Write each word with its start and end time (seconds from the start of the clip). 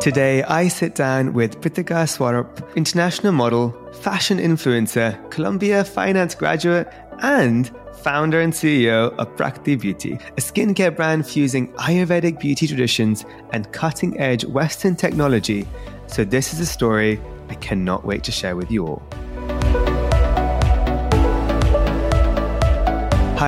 Today, 0.00 0.44
I 0.44 0.68
sit 0.68 0.94
down 0.94 1.32
with 1.32 1.60
Pritika 1.60 2.08
Swarup, 2.08 2.70
international 2.76 3.32
model, 3.32 3.74
fashion 3.94 4.38
influencer, 4.38 5.18
Columbia 5.32 5.82
finance 5.84 6.36
graduate, 6.36 6.86
and 7.18 7.68
founder 8.04 8.40
and 8.40 8.52
CEO 8.52 9.12
of 9.18 9.26
Prakti 9.34 9.78
Beauty, 9.78 10.12
a 10.12 10.40
skincare 10.40 10.94
brand 10.94 11.26
fusing 11.26 11.72
Ayurvedic 11.78 12.38
beauty 12.38 12.68
traditions 12.68 13.24
and 13.52 13.72
cutting 13.72 14.16
edge 14.20 14.44
Western 14.44 14.94
technology. 14.94 15.66
So, 16.06 16.22
this 16.22 16.52
is 16.52 16.60
a 16.60 16.66
story 16.66 17.20
I 17.48 17.54
cannot 17.56 18.04
wait 18.04 18.22
to 18.22 18.30
share 18.30 18.54
with 18.54 18.70
you 18.70 18.86
all. 18.86 19.02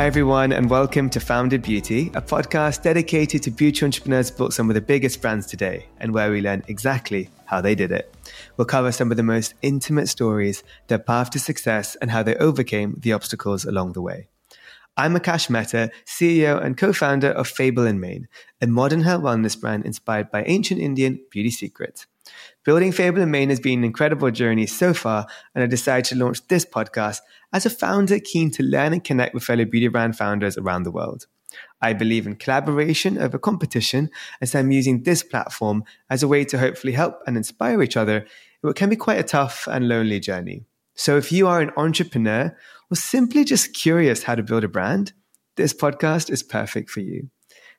Hi, 0.00 0.06
everyone, 0.06 0.50
and 0.50 0.70
welcome 0.70 1.10
to 1.10 1.20
Founded 1.20 1.60
Beauty, 1.60 2.10
a 2.14 2.22
podcast 2.22 2.80
dedicated 2.82 3.42
to 3.42 3.50
beauty 3.50 3.84
entrepreneurs 3.84 4.30
built 4.30 4.54
some 4.54 4.70
of 4.70 4.74
the 4.74 4.80
biggest 4.80 5.20
brands 5.20 5.46
today 5.46 5.84
and 5.98 6.14
where 6.14 6.30
we 6.30 6.40
learn 6.40 6.62
exactly 6.68 7.28
how 7.44 7.60
they 7.60 7.74
did 7.74 7.92
it. 7.92 8.10
We'll 8.56 8.64
cover 8.64 8.92
some 8.92 9.10
of 9.10 9.18
the 9.18 9.22
most 9.22 9.52
intimate 9.60 10.08
stories, 10.08 10.64
their 10.86 10.98
path 10.98 11.28
to 11.32 11.38
success, 11.38 11.96
and 11.96 12.10
how 12.10 12.22
they 12.22 12.34
overcame 12.36 12.96
the 12.98 13.12
obstacles 13.12 13.66
along 13.66 13.92
the 13.92 14.00
way. 14.00 14.28
I'm 14.96 15.14
Akash 15.14 15.50
Mehta, 15.50 15.90
CEO 16.06 16.64
and 16.64 16.78
co 16.78 16.94
founder 16.94 17.28
of 17.28 17.46
Fable 17.46 17.92
& 17.92 17.92
Mane, 17.92 18.26
a 18.62 18.66
modern 18.66 19.02
health 19.02 19.22
wellness 19.22 19.60
brand 19.60 19.84
inspired 19.84 20.30
by 20.30 20.44
ancient 20.44 20.80
Indian 20.80 21.20
beauty 21.30 21.50
secrets. 21.50 22.06
Building 22.64 22.92
Fable 22.92 23.24
& 23.24 23.26
Mane 23.26 23.50
has 23.50 23.60
been 23.60 23.80
an 23.80 23.84
incredible 23.84 24.30
journey 24.30 24.66
so 24.66 24.94
far, 24.94 25.26
and 25.54 25.62
I 25.62 25.66
decided 25.66 26.06
to 26.06 26.16
launch 26.16 26.46
this 26.48 26.64
podcast 26.64 27.20
as 27.52 27.66
a 27.66 27.70
founder 27.70 28.18
keen 28.18 28.50
to 28.52 28.62
learn 28.62 28.92
and 28.92 29.04
connect 29.04 29.34
with 29.34 29.44
fellow 29.44 29.64
beauty 29.64 29.88
brand 29.88 30.16
founders 30.16 30.56
around 30.56 30.84
the 30.84 30.90
world. 30.90 31.26
I 31.82 31.92
believe 31.92 32.26
in 32.26 32.36
collaboration 32.36 33.18
over 33.18 33.38
competition, 33.38 34.10
and 34.40 34.48
so 34.48 34.58
I'm 34.58 34.70
using 34.70 35.02
this 35.02 35.22
platform 35.22 35.84
as 36.08 36.22
a 36.22 36.28
way 36.28 36.44
to 36.44 36.58
hopefully 36.58 36.92
help 36.92 37.20
and 37.26 37.36
inspire 37.36 37.82
each 37.82 37.96
other 37.96 38.18
in 38.18 38.26
what 38.60 38.76
can 38.76 38.90
be 38.90 38.96
quite 38.96 39.18
a 39.18 39.24
tough 39.24 39.66
and 39.66 39.88
lonely 39.88 40.20
journey. 40.20 40.64
So 40.94 41.16
if 41.16 41.32
you 41.32 41.48
are 41.48 41.60
an 41.60 41.72
entrepreneur 41.76 42.56
or 42.90 42.96
simply 42.96 43.44
just 43.44 43.74
curious 43.74 44.24
how 44.24 44.34
to 44.34 44.42
build 44.42 44.64
a 44.64 44.68
brand, 44.68 45.12
this 45.56 45.72
podcast 45.72 46.30
is 46.30 46.42
perfect 46.42 46.90
for 46.90 47.00
you. 47.00 47.30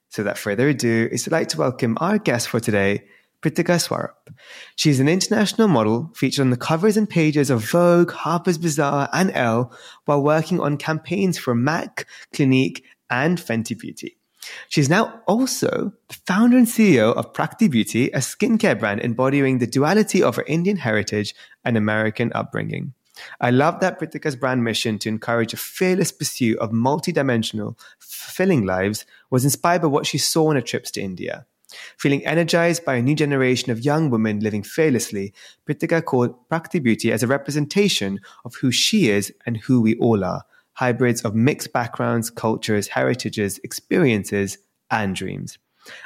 So 0.09 0.23
without 0.23 0.37
further 0.37 0.67
ado, 0.67 1.09
I'd 1.11 1.31
like 1.31 1.47
to 1.49 1.57
welcome 1.57 1.97
our 2.01 2.17
guest 2.17 2.49
for 2.49 2.59
today, 2.59 3.05
Pritika 3.41 3.81
Swarup. 3.81 4.29
She's 4.75 4.99
an 4.99 5.09
international 5.09 5.67
model 5.67 6.11
featured 6.15 6.43
on 6.43 6.51
the 6.51 6.57
covers 6.57 6.97
and 6.97 7.09
pages 7.09 7.49
of 7.49 7.69
Vogue, 7.69 8.11
Harper's 8.11 8.57
Bazaar, 8.57 9.09
and 9.11 9.31
Elle 9.33 9.75
while 10.05 10.21
working 10.21 10.59
on 10.59 10.77
campaigns 10.77 11.37
for 11.37 11.55
MAC, 11.55 12.05
Clinique, 12.33 12.83
and 13.09 13.37
Fenty 13.37 13.77
Beauty. 13.77 14.17
She's 14.69 14.89
now 14.89 15.21
also 15.27 15.93
the 16.07 16.17
founder 16.25 16.57
and 16.57 16.67
CEO 16.67 17.15
of 17.15 17.33
Prakti 17.33 17.69
Beauty, 17.69 18.09
a 18.09 18.19
skincare 18.19 18.79
brand 18.79 19.01
embodying 19.01 19.57
the 19.57 19.67
duality 19.67 20.23
of 20.23 20.35
her 20.35 20.45
Indian 20.47 20.77
heritage 20.77 21.35
and 21.63 21.77
American 21.77 22.31
upbringing. 22.33 22.93
I 23.39 23.51
love 23.51 23.79
that 23.81 23.99
Pritika's 23.99 24.35
brand 24.35 24.63
mission 24.63 24.97
to 24.99 25.09
encourage 25.09 25.53
a 25.53 25.57
fearless 25.57 26.11
pursuit 26.11 26.57
of 26.59 26.71
multidimensional, 26.71 27.77
fulfilling 27.99 28.65
lives 28.65 29.05
was 29.29 29.43
inspired 29.43 29.81
by 29.81 29.89
what 29.89 30.07
she 30.07 30.17
saw 30.17 30.49
on 30.49 30.55
her 30.55 30.61
trips 30.61 30.91
to 30.91 31.01
India. 31.01 31.45
Feeling 31.97 32.25
energized 32.25 32.85
by 32.85 32.95
a 32.95 33.01
new 33.01 33.15
generation 33.15 33.71
of 33.71 33.85
young 33.85 34.09
women 34.09 34.39
living 34.39 34.63
fearlessly, 34.63 35.33
Pritika 35.65 36.03
called 36.03 36.35
Prakti 36.49 36.81
Beauty 36.81 37.11
as 37.11 37.23
a 37.23 37.27
representation 37.27 38.19
of 38.45 38.55
who 38.55 38.71
she 38.71 39.09
is 39.09 39.33
and 39.45 39.57
who 39.57 39.81
we 39.81 39.95
all 39.97 40.23
are, 40.23 40.43
hybrids 40.73 41.21
of 41.21 41.35
mixed 41.35 41.73
backgrounds, 41.73 42.29
cultures, 42.29 42.87
heritages, 42.87 43.59
experiences, 43.63 44.57
and 44.89 45.15
dreams. 45.15 45.57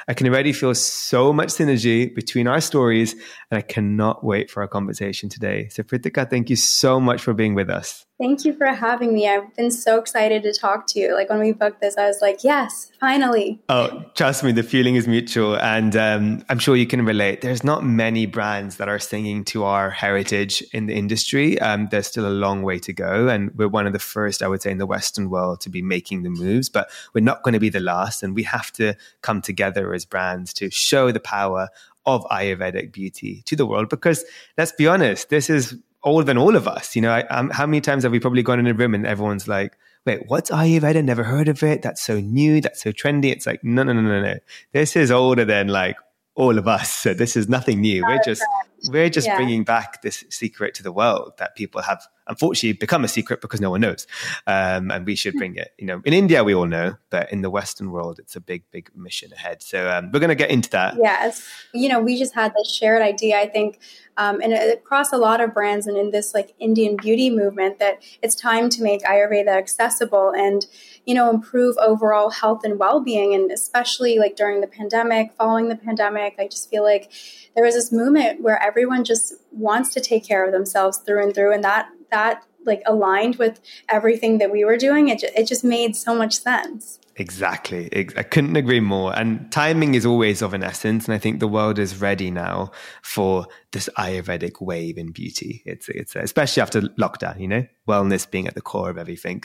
I 0.08 0.14
can 0.14 0.26
already 0.28 0.52
feel 0.52 0.74
so 0.74 1.32
much 1.32 1.48
synergy 1.48 2.14
between 2.14 2.46
our 2.46 2.60
stories, 2.60 3.12
and 3.50 3.58
I 3.58 3.60
cannot 3.60 4.24
wait 4.24 4.50
for 4.50 4.62
our 4.62 4.68
conversation 4.68 5.28
today. 5.28 5.68
So, 5.68 5.82
Pritika, 5.82 6.28
thank 6.28 6.48
you 6.48 6.56
so 6.56 6.98
much 6.98 7.20
for 7.20 7.34
being 7.34 7.54
with 7.54 7.68
us. 7.68 8.05
Thank 8.18 8.46
you 8.46 8.54
for 8.54 8.66
having 8.66 9.12
me. 9.12 9.28
I've 9.28 9.54
been 9.56 9.70
so 9.70 9.98
excited 9.98 10.42
to 10.44 10.52
talk 10.54 10.86
to 10.88 10.98
you. 10.98 11.14
Like 11.14 11.28
when 11.28 11.38
we 11.38 11.52
booked 11.52 11.82
this, 11.82 11.98
I 11.98 12.06
was 12.06 12.22
like, 12.22 12.42
yes, 12.42 12.90
finally. 12.98 13.60
Oh, 13.68 14.04
trust 14.14 14.42
me, 14.42 14.52
the 14.52 14.62
feeling 14.62 14.94
is 14.94 15.06
mutual. 15.06 15.58
And 15.58 15.94
um, 15.94 16.42
I'm 16.48 16.58
sure 16.58 16.76
you 16.76 16.86
can 16.86 17.04
relate. 17.04 17.42
There's 17.42 17.62
not 17.62 17.84
many 17.84 18.24
brands 18.24 18.76
that 18.76 18.88
are 18.88 18.98
singing 18.98 19.44
to 19.46 19.64
our 19.64 19.90
heritage 19.90 20.62
in 20.72 20.86
the 20.86 20.94
industry. 20.94 21.60
Um, 21.60 21.88
there's 21.90 22.06
still 22.06 22.26
a 22.26 22.32
long 22.32 22.62
way 22.62 22.78
to 22.78 22.92
go. 22.94 23.28
And 23.28 23.54
we're 23.54 23.68
one 23.68 23.86
of 23.86 23.92
the 23.92 23.98
first, 23.98 24.42
I 24.42 24.48
would 24.48 24.62
say, 24.62 24.70
in 24.70 24.78
the 24.78 24.86
Western 24.86 25.28
world 25.28 25.60
to 25.60 25.68
be 25.68 25.82
making 25.82 26.22
the 26.22 26.30
moves, 26.30 26.70
but 26.70 26.88
we're 27.12 27.20
not 27.20 27.42
going 27.42 27.52
to 27.52 27.60
be 27.60 27.68
the 27.68 27.80
last. 27.80 28.22
And 28.22 28.34
we 28.34 28.44
have 28.44 28.72
to 28.72 28.94
come 29.20 29.42
together 29.42 29.92
as 29.92 30.06
brands 30.06 30.54
to 30.54 30.70
show 30.70 31.12
the 31.12 31.20
power 31.20 31.68
of 32.06 32.24
Ayurvedic 32.26 32.92
beauty 32.92 33.42
to 33.46 33.56
the 33.56 33.66
world 33.66 33.88
because 33.88 34.24
let's 34.56 34.72
be 34.72 34.86
honest, 34.86 35.28
this 35.28 35.50
is 35.50 35.76
older 36.06 36.24
than 36.24 36.38
all 36.38 36.56
of 36.56 36.66
us. 36.66 36.96
You 36.96 37.02
know, 37.02 37.10
I, 37.10 37.22
um, 37.24 37.50
how 37.50 37.66
many 37.66 37.82
times 37.82 38.04
have 38.04 38.12
we 38.12 38.20
probably 38.20 38.42
gone 38.42 38.58
in 38.58 38.66
a 38.66 38.72
room 38.72 38.94
and 38.94 39.06
everyone's 39.06 39.46
like, 39.46 39.76
wait, 40.06 40.22
what's 40.28 40.50
Ayurveda? 40.50 41.04
Never 41.04 41.24
heard 41.24 41.48
of 41.48 41.62
it. 41.62 41.82
That's 41.82 42.00
so 42.00 42.20
new. 42.20 42.60
That's 42.60 42.80
so 42.82 42.92
trendy. 42.92 43.32
It's 43.32 43.46
like, 43.46 43.62
no, 43.62 43.82
no, 43.82 43.92
no, 43.92 44.00
no, 44.00 44.22
no. 44.22 44.38
This 44.72 44.96
is 44.96 45.10
older 45.10 45.44
than 45.44 45.68
like 45.68 45.96
all 46.36 46.58
of 46.58 46.68
us. 46.68 46.92
So 46.92 47.14
this 47.14 47.36
is 47.36 47.48
nothing 47.48 47.80
new. 47.80 48.04
We're 48.06 48.22
just, 48.22 48.42
we're 48.90 49.08
just 49.08 49.26
yeah. 49.26 49.36
bringing 49.36 49.64
back 49.64 50.02
this 50.02 50.24
secret 50.28 50.74
to 50.74 50.82
the 50.82 50.92
world 50.92 51.32
that 51.38 51.56
people 51.56 51.82
have 51.82 52.02
unfortunately 52.28 52.72
become 52.72 53.04
a 53.04 53.08
secret 53.08 53.40
because 53.40 53.60
no 53.60 53.70
one 53.70 53.80
knows. 53.80 54.06
Um, 54.46 54.90
and 54.90 55.06
we 55.06 55.14
should 55.14 55.34
bring 55.34 55.56
it. 55.56 55.72
You 55.78 55.86
know, 55.86 56.02
in 56.04 56.12
India, 56.12 56.44
we 56.44 56.54
all 56.54 56.66
know, 56.66 56.96
but 57.08 57.32
in 57.32 57.40
the 57.40 57.50
Western 57.50 57.90
world, 57.90 58.18
it's 58.18 58.36
a 58.36 58.40
big, 58.40 58.64
big 58.70 58.90
mission 58.94 59.32
ahead. 59.32 59.62
So 59.62 59.88
um, 59.88 60.10
we're 60.12 60.20
going 60.20 60.28
to 60.28 60.34
get 60.34 60.50
into 60.50 60.68
that. 60.70 60.96
Yes. 60.98 61.42
You 61.72 61.88
know, 61.88 62.00
we 62.00 62.18
just 62.18 62.34
had 62.34 62.52
this 62.54 62.70
shared 62.70 63.00
idea, 63.00 63.38
I 63.38 63.48
think, 63.48 63.80
um, 64.16 64.40
and 64.40 64.52
across 64.52 65.12
a 65.12 65.16
lot 65.18 65.40
of 65.40 65.54
brands 65.54 65.86
and 65.86 65.96
in 65.96 66.10
this 66.10 66.34
like 66.34 66.54
Indian 66.58 66.96
beauty 66.96 67.30
movement 67.30 67.78
that 67.78 68.02
it's 68.22 68.34
time 68.34 68.68
to 68.70 68.82
make 68.82 69.02
Ayurveda 69.04 69.56
accessible 69.56 70.32
and, 70.36 70.66
you 71.06 71.14
know, 71.14 71.30
improve 71.30 71.76
overall 71.78 72.30
health 72.30 72.62
and 72.64 72.78
well-being. 72.78 73.34
And 73.34 73.50
especially 73.50 74.18
like 74.18 74.36
during 74.36 74.60
the 74.60 74.66
pandemic, 74.66 75.32
following 75.38 75.68
the 75.68 75.76
pandemic, 75.76 76.34
I 76.38 76.48
just 76.48 76.68
feel 76.68 76.82
like 76.82 77.10
there 77.54 77.64
was 77.64 77.74
this 77.74 77.92
movement 77.92 78.42
where 78.42 78.60
everyone 78.62 79.04
just 79.04 79.34
wants 79.52 79.94
to 79.94 80.00
take 80.00 80.26
care 80.26 80.44
of 80.44 80.52
themselves 80.52 80.98
through 80.98 81.22
and 81.22 81.34
through. 81.34 81.54
And 81.54 81.64
that 81.64 81.88
that 82.10 82.42
like 82.64 82.82
aligned 82.84 83.36
with 83.36 83.60
everything 83.88 84.38
that 84.38 84.50
we 84.50 84.64
were 84.64 84.76
doing, 84.76 85.08
it, 85.08 85.22
it 85.22 85.46
just 85.46 85.64
made 85.64 85.94
so 85.94 86.14
much 86.14 86.38
sense. 86.40 86.98
Exactly. 87.18 87.88
I 87.94 88.22
couldn't 88.22 88.56
agree 88.56 88.80
more. 88.80 89.18
And 89.18 89.50
timing 89.50 89.94
is 89.94 90.04
always 90.04 90.42
of 90.42 90.52
an 90.52 90.62
essence. 90.62 91.06
And 91.06 91.14
I 91.14 91.18
think 91.18 91.40
the 91.40 91.48
world 91.48 91.78
is 91.78 91.98
ready 91.98 92.30
now 92.30 92.72
for 93.02 93.46
this 93.72 93.88
Ayurvedic 93.96 94.60
wave 94.60 94.98
in 94.98 95.12
beauty. 95.12 95.62
It's, 95.64 95.88
it's 95.88 96.14
especially 96.14 96.60
after 96.60 96.82
lockdown, 97.00 97.40
you 97.40 97.48
know, 97.48 97.66
wellness 97.88 98.30
being 98.30 98.46
at 98.46 98.54
the 98.54 98.60
core 98.60 98.90
of 98.90 98.98
everything. 98.98 99.42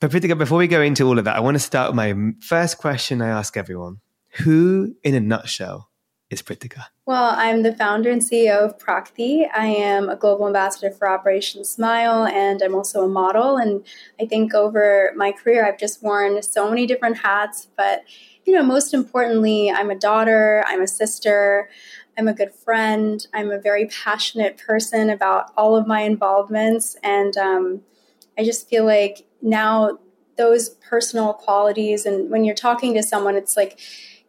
But 0.00 0.10
Pritika, 0.10 0.36
before 0.36 0.58
we 0.58 0.66
go 0.66 0.82
into 0.82 1.06
all 1.06 1.16
of 1.16 1.24
that, 1.24 1.36
I 1.36 1.40
want 1.40 1.54
to 1.54 1.60
start 1.60 1.90
with 1.90 1.96
my 1.96 2.32
first 2.40 2.78
question 2.78 3.22
I 3.22 3.28
ask 3.28 3.56
everyone. 3.56 4.00
Who, 4.38 4.96
in 5.04 5.14
a 5.14 5.20
nutshell, 5.20 5.90
is 6.32 6.42
Pritika? 6.42 6.86
Well, 7.04 7.34
I'm 7.36 7.62
the 7.62 7.74
founder 7.74 8.10
and 8.10 8.22
CEO 8.22 8.58
of 8.58 8.78
Prakti. 8.78 9.46
I 9.54 9.66
am 9.66 10.08
a 10.08 10.16
global 10.16 10.46
ambassador 10.46 10.90
for 10.90 11.08
Operation 11.08 11.64
Smile, 11.64 12.24
and 12.24 12.62
I'm 12.62 12.74
also 12.74 13.04
a 13.04 13.08
model. 13.08 13.58
And 13.58 13.84
I 14.20 14.26
think 14.26 14.54
over 14.54 15.12
my 15.14 15.32
career, 15.32 15.66
I've 15.66 15.78
just 15.78 16.02
worn 16.02 16.42
so 16.42 16.68
many 16.68 16.86
different 16.86 17.18
hats. 17.18 17.68
But, 17.76 18.04
you 18.46 18.54
know, 18.54 18.62
most 18.62 18.94
importantly, 18.94 19.70
I'm 19.70 19.90
a 19.90 19.94
daughter, 19.94 20.64
I'm 20.66 20.80
a 20.80 20.88
sister, 20.88 21.68
I'm 22.16 22.28
a 22.28 22.34
good 22.34 22.54
friend, 22.54 23.26
I'm 23.34 23.50
a 23.50 23.58
very 23.58 23.86
passionate 23.86 24.56
person 24.56 25.10
about 25.10 25.52
all 25.56 25.76
of 25.76 25.86
my 25.86 26.00
involvements. 26.00 26.96
And 27.02 27.36
um, 27.36 27.82
I 28.38 28.44
just 28.44 28.68
feel 28.68 28.84
like 28.84 29.26
now 29.42 29.98
those 30.38 30.70
personal 30.70 31.34
qualities, 31.34 32.06
and 32.06 32.30
when 32.30 32.44
you're 32.44 32.54
talking 32.54 32.94
to 32.94 33.02
someone, 33.02 33.36
it's 33.36 33.56
like, 33.56 33.78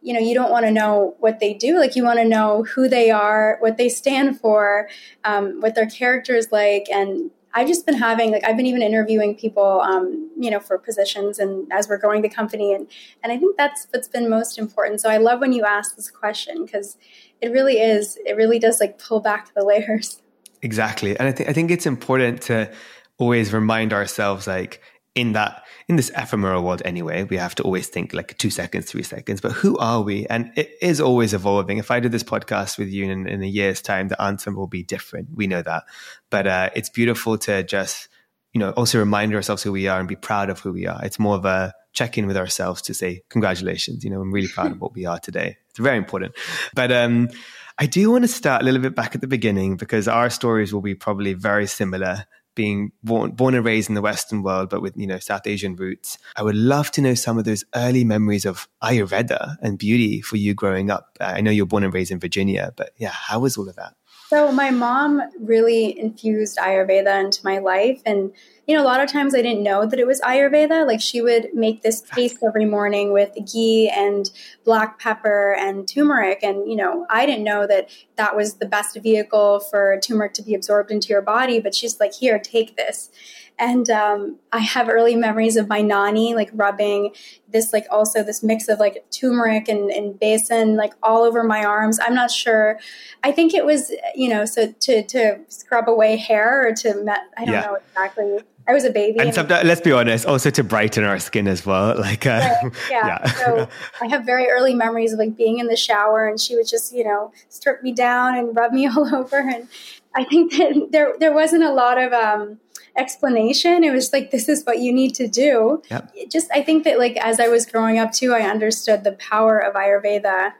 you 0.04 0.12
know 0.12 0.20
you 0.20 0.34
don't 0.34 0.50
want 0.50 0.64
to 0.66 0.70
know 0.70 1.16
what 1.18 1.40
they 1.40 1.54
do 1.54 1.78
like 1.78 1.96
you 1.96 2.04
want 2.04 2.18
to 2.18 2.24
know 2.24 2.62
who 2.62 2.88
they 2.88 3.10
are 3.10 3.56
what 3.60 3.76
they 3.76 3.88
stand 3.88 4.38
for 4.38 4.88
um, 5.24 5.60
what 5.60 5.74
their 5.74 5.86
character 5.86 6.36
is 6.36 6.52
like 6.52 6.86
and 6.92 7.30
i've 7.54 7.66
just 7.66 7.86
been 7.86 7.96
having 7.96 8.30
like 8.30 8.44
i've 8.44 8.56
been 8.56 8.66
even 8.66 8.82
interviewing 8.82 9.34
people 9.34 9.80
um, 9.80 10.30
you 10.38 10.50
know 10.50 10.60
for 10.60 10.78
positions 10.78 11.38
and 11.38 11.66
as 11.72 11.88
we're 11.88 11.98
growing 11.98 12.22
the 12.22 12.28
company 12.28 12.72
and 12.74 12.86
and 13.22 13.32
i 13.32 13.38
think 13.38 13.56
that's 13.56 13.88
what's 13.90 14.08
been 14.08 14.28
most 14.28 14.58
important. 14.58 15.00
So 15.00 15.08
i 15.08 15.16
love 15.16 15.40
when 15.40 15.52
you 15.52 15.64
ask 15.64 15.96
this 15.96 16.10
question 16.10 16.64
because 16.64 16.96
it 17.40 17.50
really 17.50 17.80
is 17.80 18.18
it 18.26 18.36
really 18.36 18.58
does 18.58 18.80
like 18.80 18.98
pull 18.98 19.20
back 19.20 19.54
the 19.54 19.64
layers. 19.64 20.20
Exactly 20.62 21.18
and 21.18 21.28
i 21.28 21.32
think 21.32 21.48
i 21.48 21.52
think 21.52 21.70
it's 21.70 21.86
important 21.86 22.42
to 22.42 22.70
always 23.18 23.52
remind 23.52 23.92
ourselves 23.92 24.46
like 24.46 24.80
in 25.14 25.32
that 25.32 25.63
in 25.88 25.96
this 25.96 26.10
ephemeral 26.16 26.62
world 26.62 26.80
anyway 26.84 27.24
we 27.24 27.36
have 27.36 27.54
to 27.54 27.62
always 27.62 27.88
think 27.88 28.14
like 28.14 28.36
two 28.38 28.50
seconds 28.50 28.86
three 28.86 29.02
seconds 29.02 29.40
but 29.40 29.52
who 29.52 29.76
are 29.78 30.02
we? 30.02 30.26
And 30.26 30.50
it 30.56 30.70
is 30.80 31.00
always 31.00 31.34
evolving. 31.34 31.78
If 31.78 31.90
i 31.90 32.00
do 32.00 32.08
this 32.08 32.22
podcast 32.22 32.78
with 32.78 32.88
you 32.88 33.10
in, 33.10 33.26
in 33.26 33.42
a 33.42 33.46
year's 33.46 33.82
time 33.82 34.08
the 34.08 34.20
answer 34.20 34.52
will 34.52 34.66
be 34.66 34.82
different. 34.82 35.28
We 35.34 35.46
know 35.46 35.62
that. 35.62 35.84
But 36.30 36.46
uh, 36.46 36.70
it's 36.74 36.88
beautiful 36.88 37.38
to 37.38 37.62
just 37.62 38.08
you 38.52 38.60
know 38.60 38.70
also 38.70 38.98
remind 38.98 39.34
ourselves 39.34 39.62
who 39.62 39.72
we 39.72 39.88
are 39.88 39.98
and 39.98 40.08
be 40.08 40.16
proud 40.16 40.50
of 40.50 40.60
who 40.60 40.72
we 40.72 40.86
are. 40.86 41.00
It's 41.04 41.18
more 41.18 41.36
of 41.36 41.44
a 41.44 41.74
check 41.92 42.18
in 42.18 42.26
with 42.26 42.36
ourselves 42.36 42.82
to 42.82 42.92
say 42.92 43.22
congratulations 43.28 44.02
you 44.02 44.10
know 44.10 44.20
i'm 44.20 44.32
really 44.32 44.48
proud 44.48 44.72
of 44.72 44.80
what 44.80 44.94
we 44.94 45.06
are 45.06 45.18
today. 45.18 45.56
It's 45.70 45.78
very 45.78 45.98
important. 45.98 46.34
But 46.74 46.90
um 46.92 47.28
I 47.76 47.86
do 47.86 48.08
want 48.10 48.22
to 48.22 48.28
start 48.28 48.62
a 48.62 48.64
little 48.64 48.80
bit 48.80 48.94
back 48.94 49.16
at 49.16 49.20
the 49.20 49.26
beginning 49.26 49.76
because 49.76 50.06
our 50.06 50.30
stories 50.30 50.72
will 50.72 50.80
be 50.80 50.94
probably 50.94 51.34
very 51.34 51.66
similar 51.66 52.24
being 52.54 52.92
born, 53.02 53.32
born 53.32 53.54
and 53.54 53.64
raised 53.64 53.88
in 53.88 53.94
the 53.94 54.02
Western 54.02 54.42
world, 54.42 54.70
but 54.70 54.82
with, 54.82 54.96
you 54.96 55.06
know, 55.06 55.18
South 55.18 55.46
Asian 55.46 55.76
roots. 55.76 56.18
I 56.36 56.42
would 56.42 56.56
love 56.56 56.90
to 56.92 57.00
know 57.00 57.14
some 57.14 57.38
of 57.38 57.44
those 57.44 57.64
early 57.74 58.04
memories 58.04 58.44
of 58.44 58.68
Ayurveda 58.82 59.56
and 59.60 59.78
beauty 59.78 60.20
for 60.20 60.36
you 60.36 60.54
growing 60.54 60.90
up. 60.90 61.16
I 61.20 61.40
know 61.40 61.50
you're 61.50 61.66
born 61.66 61.84
and 61.84 61.92
raised 61.92 62.10
in 62.10 62.20
Virginia, 62.20 62.72
but 62.76 62.90
yeah, 62.96 63.10
how 63.10 63.40
was 63.40 63.56
all 63.56 63.68
of 63.68 63.76
that? 63.76 63.94
So 64.28 64.50
my 64.52 64.70
mom 64.70 65.22
really 65.38 65.98
infused 65.98 66.56
Ayurveda 66.58 67.24
into 67.24 67.44
my 67.44 67.58
life. 67.58 68.00
And, 68.06 68.32
you 68.66 68.74
know, 68.74 68.82
a 68.82 68.86
lot 68.86 69.02
of 69.02 69.10
times 69.10 69.34
I 69.34 69.42
didn't 69.42 69.62
know 69.62 69.84
that 69.84 69.98
it 69.98 70.06
was 70.06 70.20
Ayurveda. 70.22 70.86
Like 70.86 71.00
she 71.00 71.20
would 71.20 71.48
make 71.52 71.82
this 71.82 72.00
paste 72.00 72.38
every 72.42 72.64
morning 72.64 73.12
with 73.12 73.30
ghee 73.52 73.90
and 73.90 74.30
black 74.64 74.98
pepper 74.98 75.54
and 75.58 75.86
turmeric. 75.86 76.42
And, 76.42 76.68
you 76.68 76.76
know, 76.76 77.06
I 77.10 77.26
didn't 77.26 77.44
know 77.44 77.66
that 77.66 77.90
that 78.16 78.34
was 78.34 78.54
the 78.54 78.66
best 78.66 78.96
vehicle 79.02 79.60
for 79.60 80.00
turmeric 80.00 80.32
to 80.34 80.42
be 80.42 80.54
absorbed 80.54 80.90
into 80.90 81.08
your 81.08 81.22
body. 81.22 81.60
But 81.60 81.74
she's 81.74 82.00
like, 82.00 82.14
here, 82.14 82.38
take 82.38 82.76
this. 82.76 83.10
And 83.56 83.88
um, 83.88 84.38
I 84.52 84.58
have 84.58 84.88
early 84.88 85.14
memories 85.14 85.56
of 85.56 85.68
my 85.68 85.80
nani 85.80 86.34
like 86.34 86.50
rubbing 86.54 87.14
this, 87.48 87.72
like 87.72 87.86
also 87.88 88.22
this 88.24 88.42
mix 88.42 88.68
of 88.68 88.80
like 88.80 89.04
turmeric 89.10 89.68
and, 89.68 89.90
and 89.90 90.18
besan, 90.18 90.76
like 90.76 90.94
all 91.04 91.22
over 91.22 91.44
my 91.44 91.64
arms. 91.64 92.00
I'm 92.00 92.14
not 92.14 92.32
sure. 92.32 92.80
I 93.22 93.30
think 93.30 93.54
it 93.54 93.64
was, 93.64 93.92
you 94.16 94.28
know, 94.28 94.44
so 94.44 94.72
to, 94.72 95.04
to 95.04 95.38
scrub 95.48 95.88
away 95.88 96.16
hair 96.16 96.66
or 96.66 96.72
to, 96.72 96.94
met, 97.04 97.20
I 97.36 97.44
don't 97.44 97.54
yeah. 97.54 97.60
know 97.60 97.74
exactly. 97.76 98.38
I 98.66 98.72
was 98.72 98.84
a 98.84 98.90
baby. 98.90 99.18
And, 99.18 99.28
and 99.28 99.34
sometimes, 99.34 99.64
let's 99.66 99.80
be 99.80 99.92
honest, 99.92 100.26
also 100.26 100.50
to 100.50 100.64
brighten 100.64 101.04
our 101.04 101.18
skin 101.18 101.46
as 101.48 101.66
well. 101.66 101.94
Like, 102.04 102.26
uh, 102.26 102.70
yeah. 102.90 103.06
yeah. 103.06 103.24
so 103.32 103.68
I 104.00 104.08
have 104.08 104.24
very 104.24 104.48
early 104.48 104.74
memories 104.74 105.12
of 105.12 105.18
like 105.18 105.36
being 105.36 105.58
in 105.58 105.68
the 105.68 105.76
shower 105.76 106.28
and 106.28 106.38
she 106.38 106.54
would 106.54 106.66
just, 106.66 106.92
you 106.92 107.04
know, 107.04 107.32
strip 107.48 107.82
me 107.82 107.92
down 107.92 108.36
and 108.36 108.54
rub 108.54 108.72
me 108.72 108.86
all 108.96 109.14
over. 109.14 109.38
And 109.38 109.68
I 110.14 110.24
think 110.24 110.52
that 110.52 110.88
there, 110.90 111.14
there 111.18 111.32
wasn't 111.32 111.64
a 111.64 111.72
lot 111.72 111.98
of, 111.98 112.12
um, 112.12 112.58
explanation. 112.96 113.82
It 113.82 113.90
was 113.90 114.12
like, 114.12 114.30
this 114.30 114.48
is 114.48 114.64
what 114.64 114.78
you 114.78 114.92
need 114.92 115.14
to 115.16 115.26
do. 115.26 115.82
Yep. 115.90 116.14
Just, 116.30 116.50
I 116.52 116.62
think 116.62 116.84
that 116.84 116.98
like 116.98 117.16
as 117.16 117.40
I 117.40 117.48
was 117.48 117.66
growing 117.66 117.98
up 117.98 118.12
too, 118.12 118.32
I 118.32 118.42
understood 118.42 119.02
the 119.02 119.12
power 119.12 119.58
of 119.58 119.74
Ayurveda. 119.74 120.52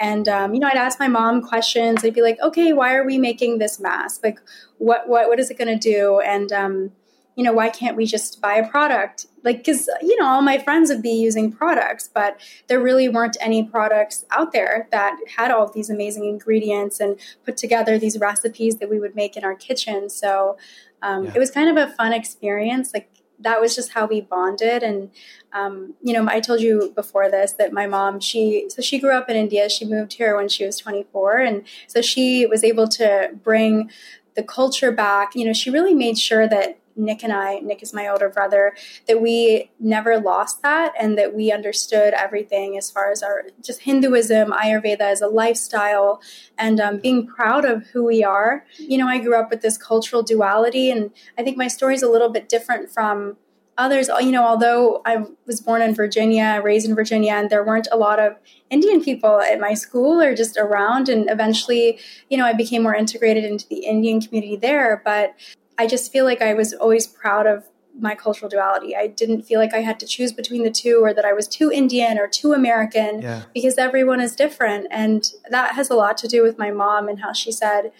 And 0.00 0.28
um, 0.28 0.54
you 0.54 0.60
know, 0.60 0.68
I'd 0.68 0.76
ask 0.76 1.00
my 1.00 1.08
mom 1.08 1.42
questions. 1.42 2.04
I'd 2.04 2.14
be 2.14 2.22
like, 2.22 2.38
"Okay, 2.40 2.72
why 2.72 2.94
are 2.94 3.04
we 3.04 3.18
making 3.18 3.58
this 3.58 3.80
mask? 3.80 4.22
Like, 4.22 4.38
what 4.78 5.08
what 5.08 5.28
what 5.28 5.40
is 5.40 5.50
it 5.50 5.58
going 5.58 5.76
to 5.76 5.92
do?" 5.92 6.20
And 6.20 6.52
um, 6.52 6.92
you 7.38 7.44
know, 7.44 7.52
why 7.52 7.68
can't 7.68 7.96
we 7.96 8.04
just 8.04 8.40
buy 8.40 8.54
a 8.54 8.68
product? 8.68 9.26
Like, 9.44 9.58
because, 9.58 9.88
you 10.02 10.18
know, 10.18 10.26
all 10.26 10.42
my 10.42 10.58
friends 10.58 10.90
would 10.90 11.02
be 11.02 11.12
using 11.12 11.52
products, 11.52 12.10
but 12.12 12.40
there 12.66 12.80
really 12.80 13.08
weren't 13.08 13.36
any 13.40 13.62
products 13.62 14.26
out 14.32 14.50
there 14.52 14.88
that 14.90 15.16
had 15.36 15.52
all 15.52 15.62
of 15.62 15.72
these 15.72 15.88
amazing 15.88 16.24
ingredients 16.24 16.98
and 16.98 17.16
put 17.44 17.56
together 17.56 17.96
these 17.96 18.18
recipes 18.18 18.78
that 18.78 18.90
we 18.90 18.98
would 18.98 19.14
make 19.14 19.36
in 19.36 19.44
our 19.44 19.54
kitchen. 19.54 20.10
So 20.10 20.58
um, 21.00 21.26
yeah. 21.26 21.32
it 21.36 21.38
was 21.38 21.52
kind 21.52 21.70
of 21.70 21.76
a 21.76 21.92
fun 21.92 22.12
experience. 22.12 22.92
Like, 22.92 23.08
that 23.38 23.60
was 23.60 23.76
just 23.76 23.92
how 23.92 24.04
we 24.04 24.20
bonded 24.20 24.82
and 24.82 25.10
um, 25.52 25.94
you 26.02 26.12
know 26.12 26.26
i 26.28 26.40
told 26.40 26.60
you 26.60 26.92
before 26.96 27.30
this 27.30 27.52
that 27.52 27.72
my 27.72 27.86
mom 27.86 28.18
she 28.18 28.66
so 28.68 28.82
she 28.82 28.98
grew 28.98 29.12
up 29.12 29.30
in 29.30 29.36
india 29.36 29.68
she 29.68 29.84
moved 29.84 30.14
here 30.14 30.34
when 30.34 30.48
she 30.48 30.66
was 30.66 30.76
24 30.78 31.38
and 31.38 31.62
so 31.86 32.02
she 32.02 32.46
was 32.46 32.64
able 32.64 32.88
to 32.88 33.30
bring 33.44 33.88
the 34.34 34.42
culture 34.42 34.90
back 34.90 35.36
you 35.36 35.44
know 35.44 35.52
she 35.52 35.70
really 35.70 35.94
made 35.94 36.18
sure 36.18 36.48
that 36.48 36.80
Nick 36.98 37.22
and 37.22 37.32
I, 37.32 37.60
Nick 37.60 37.82
is 37.82 37.94
my 37.94 38.08
older 38.08 38.28
brother, 38.28 38.74
that 39.06 39.22
we 39.22 39.70
never 39.78 40.18
lost 40.18 40.62
that 40.62 40.92
and 40.98 41.16
that 41.16 41.34
we 41.34 41.52
understood 41.52 42.12
everything 42.14 42.76
as 42.76 42.90
far 42.90 43.10
as 43.10 43.22
our 43.22 43.44
just 43.62 43.82
Hinduism, 43.82 44.50
Ayurveda 44.50 45.00
as 45.00 45.20
a 45.20 45.28
lifestyle, 45.28 46.20
and 46.58 46.80
um, 46.80 46.98
being 46.98 47.26
proud 47.26 47.64
of 47.64 47.86
who 47.86 48.04
we 48.04 48.24
are. 48.24 48.64
You 48.78 48.98
know, 48.98 49.06
I 49.06 49.18
grew 49.18 49.38
up 49.38 49.50
with 49.50 49.62
this 49.62 49.78
cultural 49.78 50.22
duality, 50.22 50.90
and 50.90 51.12
I 51.38 51.42
think 51.42 51.56
my 51.56 51.68
story 51.68 51.94
is 51.94 52.02
a 52.02 52.10
little 52.10 52.28
bit 52.28 52.48
different 52.48 52.90
from 52.90 53.36
others 53.78 54.10
you 54.20 54.32
know 54.32 54.44
although 54.44 55.00
i 55.06 55.24
was 55.46 55.60
born 55.60 55.80
in 55.80 55.94
virginia 55.94 56.60
raised 56.64 56.86
in 56.86 56.96
virginia 56.96 57.32
and 57.32 57.48
there 57.48 57.64
weren't 57.64 57.86
a 57.92 57.96
lot 57.96 58.18
of 58.18 58.34
indian 58.70 59.02
people 59.02 59.40
at 59.40 59.60
my 59.60 59.72
school 59.72 60.20
or 60.20 60.34
just 60.34 60.56
around 60.58 61.08
and 61.08 61.30
eventually 61.30 61.98
you 62.28 62.36
know 62.36 62.44
i 62.44 62.52
became 62.52 62.82
more 62.82 62.94
integrated 62.94 63.44
into 63.44 63.66
the 63.68 63.86
indian 63.86 64.20
community 64.20 64.56
there 64.56 65.00
but 65.04 65.32
I 65.78 65.86
just 65.86 66.12
feel 66.12 66.24
like 66.24 66.42
I 66.42 66.54
was 66.54 66.74
always 66.74 67.06
proud 67.06 67.46
of 67.46 67.64
my 68.00 68.14
cultural 68.14 68.48
duality. 68.48 68.94
I 68.96 69.06
didn't 69.06 69.42
feel 69.42 69.58
like 69.58 69.74
I 69.74 69.78
had 69.78 69.98
to 70.00 70.06
choose 70.06 70.32
between 70.32 70.62
the 70.62 70.70
two 70.70 71.00
or 71.02 71.12
that 71.14 71.24
I 71.24 71.32
was 71.32 71.48
too 71.48 71.70
Indian 71.72 72.18
or 72.18 72.28
too 72.28 72.52
American 72.52 73.22
yeah. 73.22 73.42
because 73.54 73.78
everyone 73.78 74.20
is 74.20 74.36
different. 74.36 74.86
And 74.90 75.32
that 75.50 75.74
has 75.74 75.90
a 75.90 75.94
lot 75.94 76.16
to 76.18 76.28
do 76.28 76.42
with 76.42 76.58
my 76.58 76.70
mom 76.70 77.08
and 77.08 77.20
how 77.20 77.32
she 77.32 77.50
said 77.50 77.92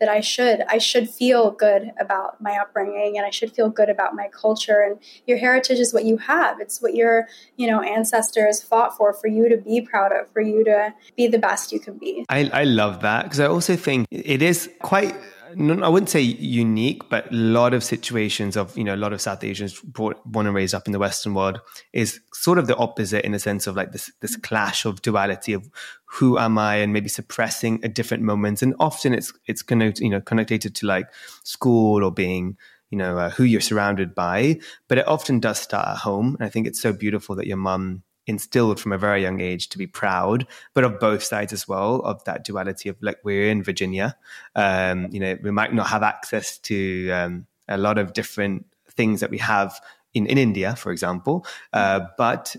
that 0.00 0.08
I 0.08 0.20
should 0.20 0.62
I 0.68 0.78
should 0.78 1.08
feel 1.08 1.52
good 1.52 1.92
about 1.96 2.40
my 2.40 2.58
upbringing 2.60 3.16
and 3.16 3.24
I 3.24 3.30
should 3.30 3.52
feel 3.52 3.68
good 3.68 3.88
about 3.88 4.16
my 4.16 4.26
culture 4.32 4.80
and 4.80 4.98
your 5.28 5.38
heritage 5.38 5.78
is 5.78 5.94
what 5.94 6.04
you 6.04 6.16
have. 6.16 6.60
It's 6.60 6.82
what 6.82 6.96
your, 6.96 7.28
you 7.56 7.68
know, 7.68 7.80
ancestors 7.80 8.60
fought 8.60 8.96
for 8.96 9.12
for 9.12 9.28
you 9.28 9.48
to 9.48 9.56
be 9.56 9.80
proud 9.80 10.10
of, 10.10 10.28
for 10.32 10.40
you 10.40 10.64
to 10.64 10.92
be 11.16 11.28
the 11.28 11.38
best 11.38 11.70
you 11.70 11.78
can 11.78 11.98
be. 11.98 12.24
I, 12.28 12.50
I 12.52 12.64
love 12.64 13.02
that 13.02 13.24
because 13.24 13.38
I 13.38 13.46
also 13.46 13.76
think 13.76 14.08
it 14.10 14.42
is 14.42 14.68
quite 14.80 15.14
I 15.58 15.88
wouldn't 15.88 16.10
say 16.10 16.20
unique, 16.20 17.08
but 17.08 17.30
a 17.30 17.34
lot 17.34 17.74
of 17.74 17.84
situations 17.84 18.56
of, 18.56 18.76
you 18.76 18.84
know, 18.84 18.94
a 18.94 18.96
lot 18.96 19.12
of 19.12 19.20
South 19.20 19.44
Asians 19.44 19.80
brought, 19.80 20.24
born 20.24 20.46
and 20.46 20.54
raised 20.54 20.74
up 20.74 20.86
in 20.86 20.92
the 20.92 20.98
Western 20.98 21.34
world 21.34 21.60
is 21.92 22.20
sort 22.32 22.58
of 22.58 22.66
the 22.66 22.76
opposite 22.76 23.24
in 23.24 23.34
a 23.34 23.38
sense 23.38 23.66
of 23.66 23.76
like 23.76 23.92
this, 23.92 24.10
this 24.20 24.36
clash 24.36 24.84
of 24.84 25.02
duality 25.02 25.52
of 25.52 25.68
who 26.04 26.38
am 26.38 26.58
I 26.58 26.76
and 26.76 26.92
maybe 26.92 27.08
suppressing 27.08 27.82
at 27.84 27.94
different 27.94 28.22
moments. 28.22 28.62
And 28.62 28.74
often 28.80 29.14
it's, 29.14 29.32
it's 29.46 29.62
connected, 29.62 30.02
you 30.02 30.10
know, 30.10 30.20
connected 30.20 30.74
to 30.74 30.86
like 30.86 31.08
school 31.42 32.04
or 32.04 32.10
being, 32.10 32.56
you 32.90 32.98
know, 32.98 33.18
uh, 33.18 33.30
who 33.30 33.44
you're 33.44 33.60
surrounded 33.60 34.14
by, 34.14 34.60
but 34.88 34.98
it 34.98 35.08
often 35.08 35.40
does 35.40 35.58
start 35.58 35.88
at 35.88 35.96
home. 35.98 36.36
And 36.38 36.46
I 36.46 36.50
think 36.50 36.66
it's 36.66 36.80
so 36.80 36.92
beautiful 36.92 37.36
that 37.36 37.46
your 37.46 37.56
mum 37.56 38.02
instilled 38.26 38.80
from 38.80 38.92
a 38.92 38.98
very 38.98 39.22
young 39.22 39.40
age 39.40 39.68
to 39.70 39.78
be 39.78 39.86
proud, 39.86 40.46
but 40.74 40.84
of 40.84 41.00
both 41.00 41.22
sides 41.22 41.52
as 41.52 41.66
well, 41.66 41.96
of 42.02 42.22
that 42.24 42.44
duality 42.44 42.88
of 42.88 42.96
like 43.00 43.18
we're 43.24 43.48
in 43.48 43.62
Virginia. 43.62 44.16
Um, 44.54 45.08
you 45.10 45.20
know, 45.20 45.36
we 45.42 45.50
might 45.50 45.74
not 45.74 45.88
have 45.88 46.02
access 46.02 46.58
to 46.58 47.10
um, 47.10 47.46
a 47.68 47.78
lot 47.78 47.98
of 47.98 48.12
different 48.12 48.66
things 48.90 49.20
that 49.20 49.30
we 49.30 49.38
have 49.38 49.80
in, 50.14 50.26
in 50.26 50.38
India, 50.38 50.76
for 50.76 50.92
example, 50.92 51.46
uh, 51.72 52.00
but 52.18 52.54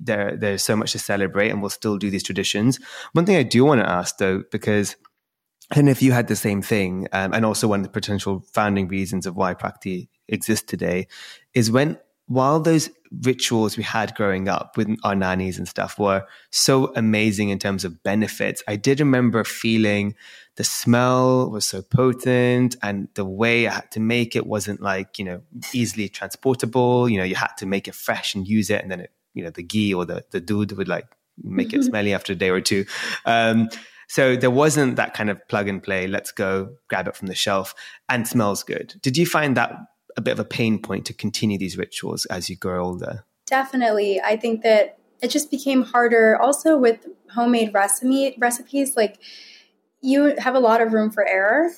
there 0.00 0.36
there's 0.36 0.62
so 0.62 0.74
much 0.76 0.92
to 0.92 0.98
celebrate 0.98 1.50
and 1.50 1.60
we'll 1.60 1.70
still 1.70 1.98
do 1.98 2.10
these 2.10 2.22
traditions. 2.22 2.78
One 3.12 3.26
thing 3.26 3.36
I 3.36 3.44
do 3.44 3.64
want 3.64 3.80
to 3.80 3.88
ask 3.88 4.18
though, 4.18 4.42
because 4.50 4.96
know 5.76 5.90
if 5.90 6.02
you 6.02 6.12
had 6.12 6.28
the 6.28 6.36
same 6.36 6.62
thing, 6.62 7.08
um, 7.12 7.32
and 7.32 7.44
also 7.44 7.68
one 7.68 7.80
of 7.80 7.86
the 7.86 7.92
potential 7.92 8.44
founding 8.52 8.88
reasons 8.88 9.26
of 9.26 9.36
why 9.36 9.54
Prakti 9.54 10.08
exists 10.28 10.66
today 10.66 11.06
is 11.54 11.70
when 11.70 11.98
while 12.28 12.60
those 12.60 12.90
rituals 13.22 13.76
we 13.78 13.82
had 13.82 14.14
growing 14.14 14.48
up 14.48 14.76
with 14.76 14.94
our 15.02 15.14
nannies 15.14 15.56
and 15.56 15.66
stuff 15.66 15.98
were 15.98 16.26
so 16.50 16.92
amazing 16.94 17.48
in 17.48 17.58
terms 17.58 17.84
of 17.84 18.02
benefits, 18.02 18.62
I 18.68 18.76
did 18.76 19.00
remember 19.00 19.42
feeling 19.44 20.14
the 20.56 20.64
smell 20.64 21.50
was 21.50 21.64
so 21.64 21.80
potent 21.80 22.76
and 22.82 23.08
the 23.14 23.24
way 23.24 23.66
I 23.66 23.74
had 23.74 23.90
to 23.92 24.00
make 24.00 24.36
it 24.36 24.46
wasn't 24.46 24.82
like, 24.82 25.18
you 25.18 25.24
know, 25.24 25.40
easily 25.72 26.08
transportable. 26.10 27.08
You 27.08 27.18
know, 27.18 27.24
you 27.24 27.34
had 27.34 27.56
to 27.58 27.66
make 27.66 27.88
it 27.88 27.94
fresh 27.94 28.34
and 28.34 28.46
use 28.46 28.68
it. 28.68 28.82
And 28.82 28.90
then 28.90 29.00
it, 29.00 29.12
you 29.32 29.42
know, 29.42 29.50
the 29.50 29.62
ghee 29.62 29.94
or 29.94 30.04
the, 30.04 30.24
the 30.30 30.40
dude 30.40 30.72
would 30.72 30.88
like 30.88 31.06
make 31.42 31.72
it 31.72 31.82
smelly 31.84 32.12
after 32.12 32.34
a 32.34 32.36
day 32.36 32.50
or 32.50 32.60
two. 32.60 32.84
Um, 33.24 33.70
so 34.06 34.36
there 34.36 34.50
wasn't 34.50 34.96
that 34.96 35.14
kind 35.14 35.30
of 35.30 35.46
plug 35.48 35.68
and 35.68 35.82
play, 35.82 36.06
let's 36.06 36.32
go 36.32 36.76
grab 36.88 37.08
it 37.08 37.16
from 37.16 37.28
the 37.28 37.34
shelf 37.34 37.74
and 38.08 38.28
smells 38.28 38.62
good. 38.62 38.94
Did 39.00 39.16
you 39.16 39.26
find 39.26 39.56
that 39.56 39.72
a 40.18 40.20
bit 40.20 40.32
of 40.32 40.40
a 40.40 40.44
pain 40.44 40.82
point 40.82 41.06
to 41.06 41.14
continue 41.14 41.56
these 41.56 41.78
rituals 41.78 42.26
as 42.26 42.50
you 42.50 42.56
grow 42.56 42.84
older? 42.84 43.24
Definitely. 43.46 44.20
I 44.20 44.36
think 44.36 44.62
that 44.62 44.98
it 45.22 45.30
just 45.30 45.50
became 45.50 45.82
harder 45.82 46.36
also 46.36 46.76
with 46.76 47.06
homemade 47.30 47.72
recipe 47.72 48.34
recipes 48.38 48.96
like 48.96 49.18
you 50.00 50.34
have 50.38 50.54
a 50.54 50.60
lot 50.60 50.80
of 50.80 50.92
room 50.92 51.10
for 51.10 51.26
error 51.26 51.70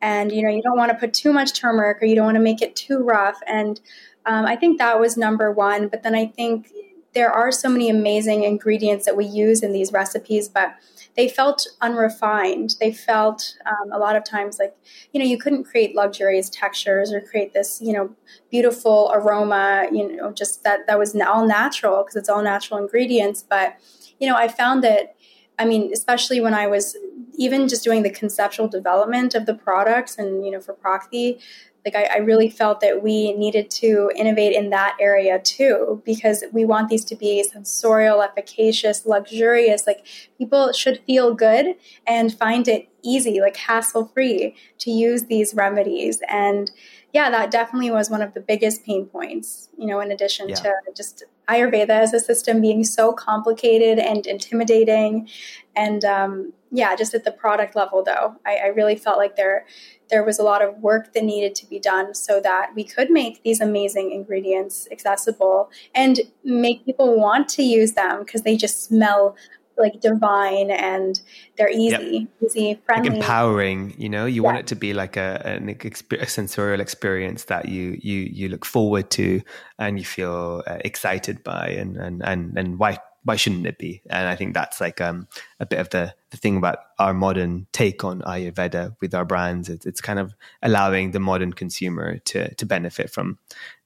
and 0.00 0.32
you 0.32 0.42
know 0.42 0.50
you 0.50 0.62
don't 0.62 0.76
want 0.76 0.90
to 0.90 0.98
put 0.98 1.14
too 1.14 1.32
much 1.32 1.58
turmeric 1.58 2.02
or 2.02 2.06
you 2.06 2.14
don't 2.14 2.26
want 2.26 2.36
to 2.36 2.42
make 2.42 2.60
it 2.60 2.76
too 2.76 2.98
rough 2.98 3.38
and 3.46 3.80
um, 4.26 4.44
i 4.44 4.54
think 4.54 4.78
that 4.78 5.00
was 5.00 5.16
number 5.16 5.50
one 5.50 5.88
but 5.88 6.02
then 6.02 6.14
i 6.14 6.26
think 6.26 6.68
there 7.18 7.32
are 7.32 7.50
so 7.50 7.68
many 7.68 7.90
amazing 7.90 8.44
ingredients 8.44 9.04
that 9.04 9.16
we 9.16 9.24
use 9.24 9.62
in 9.62 9.72
these 9.72 9.92
recipes 9.92 10.48
but 10.48 10.74
they 11.18 11.28
felt 11.28 11.66
unrefined. 11.80 12.76
They 12.78 12.92
felt 12.92 13.56
um, 13.66 13.90
a 13.90 13.98
lot 13.98 14.14
of 14.14 14.22
times 14.22 14.60
like, 14.60 14.76
you 15.12 15.18
know, 15.18 15.26
you 15.26 15.36
couldn't 15.36 15.64
create 15.64 15.96
luxurious 15.96 16.48
textures 16.48 17.12
or 17.12 17.20
create 17.20 17.52
this, 17.52 17.80
you 17.82 17.92
know, 17.92 18.14
beautiful 18.52 19.10
aroma, 19.12 19.88
you 19.90 20.16
know, 20.16 20.30
just 20.30 20.62
that 20.62 20.86
that 20.86 20.96
was 20.96 21.16
all 21.16 21.44
natural 21.44 22.04
because 22.04 22.14
it's 22.14 22.28
all 22.28 22.40
natural 22.40 22.78
ingredients. 22.78 23.42
But, 23.42 23.76
you 24.20 24.28
know, 24.28 24.36
I 24.36 24.46
found 24.46 24.84
that, 24.84 25.16
I 25.58 25.64
mean, 25.64 25.90
especially 25.92 26.40
when 26.40 26.54
I 26.54 26.68
was 26.68 26.96
even 27.36 27.66
just 27.66 27.82
doing 27.82 28.04
the 28.04 28.10
conceptual 28.10 28.68
development 28.68 29.34
of 29.34 29.46
the 29.46 29.54
products 29.54 30.18
and, 30.18 30.44
you 30.44 30.52
know, 30.52 30.60
for 30.60 30.74
Prakti, 30.74 31.40
like 31.88 32.10
I, 32.10 32.16
I, 32.16 32.18
really 32.18 32.50
felt 32.50 32.80
that 32.80 33.02
we 33.02 33.32
needed 33.32 33.70
to 33.70 34.10
innovate 34.14 34.54
in 34.54 34.70
that 34.70 34.96
area 35.00 35.38
too 35.38 36.02
because 36.04 36.44
we 36.52 36.64
want 36.64 36.88
these 36.88 37.04
to 37.06 37.16
be 37.16 37.42
sensorial 37.42 38.22
efficacious 38.22 39.06
luxurious. 39.06 39.86
Like 39.86 40.06
people 40.36 40.72
should 40.72 41.00
feel 41.06 41.34
good 41.34 41.76
and 42.06 42.36
find 42.36 42.68
it 42.68 42.88
easy 43.02 43.40
like 43.40 43.56
hassle 43.56 44.06
free 44.14 44.54
to 44.78 44.90
use 44.90 45.24
these 45.24 45.54
remedies. 45.54 46.20
And 46.28 46.70
yeah 47.14 47.30
that 47.30 47.50
definitely 47.50 47.90
was 47.90 48.10
one 48.10 48.20
of 48.20 48.34
the 48.34 48.40
biggest 48.40 48.84
pain 48.84 49.06
points 49.06 49.70
you 49.78 49.86
know 49.86 49.98
in 49.98 50.10
addition 50.10 50.50
yeah. 50.50 50.54
to 50.56 50.72
just 50.94 51.24
ayurveda 51.48 51.88
as 51.88 52.12
a 52.12 52.20
system 52.20 52.60
being 52.60 52.84
so 52.84 53.12
complicated 53.12 53.98
and 53.98 54.26
intimidating. 54.26 55.26
And 55.74 56.04
um, 56.04 56.52
yeah 56.70 56.94
just 56.96 57.14
at 57.14 57.24
the 57.24 57.32
product 57.32 57.74
level 57.74 58.02
though 58.02 58.36
I, 58.44 58.56
I 58.56 58.66
really 58.66 58.96
felt 58.96 59.16
like 59.16 59.36
there 59.36 59.64
there 60.10 60.24
was 60.24 60.38
a 60.38 60.42
lot 60.42 60.62
of 60.62 60.78
work 60.78 61.12
that 61.14 61.24
needed 61.24 61.54
to 61.56 61.66
be 61.66 61.78
done 61.78 62.14
so 62.14 62.40
that 62.40 62.70
we 62.74 62.84
could 62.84 63.10
make 63.10 63.42
these 63.42 63.60
amazing 63.60 64.12
ingredients 64.12 64.88
accessible 64.90 65.70
and 65.94 66.20
make 66.44 66.84
people 66.84 67.18
want 67.18 67.48
to 67.48 67.62
use 67.62 67.92
them 67.92 68.20
because 68.20 68.42
they 68.42 68.56
just 68.56 68.84
smell 68.84 69.36
like 69.78 70.00
divine 70.00 70.70
and 70.70 71.20
they're 71.56 71.70
easy, 71.70 72.28
yep. 72.40 72.50
easy, 72.50 72.80
friendly, 72.84 73.10
like 73.10 73.18
empowering. 73.18 73.94
You 73.96 74.08
know, 74.08 74.26
you 74.26 74.42
yeah. 74.42 74.46
want 74.46 74.58
it 74.58 74.66
to 74.68 74.74
be 74.74 74.92
like 74.92 75.16
a, 75.16 75.40
an 75.44 75.68
a 75.68 76.26
sensorial 76.26 76.80
experience 76.80 77.44
that 77.44 77.68
you 77.68 77.96
you 78.00 78.28
you 78.32 78.48
look 78.48 78.64
forward 78.64 79.10
to 79.10 79.40
and 79.78 79.98
you 79.98 80.04
feel 80.04 80.62
uh, 80.66 80.78
excited 80.80 81.44
by, 81.44 81.68
and 81.68 81.96
and 81.96 82.22
and 82.24 82.58
and 82.58 82.78
why 82.78 82.98
why 83.28 83.36
shouldn't 83.36 83.66
it 83.66 83.76
be? 83.76 84.00
And 84.08 84.26
I 84.26 84.34
think 84.36 84.54
that's 84.54 84.80
like 84.80 85.02
um, 85.02 85.28
a 85.60 85.66
bit 85.66 85.78
of 85.80 85.90
the, 85.90 86.14
the 86.30 86.38
thing 86.38 86.56
about 86.56 86.78
our 86.98 87.12
modern 87.12 87.66
take 87.72 88.02
on 88.02 88.22
Ayurveda 88.22 88.96
with 89.02 89.14
our 89.14 89.26
brands. 89.26 89.68
It's, 89.68 89.84
it's 89.84 90.00
kind 90.00 90.18
of 90.18 90.34
allowing 90.62 91.10
the 91.10 91.20
modern 91.20 91.52
consumer 91.52 92.16
to 92.16 92.54
to 92.54 92.64
benefit 92.64 93.10
from 93.10 93.38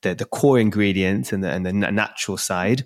the 0.03 0.15
the 0.15 0.27
core 0.27 0.61
ingredients 0.61 1.33
and 1.33 1.43
the 1.43 1.51
and 1.51 1.67
the 1.67 1.73
natural 1.73 2.37
side 2.37 2.85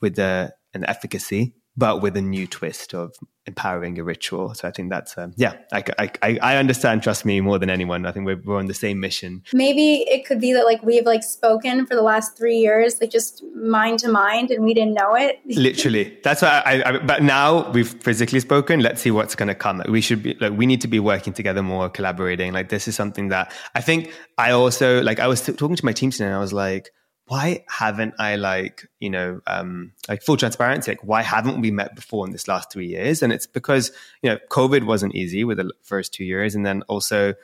with 0.00 0.16
the 0.16 0.54
an 0.72 0.86
efficacy 0.86 1.52
but 1.78 2.02
with 2.02 2.16
a 2.16 2.20
new 2.20 2.44
twist 2.44 2.92
of 2.92 3.14
empowering 3.46 3.98
a 4.00 4.04
ritual. 4.04 4.52
So 4.52 4.66
I 4.66 4.72
think 4.72 4.90
that's, 4.90 5.16
um, 5.16 5.32
yeah, 5.36 5.54
I, 5.72 5.84
I, 6.22 6.38
I 6.42 6.56
understand, 6.56 7.04
trust 7.04 7.24
me, 7.24 7.40
more 7.40 7.56
than 7.56 7.70
anyone. 7.70 8.04
I 8.04 8.10
think 8.10 8.26
we're, 8.26 8.42
we're 8.44 8.58
on 8.58 8.66
the 8.66 8.74
same 8.74 8.98
mission. 8.98 9.44
Maybe 9.52 9.98
it 10.08 10.26
could 10.26 10.40
be 10.40 10.52
that 10.54 10.64
like 10.64 10.82
we've 10.82 11.06
like 11.06 11.22
spoken 11.22 11.86
for 11.86 11.94
the 11.94 12.02
last 12.02 12.36
three 12.36 12.58
years, 12.58 13.00
like 13.00 13.10
just 13.10 13.44
mind 13.54 14.00
to 14.00 14.08
mind 14.08 14.50
and 14.50 14.64
we 14.64 14.74
didn't 14.74 14.94
know 14.94 15.14
it. 15.14 15.38
Literally. 15.46 16.18
That's 16.24 16.42
why 16.42 16.62
I, 16.66 16.82
I, 16.82 16.98
but 16.98 17.22
now 17.22 17.70
we've 17.70 17.88
physically 18.02 18.40
spoken. 18.40 18.80
Let's 18.80 19.00
see 19.00 19.12
what's 19.12 19.36
going 19.36 19.48
to 19.48 19.54
come. 19.54 19.78
Like 19.78 19.88
we 19.88 20.00
should 20.00 20.24
be, 20.24 20.34
like, 20.40 20.52
we 20.52 20.66
need 20.66 20.80
to 20.80 20.88
be 20.88 20.98
working 20.98 21.32
together 21.32 21.62
more, 21.62 21.88
collaborating. 21.88 22.52
Like 22.52 22.70
this 22.70 22.88
is 22.88 22.96
something 22.96 23.28
that 23.28 23.52
I 23.76 23.82
think 23.82 24.12
I 24.36 24.50
also, 24.50 25.00
like 25.02 25.20
I 25.20 25.28
was 25.28 25.42
talking 25.42 25.76
to 25.76 25.84
my 25.84 25.92
team 25.92 26.10
today 26.10 26.26
and 26.26 26.34
I 26.34 26.40
was 26.40 26.52
like, 26.52 26.90
why 27.28 27.64
haven't 27.68 28.14
I 28.18 28.36
like, 28.36 28.88
you 29.00 29.10
know, 29.10 29.40
um, 29.46 29.92
like 30.08 30.22
full 30.22 30.36
transparency, 30.36 30.90
like 30.92 31.04
why 31.04 31.22
haven't 31.22 31.60
we 31.60 31.70
met 31.70 31.94
before 31.94 32.26
in 32.26 32.32
this 32.32 32.48
last 32.48 32.72
three 32.72 32.86
years? 32.86 33.22
And 33.22 33.32
it's 33.32 33.46
because, 33.46 33.92
you 34.22 34.30
know, 34.30 34.38
COVID 34.50 34.84
wasn't 34.84 35.14
easy 35.14 35.44
with 35.44 35.58
the 35.58 35.70
first 35.82 36.14
two 36.14 36.24
years. 36.24 36.54
And 36.54 36.64
then 36.66 36.82
also, 36.82 37.34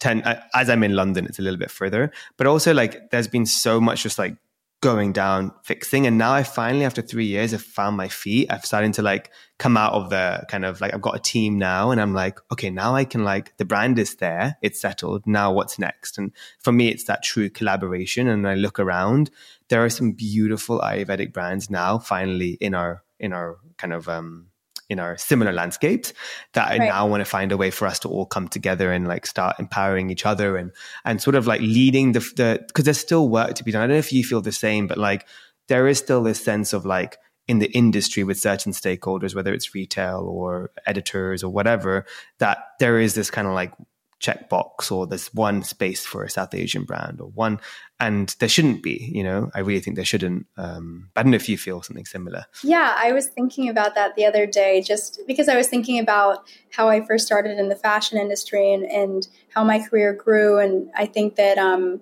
10 0.00 0.22
uh, 0.22 0.42
as 0.52 0.68
i'm 0.68 0.82
in 0.82 0.96
london 0.96 1.26
it's 1.26 1.38
a 1.38 1.42
little 1.42 1.56
bit 1.56 1.70
further 1.70 2.10
but 2.36 2.48
also 2.48 2.74
like 2.74 3.10
there's 3.10 3.28
been 3.28 3.46
so 3.46 3.80
much 3.80 4.02
just 4.02 4.18
like 4.18 4.34
going 4.80 5.12
down 5.12 5.52
fixing. 5.62 6.06
And 6.06 6.16
now 6.16 6.32
i 6.32 6.42
finally 6.42 6.84
after 6.84 7.02
three 7.02 7.26
years 7.26 7.52
have 7.52 7.62
found 7.62 7.96
my 7.96 8.08
feet. 8.08 8.50
I've 8.50 8.64
started 8.64 8.94
to 8.94 9.02
like 9.02 9.30
come 9.58 9.76
out 9.76 9.92
of 9.92 10.10
the 10.10 10.44
kind 10.48 10.64
of 10.64 10.80
like 10.80 10.94
i've 10.94 11.02
got 11.02 11.16
a 11.16 11.20
team 11.20 11.58
now 11.58 11.90
and 11.90 12.00
i'm 12.00 12.14
like 12.14 12.38
okay 12.50 12.70
now 12.70 12.94
i 12.94 13.04
can 13.04 13.22
like 13.22 13.56
the 13.58 13.64
brand 13.64 13.98
is 13.98 14.16
there. 14.16 14.56
It's 14.62 14.80
settled. 14.80 15.26
Now 15.26 15.52
what's 15.52 15.78
next? 15.78 16.18
And 16.18 16.32
for 16.58 16.72
me 16.72 16.88
it's 16.88 17.04
that 17.04 17.22
true 17.22 17.50
collaboration. 17.50 18.26
And 18.28 18.48
i 18.48 18.54
look 18.54 18.78
around 18.78 19.30
there 19.68 19.84
are 19.84 19.90
some 19.90 20.12
beautiful 20.12 20.80
ayurvedic 20.80 21.32
brands 21.32 21.70
now 21.70 21.98
finally 21.98 22.52
in 22.60 22.74
our 22.74 23.02
in 23.18 23.32
our 23.32 23.58
kind 23.76 23.92
of 23.92 24.08
um 24.08 24.49
in 24.90 24.98
our 24.98 25.16
similar 25.16 25.52
landscapes 25.52 26.12
that 26.52 26.68
right. 26.68 26.80
I 26.80 26.84
now 26.84 27.06
want 27.06 27.22
to 27.22 27.24
find 27.24 27.52
a 27.52 27.56
way 27.56 27.70
for 27.70 27.86
us 27.86 28.00
to 28.00 28.08
all 28.08 28.26
come 28.26 28.48
together 28.48 28.92
and 28.92 29.08
like 29.08 29.24
start 29.24 29.58
empowering 29.58 30.10
each 30.10 30.26
other 30.26 30.56
and 30.56 30.72
and 31.04 31.22
sort 31.22 31.36
of 31.36 31.46
like 31.46 31.60
leading 31.60 32.12
the 32.12 32.20
the 32.36 32.64
because 32.66 32.84
there's 32.84 32.98
still 32.98 33.28
work 33.28 33.54
to 33.54 33.64
be 33.64 33.70
done. 33.72 33.82
I 33.82 33.86
don't 33.86 33.94
know 33.94 33.98
if 33.98 34.12
you 34.12 34.24
feel 34.24 34.42
the 34.42 34.52
same, 34.52 34.86
but 34.86 34.98
like 34.98 35.26
there 35.68 35.86
is 35.86 35.98
still 35.98 36.22
this 36.22 36.44
sense 36.44 36.72
of 36.72 36.84
like 36.84 37.16
in 37.46 37.60
the 37.60 37.70
industry 37.72 38.22
with 38.22 38.38
certain 38.38 38.72
stakeholders, 38.72 39.34
whether 39.34 39.52
it's 39.54 39.74
retail 39.74 40.28
or 40.28 40.70
editors 40.86 41.42
or 41.42 41.50
whatever, 41.50 42.04
that 42.38 42.58
there 42.78 43.00
is 43.00 43.14
this 43.14 43.30
kind 43.30 43.48
of 43.48 43.54
like 43.54 43.72
checkbox 44.20 44.92
or 44.92 45.06
there's 45.06 45.32
one 45.34 45.62
space 45.62 46.04
for 46.04 46.22
a 46.22 46.30
South 46.30 46.54
Asian 46.54 46.84
brand 46.84 47.20
or 47.20 47.28
one, 47.28 47.60
and 47.98 48.34
there 48.38 48.48
shouldn't 48.48 48.82
be. 48.82 49.10
You 49.12 49.24
know, 49.24 49.50
I 49.54 49.60
really 49.60 49.80
think 49.80 49.96
there 49.96 50.04
shouldn't. 50.04 50.46
Um, 50.56 51.10
I 51.16 51.22
don't 51.22 51.32
know 51.32 51.36
if 51.36 51.48
you 51.48 51.58
feel 51.58 51.82
something 51.82 52.04
similar. 52.06 52.44
Yeah, 52.62 52.94
I 52.96 53.12
was 53.12 53.28
thinking 53.28 53.68
about 53.68 53.94
that 53.94 54.14
the 54.16 54.26
other 54.26 54.46
day, 54.46 54.82
just 54.82 55.20
because 55.26 55.48
I 55.48 55.56
was 55.56 55.68
thinking 55.68 55.98
about 55.98 56.46
how 56.70 56.88
I 56.88 57.04
first 57.04 57.26
started 57.26 57.58
in 57.58 57.68
the 57.68 57.76
fashion 57.76 58.18
industry 58.18 58.72
and, 58.72 58.84
and 58.84 59.26
how 59.54 59.64
my 59.64 59.80
career 59.80 60.12
grew, 60.12 60.58
and 60.58 60.90
I 60.94 61.06
think 61.06 61.36
that. 61.36 61.58
Um, 61.58 62.00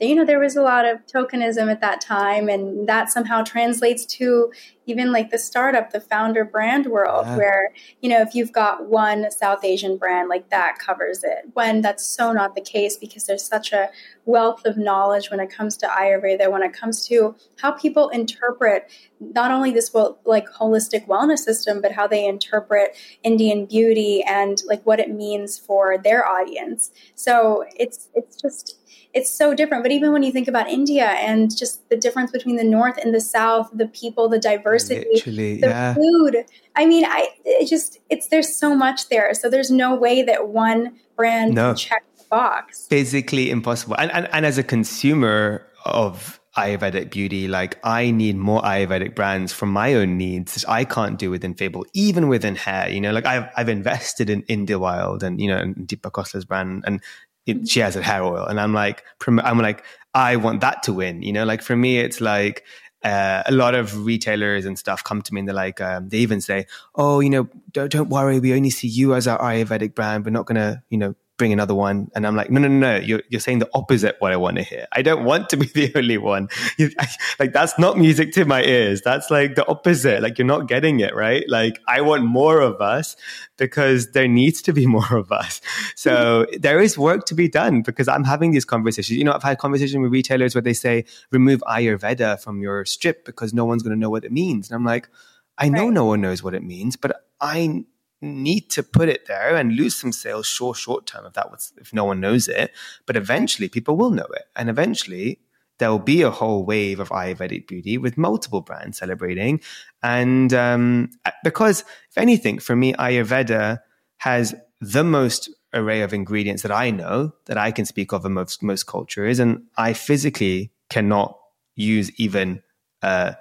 you 0.00 0.14
know 0.14 0.24
there 0.24 0.38
was 0.40 0.56
a 0.56 0.62
lot 0.62 0.84
of 0.84 1.04
tokenism 1.06 1.70
at 1.70 1.80
that 1.80 2.00
time 2.00 2.48
and 2.48 2.88
that 2.88 3.10
somehow 3.10 3.42
translates 3.42 4.06
to 4.06 4.50
even 4.86 5.12
like 5.12 5.30
the 5.30 5.38
startup 5.38 5.90
the 5.90 6.00
founder 6.00 6.44
brand 6.44 6.86
world 6.86 7.26
yeah. 7.26 7.36
where 7.36 7.72
you 8.00 8.08
know 8.08 8.20
if 8.20 8.34
you've 8.34 8.52
got 8.52 8.86
one 8.86 9.30
south 9.30 9.64
asian 9.64 9.96
brand 9.96 10.28
like 10.28 10.48
that 10.50 10.78
covers 10.78 11.22
it 11.22 11.44
when 11.52 11.80
that's 11.80 12.04
so 12.04 12.32
not 12.32 12.54
the 12.54 12.60
case 12.60 12.96
because 12.96 13.24
there's 13.26 13.44
such 13.44 13.72
a 13.72 13.88
wealth 14.24 14.64
of 14.64 14.76
knowledge 14.76 15.30
when 15.30 15.40
it 15.40 15.50
comes 15.50 15.76
to 15.76 15.86
ayurveda 15.86 16.50
when 16.50 16.62
it 16.62 16.72
comes 16.72 17.06
to 17.06 17.34
how 17.58 17.70
people 17.70 18.08
interpret 18.08 18.90
not 19.20 19.50
only 19.50 19.70
this 19.70 19.92
well, 19.92 20.18
like 20.24 20.48
holistic 20.48 21.06
wellness 21.06 21.40
system 21.40 21.80
but 21.80 21.92
how 21.92 22.06
they 22.06 22.26
interpret 22.26 22.96
indian 23.22 23.66
beauty 23.66 24.22
and 24.26 24.62
like 24.66 24.84
what 24.86 24.98
it 24.98 25.10
means 25.10 25.58
for 25.58 25.98
their 25.98 26.26
audience 26.26 26.90
so 27.14 27.64
it's 27.76 28.08
it's 28.14 28.40
just 28.40 28.79
it's 29.12 29.30
so 29.30 29.54
different. 29.54 29.82
But 29.82 29.92
even 29.92 30.12
when 30.12 30.22
you 30.22 30.32
think 30.32 30.48
about 30.48 30.68
India 30.68 31.06
and 31.06 31.54
just 31.56 31.88
the 31.88 31.96
difference 31.96 32.30
between 32.30 32.56
the 32.56 32.64
North 32.64 32.96
and 32.98 33.14
the 33.14 33.20
South, 33.20 33.70
the 33.72 33.88
people, 33.88 34.28
the 34.28 34.38
diversity, 34.38 35.06
Literally, 35.12 35.60
the 35.60 35.68
yeah. 35.68 35.94
food. 35.94 36.44
I 36.76 36.86
mean, 36.86 37.04
I 37.04 37.28
it 37.44 37.68
just 37.68 37.98
it's 38.08 38.28
there's 38.28 38.54
so 38.54 38.74
much 38.74 39.08
there. 39.08 39.32
So 39.34 39.50
there's 39.50 39.70
no 39.70 39.94
way 39.94 40.22
that 40.22 40.48
one 40.48 40.96
brand 41.16 41.54
no. 41.54 41.70
can 41.70 41.76
check 41.76 42.04
the 42.16 42.24
box. 42.30 42.86
Physically 42.86 43.50
impossible. 43.50 43.96
And, 43.98 44.10
and 44.12 44.28
and 44.32 44.46
as 44.46 44.58
a 44.58 44.62
consumer 44.62 45.66
of 45.84 46.40
Ayurvedic 46.56 47.10
beauty. 47.10 47.46
Like 47.48 47.78
I 47.84 48.10
need 48.10 48.36
more 48.36 48.60
Ayurvedic 48.62 49.14
brands 49.14 49.52
for 49.52 49.66
my 49.66 49.94
own 49.94 50.16
needs. 50.16 50.54
That 50.54 50.68
I 50.68 50.84
can't 50.84 51.18
do 51.18 51.30
within 51.30 51.54
Fable, 51.54 51.86
even 51.94 52.28
within 52.28 52.56
hair. 52.56 52.90
You 52.90 53.00
know, 53.00 53.12
like 53.12 53.26
I've 53.26 53.48
I've 53.56 53.68
invested 53.68 54.28
in 54.28 54.42
Indē 54.44 54.78
Wild 54.78 55.22
and 55.22 55.40
you 55.40 55.48
know 55.48 55.58
and 55.58 55.76
Deepa 55.76 56.10
Khosla's 56.10 56.44
brand, 56.44 56.84
and 56.86 57.00
it, 57.46 57.68
she 57.68 57.80
has 57.80 57.96
a 57.96 58.02
hair 58.02 58.22
oil, 58.22 58.46
and 58.46 58.60
I'm 58.60 58.72
like, 58.72 59.04
I'm 59.26 59.58
like, 59.58 59.84
I 60.14 60.36
want 60.36 60.60
that 60.60 60.82
to 60.84 60.92
win. 60.92 61.22
You 61.22 61.32
know, 61.32 61.44
like 61.44 61.62
for 61.62 61.76
me, 61.76 61.98
it's 61.98 62.20
like 62.20 62.64
uh, 63.02 63.42
a 63.46 63.52
lot 63.52 63.74
of 63.74 64.04
retailers 64.04 64.64
and 64.64 64.78
stuff 64.78 65.02
come 65.04 65.22
to 65.22 65.34
me 65.34 65.40
and 65.40 65.48
they're 65.48 65.54
like, 65.54 65.80
um, 65.80 66.08
they 66.08 66.18
even 66.18 66.40
say, 66.40 66.66
"Oh, 66.94 67.20
you 67.20 67.30
know, 67.30 67.48
don't, 67.72 67.90
don't 67.90 68.08
worry, 68.08 68.40
we 68.40 68.52
only 68.54 68.70
see 68.70 68.88
you 68.88 69.14
as 69.14 69.26
our 69.26 69.38
Ayurvedic 69.38 69.94
brand. 69.94 70.24
We're 70.24 70.32
not 70.32 70.46
gonna, 70.46 70.82
you 70.90 70.98
know, 70.98 71.14
bring 71.40 71.54
another 71.54 71.74
one. 71.74 72.10
And 72.14 72.26
I'm 72.26 72.36
like, 72.36 72.50
no, 72.50 72.60
no, 72.60 72.68
no, 72.68 72.78
no. 72.78 72.96
You're, 72.98 73.22
you're 73.30 73.40
saying 73.40 73.60
the 73.60 73.70
opposite 73.72 74.16
what 74.18 74.30
I 74.30 74.36
want 74.36 74.58
to 74.58 74.62
hear. 74.62 74.86
I 74.92 75.00
don't 75.00 75.24
want 75.24 75.48
to 75.48 75.56
be 75.56 75.66
the 75.74 75.90
only 75.96 76.18
one. 76.18 76.48
You, 76.76 76.90
I, 76.98 77.08
like, 77.38 77.54
that's 77.54 77.78
not 77.78 77.96
music 77.96 78.32
to 78.32 78.44
my 78.44 78.62
ears. 78.62 79.00
That's 79.00 79.30
like 79.30 79.54
the 79.54 79.66
opposite. 79.66 80.22
Like, 80.22 80.36
you're 80.36 80.46
not 80.46 80.68
getting 80.68 81.00
it, 81.00 81.14
right? 81.14 81.42
Like, 81.48 81.80
I 81.88 82.02
want 82.02 82.24
more 82.24 82.60
of 82.60 82.82
us 82.82 83.16
because 83.56 84.12
there 84.12 84.28
needs 84.28 84.60
to 84.62 84.74
be 84.74 84.86
more 84.98 85.16
of 85.16 85.32
us. 85.32 85.62
So 85.96 86.44
there 86.58 86.78
is 86.78 86.98
work 86.98 87.24
to 87.26 87.34
be 87.34 87.48
done 87.48 87.80
because 87.80 88.06
I'm 88.06 88.24
having 88.24 88.50
these 88.50 88.66
conversations. 88.66 89.16
You 89.16 89.24
know, 89.24 89.32
I've 89.32 89.42
had 89.42 89.56
conversations 89.56 90.02
with 90.02 90.12
retailers 90.12 90.54
where 90.54 90.60
they 90.60 90.74
say, 90.74 91.06
remove 91.30 91.62
Ayurveda 91.66 92.38
from 92.42 92.60
your 92.60 92.84
strip 92.84 93.24
because 93.24 93.54
no 93.54 93.64
one's 93.64 93.82
going 93.82 93.96
to 93.96 93.98
know 93.98 94.10
what 94.10 94.26
it 94.26 94.32
means. 94.32 94.68
And 94.68 94.76
I'm 94.76 94.84
like, 94.84 95.08
I 95.56 95.70
know 95.70 95.84
right. 95.84 95.92
no 95.92 96.04
one 96.04 96.20
knows 96.20 96.42
what 96.42 96.54
it 96.54 96.62
means, 96.62 96.96
but 96.96 97.24
I 97.40 97.84
need 98.22 98.70
to 98.70 98.82
put 98.82 99.08
it 99.08 99.26
there 99.26 99.56
and 99.56 99.76
lose 99.76 99.98
some 99.98 100.12
sales 100.12 100.46
short 100.46 100.76
short 100.76 101.06
term 101.06 101.26
if 101.26 101.32
that 101.34 101.50
was 101.50 101.72
if 101.78 101.92
no 101.92 102.04
one 102.04 102.20
knows 102.20 102.48
it. 102.48 102.72
But 103.06 103.16
eventually 103.16 103.68
people 103.68 103.96
will 103.96 104.10
know 104.10 104.28
it. 104.34 104.44
And 104.56 104.68
eventually 104.68 105.40
there 105.78 105.90
will 105.90 105.98
be 105.98 106.22
a 106.22 106.30
whole 106.30 106.64
wave 106.64 107.00
of 107.00 107.08
ayurvedic 107.08 107.66
beauty 107.66 107.96
with 107.96 108.18
multiple 108.18 108.60
brands 108.60 108.98
celebrating. 108.98 109.60
And 110.02 110.52
um, 110.52 111.10
because 111.42 111.80
if 112.10 112.18
anything 112.18 112.58
for 112.58 112.76
me 112.76 112.92
ayurveda 112.94 113.80
has 114.18 114.54
the 114.80 115.04
most 115.04 115.50
array 115.72 116.02
of 116.02 116.12
ingredients 116.12 116.62
that 116.62 116.72
i 116.72 116.90
know 116.90 117.32
that 117.46 117.56
i 117.56 117.70
can 117.70 117.84
speak 117.84 118.12
of 118.12 118.24
in 118.24 118.32
most, 118.32 118.62
most 118.62 118.86
cultures 118.86 119.38
and 119.38 119.62
i 119.76 119.92
physically 119.92 120.72
cannot 120.88 121.38
use 121.76 122.10
even 122.18 122.62
uh, 123.02 123.32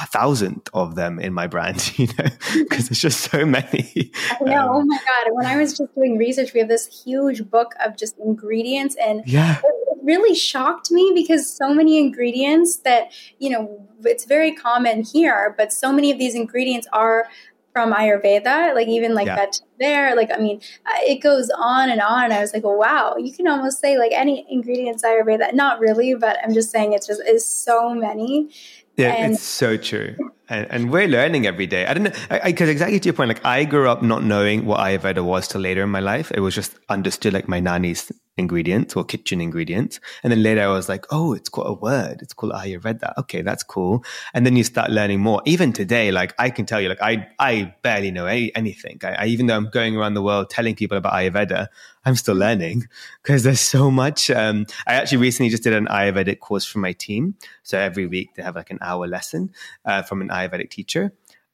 a 0.00 0.06
thousand 0.06 0.68
of 0.72 0.94
them 0.94 1.18
in 1.18 1.32
my 1.32 1.46
brand, 1.46 1.92
you 1.98 2.06
know, 2.18 2.28
because 2.54 2.88
there's 2.88 3.00
just 3.00 3.30
so 3.30 3.44
many. 3.44 4.12
I 4.40 4.44
know. 4.44 4.60
Um, 4.62 4.68
oh 4.70 4.84
my 4.84 4.98
God. 4.98 5.32
When 5.34 5.46
I 5.46 5.56
was 5.56 5.76
just 5.76 5.94
doing 5.94 6.16
research, 6.18 6.52
we 6.54 6.60
have 6.60 6.68
this 6.68 7.04
huge 7.04 7.48
book 7.50 7.74
of 7.84 7.96
just 7.96 8.18
ingredients 8.18 8.96
and 8.96 9.22
yeah. 9.26 9.58
It, 9.58 9.74
really 10.02 10.34
shocked 10.34 10.90
me 10.90 11.12
because 11.14 11.54
so 11.54 11.74
many 11.74 11.98
ingredients 11.98 12.76
that, 12.78 13.12
you 13.38 13.50
know, 13.50 13.86
it's 14.02 14.24
very 14.24 14.50
common 14.50 15.02
here, 15.02 15.54
but 15.58 15.74
so 15.74 15.92
many 15.92 16.10
of 16.10 16.18
these 16.18 16.34
ingredients 16.34 16.86
are 16.94 17.28
from 17.72 17.92
Ayurveda, 17.92 18.74
like 18.74 18.88
even 18.88 19.14
like 19.14 19.26
yeah. 19.26 19.36
that 19.36 19.60
there, 19.78 20.16
like 20.16 20.30
I 20.34 20.38
mean, 20.38 20.60
uh, 20.86 20.98
it 21.02 21.22
goes 21.22 21.50
on 21.50 21.88
and 21.88 22.00
on. 22.00 22.24
And 22.24 22.32
I 22.32 22.40
was 22.40 22.52
like, 22.52 22.64
well, 22.64 22.78
wow, 22.78 23.16
you 23.16 23.32
can 23.32 23.46
almost 23.46 23.80
say 23.80 23.96
like 23.96 24.12
any 24.12 24.44
ingredients 24.50 25.04
Ayurveda. 25.04 25.54
Not 25.54 25.78
really, 25.78 26.14
but 26.14 26.38
I'm 26.42 26.52
just 26.52 26.70
saying 26.70 26.92
it's 26.92 27.06
just 27.06 27.22
is 27.26 27.46
so 27.46 27.94
many. 27.94 28.50
Yeah, 29.00 29.12
and- 29.14 29.34
it's 29.34 29.42
so 29.42 29.76
true. 29.76 30.16
And, 30.48 30.66
and, 30.70 30.90
we're 30.90 31.06
learning 31.06 31.46
every 31.46 31.68
day. 31.68 31.86
I 31.86 31.94
don't 31.94 32.02
know, 32.02 32.40
because 32.44 32.68
exactly 32.68 32.98
to 32.98 33.06
your 33.06 33.14
point, 33.14 33.28
like 33.28 33.44
I 33.44 33.64
grew 33.64 33.88
up 33.88 34.02
not 34.02 34.24
knowing 34.24 34.66
what 34.66 34.80
Ayurveda 34.80 35.24
was 35.24 35.46
till 35.46 35.60
later 35.60 35.84
in 35.84 35.90
my 35.90 36.00
life. 36.00 36.32
It 36.34 36.40
was 36.40 36.56
just 36.56 36.74
understood 36.88 37.32
like 37.32 37.46
my 37.46 37.60
nanny's 37.60 38.10
ingredients 38.40 38.96
or 38.96 39.04
kitchen 39.04 39.40
ingredients. 39.40 40.00
And 40.24 40.32
then 40.32 40.42
later 40.42 40.62
I 40.62 40.72
was 40.72 40.88
like, 40.88 41.06
oh, 41.10 41.32
it's 41.32 41.48
called 41.48 41.68
a 41.68 41.74
word. 41.74 42.22
It's 42.22 42.32
called 42.32 42.52
Ayurveda. 42.52 43.12
Okay, 43.18 43.42
that's 43.42 43.62
cool. 43.62 44.04
And 44.34 44.44
then 44.44 44.56
you 44.56 44.64
start 44.64 44.90
learning 44.90 45.20
more. 45.20 45.40
Even 45.44 45.72
today, 45.72 46.10
like 46.10 46.34
I 46.38 46.50
can 46.50 46.66
tell 46.66 46.80
you, 46.80 46.88
like 46.88 47.00
I, 47.00 47.28
I 47.38 47.74
barely 47.82 48.10
know 48.10 48.26
any, 48.26 48.52
anything. 48.56 48.98
I, 49.04 49.12
I, 49.12 49.26
even 49.26 49.46
though 49.46 49.56
I'm 49.56 49.70
going 49.70 49.96
around 49.96 50.14
the 50.14 50.22
world 50.22 50.50
telling 50.50 50.74
people 50.74 50.98
about 50.98 51.12
Ayurveda, 51.12 51.68
I'm 52.04 52.16
still 52.16 52.34
learning 52.34 52.88
because 53.22 53.44
there's 53.44 53.60
so 53.60 53.90
much. 53.90 54.30
Um, 54.30 54.66
I 54.88 54.94
actually 54.94 55.18
recently 55.18 55.50
just 55.50 55.62
did 55.62 55.74
an 55.74 55.86
Ayurvedic 55.86 56.40
course 56.40 56.64
for 56.64 56.80
my 56.80 56.92
team. 56.92 57.36
So 57.62 57.78
every 57.78 58.08
week 58.08 58.34
they 58.34 58.42
have 58.42 58.56
like 58.56 58.72
an 58.72 58.78
hour 58.80 59.06
lesson 59.06 59.52
uh, 59.84 60.02
from 60.02 60.20
an 60.22 60.28
Ayurvedic 60.28 60.70
teacher. 60.70 61.12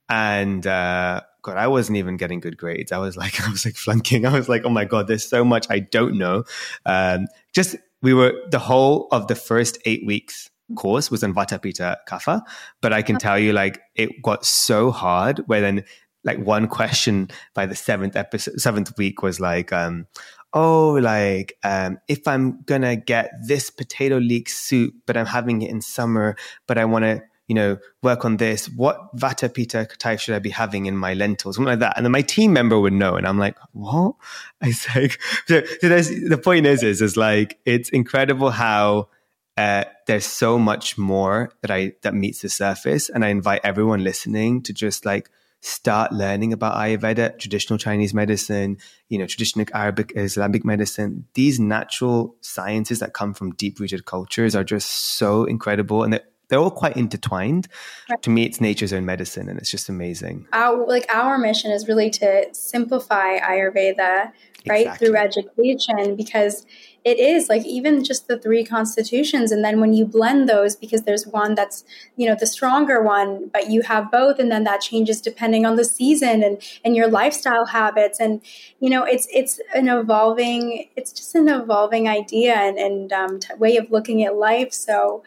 And, 0.09 0.66
uh, 0.66 1.23
God, 1.46 1.58
I 1.58 1.68
wasn't 1.68 1.98
even 1.98 2.16
getting 2.16 2.40
good 2.40 2.56
grades. 2.56 2.90
I 2.90 2.98
was 2.98 3.16
like, 3.16 3.40
I 3.46 3.48
was 3.50 3.64
like 3.64 3.76
flunking. 3.76 4.26
I 4.26 4.32
was 4.32 4.48
like, 4.48 4.64
oh 4.64 4.70
my 4.70 4.84
God, 4.84 5.06
there's 5.06 5.28
so 5.28 5.44
much 5.44 5.66
I 5.70 5.78
don't 5.78 6.18
know. 6.18 6.42
Um, 6.84 7.28
just, 7.54 7.76
we 8.02 8.12
were, 8.12 8.34
the 8.50 8.58
whole 8.58 9.06
of 9.12 9.28
the 9.28 9.36
first 9.36 9.78
eight 9.84 10.04
weeks 10.04 10.50
course 10.74 11.08
was 11.08 11.22
on 11.22 11.32
Vata 11.32 11.62
Pitta 11.62 11.98
Kapha. 12.08 12.42
But 12.82 12.92
I 12.92 13.02
can 13.02 13.16
tell 13.16 13.38
you, 13.38 13.52
like, 13.52 13.80
it 13.94 14.22
got 14.22 14.44
so 14.44 14.90
hard 14.90 15.38
where 15.46 15.60
then, 15.60 15.84
like, 16.24 16.38
one 16.38 16.66
question 16.78 17.30
by 17.54 17.66
the 17.66 17.76
seventh 17.76 18.16
episode, 18.16 18.60
seventh 18.60 18.98
week 18.98 19.22
was 19.22 19.38
like, 19.38 19.72
um, 19.72 20.08
oh, 20.52 20.94
like, 20.94 21.56
um, 21.62 21.98
if 22.08 22.26
I'm 22.26 22.62
gonna 22.62 22.96
get 22.96 23.30
this 23.46 23.70
potato 23.70 24.18
leek 24.18 24.48
soup, 24.48 24.94
but 25.06 25.16
I'm 25.16 25.26
having 25.26 25.62
it 25.62 25.70
in 25.70 25.80
summer, 25.80 26.36
but 26.66 26.76
I 26.76 26.86
want 26.86 27.04
to, 27.04 27.22
you 27.48 27.54
know, 27.54 27.78
work 28.02 28.24
on 28.24 28.38
this. 28.38 28.68
What 28.68 29.16
Vata 29.16 29.52
Pitta 29.52 29.86
type 29.98 30.18
should 30.18 30.34
I 30.34 30.38
be 30.38 30.50
having 30.50 30.86
in 30.86 30.96
my 30.96 31.14
lentils? 31.14 31.56
Something 31.56 31.70
like 31.70 31.78
that. 31.80 31.96
And 31.96 32.04
then 32.04 32.12
my 32.12 32.22
team 32.22 32.52
member 32.52 32.78
would 32.78 32.92
know. 32.92 33.14
And 33.14 33.26
I'm 33.26 33.38
like, 33.38 33.56
what? 33.72 34.14
I 34.60 34.72
say, 34.72 35.10
so, 35.46 35.62
so 35.80 35.88
the 35.88 36.40
point 36.42 36.66
is, 36.66 36.82
is, 36.82 37.00
is 37.00 37.16
like, 37.16 37.58
it's 37.64 37.88
incredible 37.90 38.50
how, 38.50 39.08
uh, 39.56 39.84
there's 40.06 40.26
so 40.26 40.58
much 40.58 40.98
more 40.98 41.50
that 41.62 41.70
I, 41.70 41.92
that 42.02 42.14
meets 42.14 42.42
the 42.42 42.48
surface. 42.48 43.08
And 43.08 43.24
I 43.24 43.28
invite 43.28 43.62
everyone 43.64 44.04
listening 44.04 44.62
to 44.64 44.72
just 44.72 45.06
like, 45.06 45.30
start 45.62 46.12
learning 46.12 46.52
about 46.52 46.74
Ayurveda, 46.74 47.38
traditional 47.38 47.78
Chinese 47.78 48.14
medicine, 48.14 48.76
you 49.08 49.18
know, 49.18 49.26
traditional 49.26 49.66
Arabic, 49.74 50.12
Islamic 50.14 50.64
medicine. 50.64 51.26
These 51.34 51.58
natural 51.58 52.36
sciences 52.40 53.00
that 53.00 53.14
come 53.14 53.34
from 53.34 53.54
deep 53.54 53.80
rooted 53.80 54.04
cultures 54.04 54.54
are 54.54 54.62
just 54.62 54.88
so 54.90 55.44
incredible. 55.44 56.04
And 56.04 56.12
they're 56.12 56.24
they're 56.48 56.58
all 56.58 56.70
quite 56.70 56.96
intertwined. 56.96 57.68
Right. 58.08 58.22
To 58.22 58.30
me, 58.30 58.44
it's 58.44 58.60
nature's 58.60 58.92
own 58.92 59.04
medicine, 59.04 59.48
and 59.48 59.58
it's 59.58 59.70
just 59.70 59.88
amazing. 59.88 60.46
Our 60.52 60.86
like 60.86 61.06
our 61.12 61.38
mission 61.38 61.70
is 61.70 61.88
really 61.88 62.10
to 62.10 62.46
simplify 62.52 63.38
Ayurveda, 63.38 64.32
right, 64.68 64.86
exactly. 64.86 65.08
through 65.08 65.16
education, 65.16 66.16
because 66.16 66.64
it 67.04 67.18
is 67.18 67.48
like 67.48 67.64
even 67.64 68.04
just 68.04 68.28
the 68.28 68.38
three 68.38 68.64
constitutions, 68.64 69.50
and 69.50 69.64
then 69.64 69.80
when 69.80 69.92
you 69.92 70.06
blend 70.06 70.48
those, 70.48 70.76
because 70.76 71.02
there's 71.02 71.26
one 71.26 71.56
that's 71.56 71.84
you 72.16 72.28
know 72.28 72.36
the 72.38 72.46
stronger 72.46 73.02
one, 73.02 73.48
but 73.52 73.70
you 73.70 73.82
have 73.82 74.10
both, 74.12 74.38
and 74.38 74.50
then 74.50 74.64
that 74.64 74.80
changes 74.80 75.20
depending 75.20 75.66
on 75.66 75.76
the 75.76 75.84
season 75.84 76.44
and 76.44 76.62
and 76.84 76.94
your 76.94 77.08
lifestyle 77.08 77.66
habits, 77.66 78.20
and 78.20 78.40
you 78.78 78.88
know 78.88 79.02
it's 79.02 79.26
it's 79.32 79.60
an 79.74 79.88
evolving, 79.88 80.88
it's 80.94 81.12
just 81.12 81.34
an 81.34 81.48
evolving 81.48 82.08
idea 82.08 82.54
and 82.54 82.78
and 82.78 83.12
um, 83.12 83.40
t- 83.40 83.54
way 83.54 83.76
of 83.76 83.90
looking 83.90 84.22
at 84.22 84.37
life. 84.37 84.72
So 84.72 85.24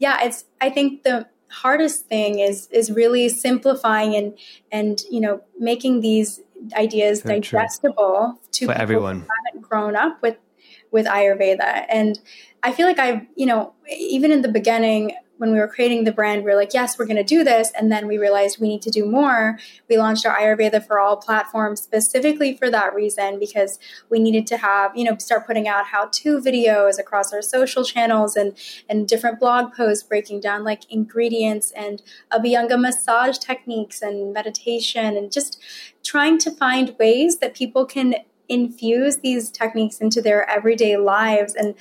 yeah, 0.00 0.18
it's 0.24 0.44
I 0.60 0.70
think 0.70 1.04
the 1.04 1.28
hardest 1.48 2.06
thing 2.06 2.40
is 2.40 2.66
is 2.72 2.90
really 2.90 3.28
simplifying 3.28 4.16
and 4.16 4.38
and 4.72 5.00
you 5.10 5.20
know 5.20 5.42
making 5.58 6.00
these 6.00 6.40
ideas 6.74 7.22
Very 7.22 7.40
digestible 7.40 8.38
true. 8.42 8.48
to 8.52 8.66
For 8.66 8.72
everyone 8.72 9.20
who 9.20 9.26
haven't 9.46 9.62
grown 9.62 9.94
up 9.94 10.20
with 10.22 10.36
with 10.90 11.06
Ayurveda. 11.06 11.86
And 11.88 12.18
I 12.62 12.72
feel 12.72 12.86
like 12.86 12.98
I've, 12.98 13.22
you 13.36 13.46
know, 13.46 13.72
even 13.88 14.32
in 14.32 14.42
the 14.42 14.48
beginning, 14.48 15.12
when 15.40 15.52
we 15.52 15.58
were 15.58 15.66
creating 15.66 16.04
the 16.04 16.12
brand, 16.12 16.44
we 16.44 16.50
were 16.50 16.56
like, 16.56 16.74
yes, 16.74 16.98
we're 16.98 17.06
going 17.06 17.16
to 17.16 17.24
do 17.24 17.42
this. 17.42 17.72
And 17.72 17.90
then 17.90 18.06
we 18.06 18.18
realized 18.18 18.60
we 18.60 18.68
need 18.68 18.82
to 18.82 18.90
do 18.90 19.06
more. 19.06 19.58
We 19.88 19.96
launched 19.96 20.26
our 20.26 20.36
Ayurveda 20.36 20.86
for 20.86 21.00
All 21.00 21.16
platform 21.16 21.76
specifically 21.76 22.58
for 22.58 22.68
that 22.68 22.94
reason, 22.94 23.38
because 23.38 23.78
we 24.10 24.18
needed 24.18 24.46
to 24.48 24.58
have, 24.58 24.94
you 24.94 25.02
know, 25.02 25.16
start 25.16 25.46
putting 25.46 25.66
out 25.66 25.86
how 25.86 26.10
to 26.12 26.40
videos 26.40 26.98
across 26.98 27.32
our 27.32 27.40
social 27.40 27.84
channels 27.84 28.36
and, 28.36 28.54
and 28.86 29.08
different 29.08 29.40
blog 29.40 29.72
posts 29.72 30.02
breaking 30.02 30.40
down 30.40 30.62
like 30.62 30.82
ingredients 30.92 31.70
and 31.70 32.02
Abhyanga 32.30 32.78
massage 32.78 33.38
techniques 33.38 34.02
and 34.02 34.34
meditation 34.34 35.16
and 35.16 35.32
just 35.32 35.58
trying 36.04 36.36
to 36.36 36.50
find 36.50 36.94
ways 36.98 37.38
that 37.38 37.54
people 37.54 37.86
can 37.86 38.14
infuse 38.50 39.18
these 39.18 39.48
techniques 39.48 40.00
into 40.00 40.20
their 40.20 40.46
everyday 40.50 40.96
lives 40.96 41.54
and 41.54 41.72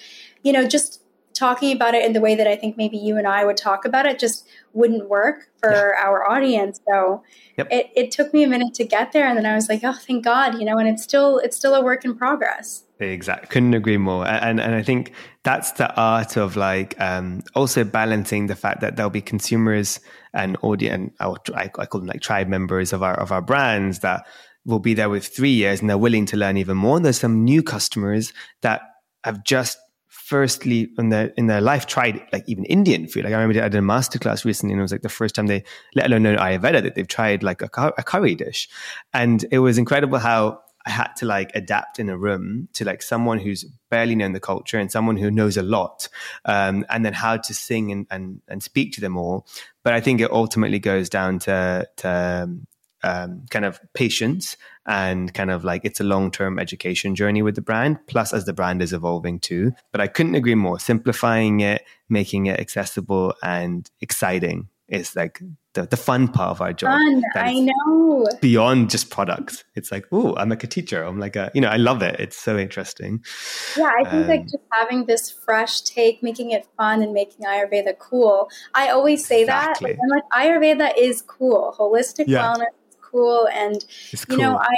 you 0.43 0.53
know 0.53 0.67
just 0.67 1.01
talking 1.39 1.75
about 1.75 1.95
it 1.95 2.05
in 2.05 2.13
the 2.13 2.21
way 2.21 2.35
that 2.35 2.47
I 2.47 2.55
think 2.55 2.77
maybe 2.77 2.97
you 2.97 3.17
and 3.17 3.27
I 3.27 3.45
would 3.45 3.57
talk 3.57 3.85
about 3.85 4.05
it 4.05 4.19
just 4.19 4.47
wouldn't 4.73 5.09
work 5.09 5.49
for 5.59 5.71
yeah. 5.71 6.05
our 6.05 6.29
audience. 6.29 6.79
So 6.87 7.23
yep. 7.57 7.67
it, 7.71 7.89
it 7.95 8.11
took 8.11 8.33
me 8.33 8.43
a 8.43 8.47
minute 8.47 8.73
to 8.75 8.83
get 8.83 9.13
there 9.13 9.27
and 9.27 9.37
then 9.37 9.45
I 9.45 9.55
was 9.55 9.69
like, 9.69 9.81
oh 9.83 9.93
thank 9.93 10.23
God, 10.23 10.59
you 10.59 10.65
know, 10.65 10.77
and 10.77 10.87
it's 10.87 11.01
still 11.01 11.39
it's 11.39 11.55
still 11.55 11.73
a 11.73 11.83
work 11.83 12.05
in 12.05 12.15
progress. 12.15 12.83
Exactly. 12.99 13.47
Couldn't 13.47 13.73
agree 13.73 13.97
more. 13.97 14.27
And 14.27 14.59
and 14.59 14.75
I 14.75 14.83
think 14.83 15.13
that's 15.43 15.71
the 15.73 15.93
art 15.95 16.35
of 16.35 16.55
like 16.55 16.99
um, 16.99 17.41
also 17.55 17.83
balancing 17.85 18.47
the 18.47 18.55
fact 18.55 18.81
that 18.81 18.97
there'll 18.97 19.09
be 19.09 19.21
consumers 19.21 19.99
and 20.33 20.57
audience 20.61 21.13
I, 21.19 21.71
I 21.77 21.85
call 21.85 22.01
them 22.01 22.07
like 22.07 22.21
tribe 22.21 22.47
members 22.47 22.93
of 22.93 23.01
our 23.01 23.17
of 23.17 23.31
our 23.31 23.41
brands 23.41 23.99
that 23.99 24.27
will 24.65 24.79
be 24.79 24.93
there 24.93 25.09
with 25.09 25.25
three 25.25 25.51
years 25.51 25.79
and 25.79 25.89
they're 25.89 25.97
willing 25.97 26.25
to 26.27 26.37
learn 26.37 26.57
even 26.57 26.77
more. 26.77 26.97
And 26.97 27.05
there's 27.05 27.19
some 27.19 27.43
new 27.43 27.63
customers 27.63 28.33
that 28.61 28.81
have 29.23 29.43
just 29.43 29.77
firstly 30.29 30.91
in 30.99 31.09
their 31.09 31.33
in 31.37 31.47
their 31.47 31.59
life 31.59 31.87
tried 31.87 32.21
like 32.31 32.43
even 32.47 32.63
Indian 32.65 33.07
food. 33.07 33.23
Like 33.23 33.33
I 33.33 33.41
remember 33.41 33.63
I 33.63 33.67
did 33.67 33.79
a 33.79 33.81
masterclass 33.81 34.45
recently, 34.45 34.73
and 34.73 34.79
it 34.79 34.83
was 34.83 34.91
like 34.91 35.01
the 35.01 35.09
first 35.09 35.33
time 35.33 35.47
they, 35.47 35.63
let 35.95 36.05
alone 36.05 36.21
know 36.21 36.35
Ayurveda, 36.35 36.83
that 36.83 36.93
they've 36.93 37.07
tried 37.07 37.41
like 37.41 37.63
a, 37.63 37.93
a 37.97 38.03
curry 38.03 38.35
dish, 38.35 38.69
and 39.11 39.43
it 39.51 39.57
was 39.59 39.79
incredible 39.79 40.19
how 40.19 40.61
I 40.85 40.91
had 40.91 41.15
to 41.17 41.25
like 41.25 41.51
adapt 41.55 41.97
in 41.97 42.09
a 42.09 42.17
room 42.17 42.69
to 42.73 42.85
like 42.85 43.01
someone 43.01 43.39
who's 43.39 43.65
barely 43.89 44.13
known 44.13 44.33
the 44.33 44.39
culture 44.39 44.77
and 44.77 44.91
someone 44.91 45.17
who 45.17 45.31
knows 45.31 45.57
a 45.57 45.63
lot, 45.63 46.07
um, 46.45 46.85
and 46.91 47.03
then 47.03 47.13
how 47.13 47.37
to 47.37 47.53
sing 47.53 47.91
and, 47.91 48.05
and 48.11 48.41
and 48.47 48.61
speak 48.61 48.93
to 48.93 49.01
them 49.01 49.17
all. 49.17 49.47
But 49.83 49.93
I 49.93 49.99
think 49.99 50.21
it 50.21 50.29
ultimately 50.29 50.79
goes 50.79 51.09
down 51.09 51.39
to 51.39 51.87
to 51.97 52.49
um, 53.03 53.45
kind 53.49 53.65
of 53.65 53.79
patience 53.93 54.57
and 54.89 55.31
kind 55.35 55.51
of 55.51 55.63
like 55.63 55.85
it's 55.85 55.99
a 55.99 56.03
long 56.03 56.31
term 56.31 56.57
education 56.57 57.13
journey 57.15 57.43
with 57.43 57.53
the 57.55 57.61
brand, 57.61 57.99
plus 58.07 58.33
as 58.33 58.45
the 58.45 58.53
brand 58.53 58.81
is 58.81 58.91
evolving 58.91 59.39
too. 59.39 59.71
But 59.91 60.01
I 60.01 60.07
couldn't 60.07 60.35
agree 60.35 60.55
more. 60.55 60.79
Simplifying 60.79 61.59
it, 61.59 61.85
making 62.09 62.47
it 62.47 62.59
accessible 62.59 63.35
and 63.43 63.89
exciting 64.01 64.67
is 64.87 65.15
like 65.15 65.39
the, 65.75 65.83
the 65.83 65.95
fun 65.95 66.27
part 66.27 66.49
of 66.49 66.61
our 66.61 66.73
job. 66.73 66.97
Fun, 66.97 67.23
I 67.35 67.59
know. 67.59 68.27
Beyond 68.41 68.89
just 68.89 69.11
products. 69.11 69.63
It's 69.75 69.91
like, 69.91 70.05
oh, 70.11 70.35
I'm 70.35 70.49
like 70.49 70.63
a 70.63 70.67
teacher. 70.67 71.03
I'm 71.03 71.19
like 71.19 71.35
a, 71.35 71.51
you 71.53 71.61
know, 71.61 71.69
I 71.69 71.77
love 71.77 72.01
it. 72.01 72.19
It's 72.19 72.35
so 72.35 72.57
interesting. 72.57 73.23
Yeah, 73.77 73.91
I 73.95 74.09
think 74.09 74.23
um, 74.23 74.27
like 74.27 74.43
just 74.45 74.63
having 74.71 75.05
this 75.05 75.29
fresh 75.29 75.81
take, 75.81 76.23
making 76.23 76.49
it 76.49 76.67
fun 76.75 77.03
and 77.03 77.13
making 77.13 77.45
Ayurveda 77.45 77.99
cool. 77.99 78.49
I 78.73 78.89
always 78.89 79.23
say 79.23 79.43
exactly. 79.43 79.93
that. 79.93 79.99
Like, 79.99 80.23
I'm 80.33 80.47
like, 80.49 80.61
Ayurveda 80.61 80.93
is 80.97 81.21
cool. 81.21 81.75
Holistic 81.77 82.25
yeah. 82.27 82.41
wellness 82.41 82.73
cool. 83.09 83.47
And 83.53 83.85
cool. 84.27 84.37
you 84.37 84.43
know 84.43 84.57
i 84.57 84.75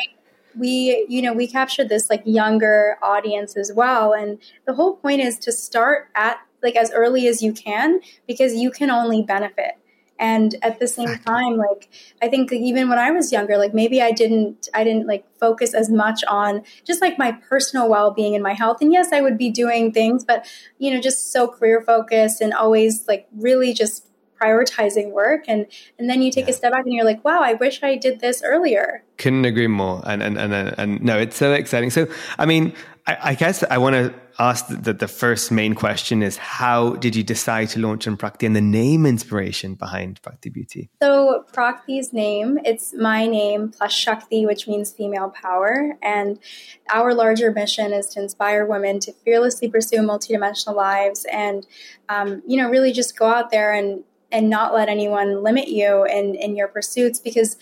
we 0.57 1.05
you 1.07 1.21
know 1.21 1.33
we 1.33 1.47
captured 1.47 1.89
this 1.89 2.09
like 2.09 2.21
younger 2.25 2.97
audience 3.01 3.55
as 3.55 3.71
well. 3.73 4.13
And 4.13 4.39
the 4.65 4.73
whole 4.73 4.95
point 4.95 5.21
is 5.21 5.37
to 5.39 5.51
start 5.51 6.09
at 6.15 6.37
like 6.63 6.75
as 6.75 6.91
early 6.91 7.27
as 7.27 7.41
you 7.41 7.53
can 7.53 8.01
because 8.27 8.53
you 8.55 8.71
can 8.71 8.89
only 8.89 9.23
benefit. 9.23 9.73
And 10.19 10.55
at 10.61 10.79
the 10.79 10.87
same 10.87 11.17
time 11.25 11.57
like 11.57 11.89
i 12.21 12.27
think 12.27 12.53
even 12.53 12.89
when 12.89 12.99
i 12.99 13.09
was 13.09 13.31
younger 13.31 13.57
like 13.57 13.73
maybe 13.73 14.03
i 14.03 14.11
didn't 14.11 14.69
i 14.75 14.83
didn't 14.83 15.07
like 15.07 15.25
focus 15.39 15.73
as 15.73 15.89
much 15.89 16.23
on 16.27 16.61
just 16.85 17.01
like 17.01 17.17
my 17.17 17.31
personal 17.31 17.89
well-being 17.89 18.35
and 18.35 18.43
my 18.43 18.53
health. 18.53 18.81
And 18.81 18.93
yes 18.93 19.11
i 19.11 19.19
would 19.19 19.35
be 19.35 19.49
doing 19.49 19.91
things 19.91 20.23
but 20.23 20.45
you 20.77 20.93
know 20.93 21.01
just 21.01 21.31
so 21.31 21.47
career 21.47 21.81
focused 21.81 22.39
and 22.39 22.53
always 22.53 23.07
like 23.07 23.27
really 23.35 23.73
just 23.73 24.10
prioritizing 24.41 25.11
work 25.11 25.43
and 25.47 25.67
and 25.99 26.09
then 26.09 26.21
you 26.21 26.31
take 26.31 26.45
yeah. 26.45 26.51
a 26.51 26.53
step 26.53 26.71
back 26.71 26.85
and 26.85 26.93
you're 26.93 27.05
like 27.05 27.23
wow 27.23 27.41
i 27.41 27.53
wish 27.53 27.83
i 27.83 27.95
did 27.95 28.19
this 28.19 28.41
earlier 28.43 29.03
couldn't 29.17 29.45
agree 29.45 29.67
more 29.67 30.01
and 30.05 30.23
and 30.23 30.37
and, 30.37 30.53
and 30.53 31.01
no 31.01 31.17
it's 31.17 31.35
so 31.35 31.53
exciting 31.53 31.89
so 31.89 32.07
i 32.39 32.45
mean 32.45 32.73
i, 33.07 33.17
I 33.23 33.35
guess 33.35 33.63
i 33.69 33.77
want 33.77 33.95
to 33.95 34.13
ask 34.41 34.67
that 34.69 34.99
the 34.99 35.07
first 35.07 35.51
main 35.51 35.75
question 35.75 36.23
is 36.23 36.37
how 36.37 36.95
did 36.95 37.15
you 37.15 37.23
decide 37.23 37.69
to 37.69 37.79
launch 37.79 38.07
on 38.07 38.17
Prakti 38.17 38.45
and 38.45 38.55
the 38.55 38.61
name 38.61 39.05
inspiration 39.05 39.75
behind 39.75 40.21
Prakti 40.21 40.51
Beauty? 40.51 40.89
So 41.01 41.45
Prakti's 41.53 42.11
name, 42.11 42.57
it's 42.65 42.93
my 42.95 43.27
name 43.27 43.69
plus 43.69 43.93
Shakti, 43.93 44.45
which 44.45 44.67
means 44.67 44.91
female 44.91 45.29
power. 45.29 45.97
And 46.01 46.39
our 46.89 47.13
larger 47.13 47.51
mission 47.51 47.93
is 47.93 48.07
to 48.07 48.21
inspire 48.21 48.65
women 48.65 48.99
to 49.01 49.13
fearlessly 49.13 49.69
pursue 49.69 49.97
multidimensional 49.97 50.75
lives 50.75 51.25
and, 51.31 51.67
um, 52.09 52.41
you 52.47 52.57
know, 52.57 52.69
really 52.69 52.91
just 52.91 53.17
go 53.17 53.27
out 53.27 53.51
there 53.51 53.71
and, 53.71 54.03
and 54.31 54.49
not 54.49 54.73
let 54.73 54.89
anyone 54.89 55.43
limit 55.43 55.67
you 55.67 56.05
in, 56.05 56.35
in 56.35 56.55
your 56.55 56.67
pursuits 56.67 57.19
because 57.19 57.57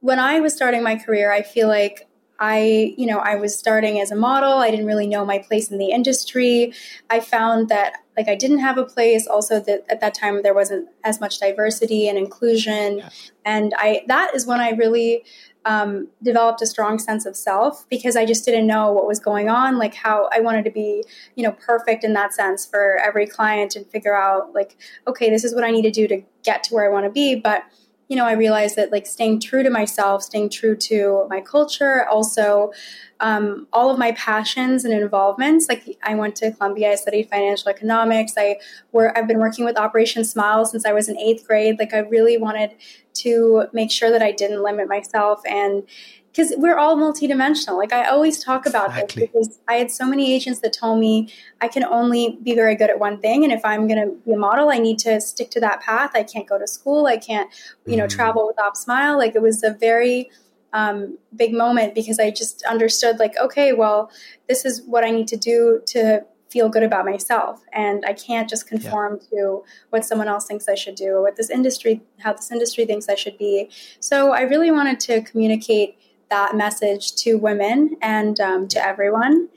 when 0.00 0.18
I 0.18 0.40
was 0.40 0.54
starting 0.54 0.82
my 0.82 0.96
career, 0.96 1.32
I 1.32 1.42
feel 1.42 1.68
like 1.68 2.08
I, 2.42 2.94
you 2.96 3.04
know, 3.06 3.18
I 3.18 3.34
was 3.34 3.56
starting 3.56 4.00
as 4.00 4.10
a 4.10 4.16
model. 4.16 4.54
I 4.54 4.70
didn't 4.70 4.86
really 4.86 5.06
know 5.06 5.26
my 5.26 5.38
place 5.38 5.70
in 5.70 5.76
the 5.76 5.90
industry. 5.90 6.72
I 7.10 7.20
found 7.20 7.68
that 7.68 7.98
like 8.16 8.28
I 8.28 8.34
didn't 8.34 8.60
have 8.60 8.78
a 8.78 8.84
place. 8.84 9.26
Also, 9.26 9.60
that 9.60 9.84
at 9.90 10.00
that 10.00 10.14
time 10.14 10.42
there 10.42 10.54
wasn't 10.54 10.88
as 11.04 11.20
much 11.20 11.38
diversity 11.38 12.08
and 12.08 12.16
inclusion, 12.16 12.98
yeah. 12.98 13.10
and 13.44 13.74
I 13.76 14.02
that 14.08 14.34
is 14.34 14.46
when 14.46 14.60
I 14.60 14.70
really 14.70 15.24
um, 15.64 16.08
developed 16.22 16.62
a 16.62 16.66
strong 16.66 16.98
sense 16.98 17.26
of 17.26 17.36
self 17.36 17.86
because 17.88 18.16
I 18.16 18.24
just 18.24 18.44
didn't 18.44 18.66
know 18.66 18.92
what 18.92 19.06
was 19.06 19.20
going 19.20 19.48
on, 19.48 19.78
like 19.78 19.94
how 19.94 20.28
I 20.32 20.40
wanted 20.40 20.64
to 20.64 20.70
be, 20.70 21.04
you 21.34 21.42
know, 21.42 21.52
perfect 21.52 22.04
in 22.04 22.12
that 22.14 22.32
sense 22.32 22.64
for 22.64 22.98
every 23.04 23.26
client 23.26 23.76
and 23.76 23.86
figure 23.86 24.16
out 24.16 24.54
like, 24.54 24.76
okay, 25.06 25.30
this 25.30 25.44
is 25.44 25.54
what 25.54 25.64
I 25.64 25.70
need 25.70 25.82
to 25.82 25.90
do 25.90 26.08
to 26.08 26.22
get 26.42 26.64
to 26.64 26.74
where 26.74 26.84
I 26.84 26.92
want 26.92 27.04
to 27.04 27.10
be, 27.10 27.34
but 27.34 27.64
you 28.10 28.16
know, 28.16 28.26
I 28.26 28.32
realized 28.32 28.74
that 28.74 28.90
like 28.90 29.06
staying 29.06 29.38
true 29.38 29.62
to 29.62 29.70
myself, 29.70 30.24
staying 30.24 30.50
true 30.50 30.74
to 30.76 31.28
my 31.30 31.40
culture, 31.40 32.04
also 32.08 32.72
um, 33.20 33.68
all 33.72 33.88
of 33.88 34.00
my 34.00 34.10
passions 34.12 34.84
and 34.84 34.92
involvements. 34.92 35.68
Like 35.68 35.96
I 36.02 36.16
went 36.16 36.34
to 36.36 36.50
Columbia, 36.50 36.90
I 36.90 36.94
studied 36.96 37.28
financial 37.30 37.68
economics. 37.68 38.32
I 38.36 38.56
were 38.90 39.16
I've 39.16 39.28
been 39.28 39.38
working 39.38 39.64
with 39.64 39.78
Operation 39.78 40.24
Smile 40.24 40.66
since 40.66 40.84
I 40.84 40.92
was 40.92 41.08
in 41.08 41.16
eighth 41.18 41.46
grade. 41.46 41.78
Like 41.78 41.94
I 41.94 41.98
really 41.98 42.36
wanted 42.36 42.72
to 43.12 43.66
make 43.72 43.92
sure 43.92 44.10
that 44.10 44.22
I 44.22 44.32
didn't 44.32 44.64
limit 44.64 44.88
myself 44.88 45.42
and 45.46 45.84
because 46.32 46.52
we're 46.56 46.78
all 46.78 46.96
multidimensional. 46.96 47.76
Like 47.76 47.92
I 47.92 48.08
always 48.08 48.42
talk 48.42 48.66
about 48.66 48.90
exactly. 48.90 49.22
this 49.22 49.30
because 49.30 49.58
I 49.68 49.74
had 49.74 49.90
so 49.90 50.06
many 50.06 50.34
agents 50.34 50.60
that 50.60 50.72
told 50.72 51.00
me 51.00 51.32
I 51.60 51.68
can 51.68 51.84
only 51.84 52.38
be 52.42 52.54
very 52.54 52.76
good 52.76 52.90
at 52.90 52.98
one 52.98 53.20
thing, 53.20 53.44
and 53.44 53.52
if 53.52 53.64
I'm 53.64 53.88
going 53.88 54.00
to 54.00 54.14
be 54.24 54.32
a 54.32 54.38
model, 54.38 54.70
I 54.70 54.78
need 54.78 54.98
to 55.00 55.20
stick 55.20 55.50
to 55.50 55.60
that 55.60 55.80
path. 55.80 56.12
I 56.14 56.22
can't 56.22 56.48
go 56.48 56.58
to 56.58 56.66
school. 56.66 57.06
I 57.06 57.16
can't, 57.16 57.50
you 57.86 57.96
know, 57.96 58.06
mm. 58.06 58.10
travel 58.10 58.46
with 58.46 58.58
Op 58.60 58.76
Smile. 58.76 59.18
Like 59.18 59.34
it 59.34 59.42
was 59.42 59.62
a 59.62 59.72
very 59.72 60.30
um, 60.72 61.18
big 61.34 61.52
moment 61.52 61.94
because 61.94 62.20
I 62.20 62.30
just 62.30 62.62
understood, 62.64 63.18
like, 63.18 63.36
okay, 63.38 63.72
well, 63.72 64.10
this 64.48 64.64
is 64.64 64.82
what 64.82 65.04
I 65.04 65.10
need 65.10 65.28
to 65.28 65.36
do 65.36 65.82
to 65.86 66.24
feel 66.50 66.68
good 66.68 66.82
about 66.82 67.04
myself 67.04 67.62
and 67.72 68.04
i 68.04 68.12
can't 68.12 68.50
just 68.50 68.66
conform 68.66 69.20
yeah. 69.30 69.38
to 69.38 69.64
what 69.90 70.04
someone 70.04 70.26
else 70.26 70.46
thinks 70.46 70.68
i 70.68 70.74
should 70.74 70.96
do 70.96 71.10
or 71.10 71.22
what 71.22 71.36
this 71.36 71.48
industry 71.48 72.00
how 72.18 72.32
this 72.32 72.50
industry 72.50 72.84
thinks 72.84 73.08
i 73.08 73.14
should 73.14 73.38
be 73.38 73.70
so 74.00 74.32
i 74.32 74.40
really 74.40 74.70
wanted 74.70 74.98
to 74.98 75.22
communicate 75.22 75.96
that 76.30 76.56
message 76.56 77.14
to 77.16 77.36
women 77.36 77.96
and 78.00 78.40
um, 78.40 78.68
to 78.68 78.84
everyone 78.84 79.48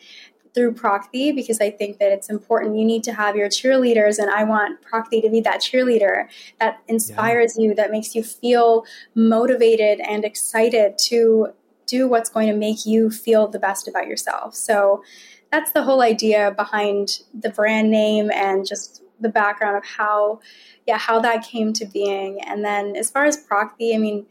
through 0.53 0.73
Prakti 0.73 1.33
because 1.33 1.59
I 1.59 1.71
think 1.71 1.99
that 1.99 2.11
it's 2.11 2.29
important. 2.29 2.77
You 2.77 2.85
need 2.85 3.03
to 3.05 3.13
have 3.13 3.35
your 3.35 3.49
cheerleaders, 3.49 4.19
and 4.19 4.29
I 4.29 4.43
want 4.43 4.79
Prakti 4.83 5.21
to 5.21 5.29
be 5.29 5.41
that 5.41 5.61
cheerleader 5.61 6.27
that 6.59 6.81
inspires 6.87 7.55
yeah. 7.57 7.65
you, 7.65 7.75
that 7.75 7.91
makes 7.91 8.13
you 8.15 8.23
feel 8.23 8.85
motivated 9.15 9.99
and 10.01 10.23
excited 10.23 10.97
to 11.09 11.47
do 11.85 12.07
what's 12.07 12.29
going 12.29 12.47
to 12.47 12.55
make 12.55 12.85
you 12.85 13.09
feel 13.09 13.47
the 13.47 13.59
best 13.59 13.87
about 13.87 14.07
yourself. 14.07 14.55
So 14.55 15.03
that's 15.51 15.71
the 15.71 15.83
whole 15.83 16.01
idea 16.01 16.51
behind 16.51 17.19
the 17.33 17.49
brand 17.49 17.91
name 17.91 18.31
and 18.31 18.65
just 18.65 19.03
the 19.19 19.29
background 19.29 19.77
of 19.77 19.85
how, 19.85 20.39
yeah, 20.87 20.97
how 20.97 21.19
that 21.19 21.43
came 21.43 21.73
to 21.73 21.85
being. 21.85 22.41
And 22.41 22.63
then 22.63 22.95
as 22.95 23.11
far 23.11 23.25
as 23.25 23.37
Prakti, 23.45 23.93
I 23.93 23.97
mean, 23.97 24.25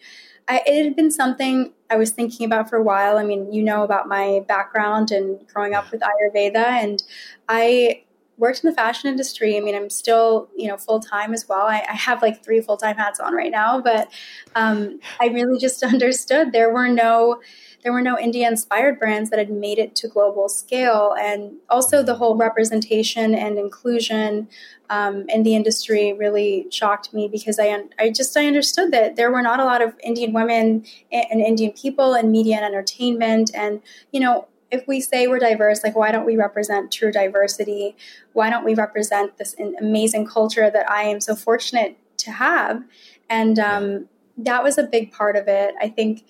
I, 0.48 0.62
it 0.66 0.84
had 0.84 0.96
been 0.96 1.10
something 1.10 1.72
I 1.92 1.96
was 1.96 2.10
thinking 2.10 2.46
about 2.46 2.70
for 2.70 2.76
a 2.76 2.82
while. 2.82 3.18
I 3.18 3.24
mean, 3.24 3.52
you 3.52 3.62
know 3.62 3.82
about 3.82 4.08
my 4.08 4.42
background 4.48 5.10
and 5.10 5.38
growing 5.52 5.74
up 5.74 5.92
with 5.92 6.00
Ayurveda, 6.00 6.56
and 6.56 7.02
I 7.50 8.04
worked 8.38 8.64
in 8.64 8.70
the 8.70 8.74
fashion 8.74 9.10
industry. 9.10 9.58
I 9.58 9.60
mean, 9.60 9.74
I'm 9.74 9.90
still, 9.90 10.48
you 10.56 10.68
know, 10.68 10.78
full 10.78 11.00
time 11.00 11.34
as 11.34 11.46
well. 11.48 11.66
I, 11.66 11.84
I, 11.88 11.94
have 11.94 12.22
like 12.22 12.42
three 12.42 12.62
full 12.62 12.78
time 12.78 12.96
hats 12.96 13.20
on 13.20 13.34
right 13.34 13.50
now, 13.52 13.80
but 13.80 14.10
um, 14.54 15.00
I 15.20 15.26
really 15.26 15.58
just 15.58 15.82
understood 15.94 16.52
there 16.52 16.72
were 16.72 16.88
no 16.88 17.40
there 17.82 17.92
were 17.92 18.02
no 18.02 18.18
India 18.18 18.46
inspired 18.46 18.98
brands 18.98 19.30
that 19.30 19.38
had 19.38 19.50
made 19.50 19.78
it 19.78 19.96
to 19.96 20.08
global 20.08 20.48
scale. 20.48 21.14
And 21.18 21.56
also 21.68 22.02
the 22.02 22.14
whole 22.14 22.36
representation 22.36 23.34
and 23.34 23.58
inclusion 23.58 24.48
um, 24.88 25.28
in 25.28 25.42
the 25.42 25.56
industry 25.56 26.12
really 26.12 26.66
shocked 26.70 27.12
me 27.12 27.28
because 27.28 27.58
I, 27.58 27.84
I 27.98 28.10
just 28.10 28.36
I 28.36 28.46
understood 28.46 28.92
that 28.92 29.16
there 29.16 29.32
were 29.32 29.42
not 29.42 29.58
a 29.58 29.64
lot 29.64 29.82
of 29.82 29.94
Indian 30.04 30.32
women 30.32 30.84
and 31.10 31.40
Indian 31.40 31.72
people 31.72 32.14
in 32.14 32.30
media 32.30 32.56
and 32.56 32.64
entertainment. 32.64 33.50
And, 33.54 33.80
you 34.12 34.20
know, 34.20 34.46
if 34.70 34.86
we 34.86 35.00
say 35.00 35.26
we're 35.26 35.38
diverse, 35.38 35.82
like 35.82 35.96
why 35.96 36.12
don't 36.12 36.24
we 36.24 36.36
represent 36.36 36.92
true 36.92 37.10
diversity? 37.10 37.96
Why 38.32 38.48
don't 38.48 38.64
we 38.64 38.74
represent 38.74 39.38
this 39.38 39.56
amazing 39.80 40.26
culture 40.26 40.70
that 40.70 40.88
I 40.90 41.02
am 41.04 41.20
so 41.20 41.34
fortunate 41.34 41.98
to 42.18 42.30
have? 42.30 42.82
And 43.28 43.58
um, 43.58 44.08
that 44.38 44.62
was 44.62 44.78
a 44.78 44.82
big 44.84 45.12
part 45.12 45.36
of 45.36 45.48
it. 45.48 45.74
I 45.80 45.88
think 45.88 46.24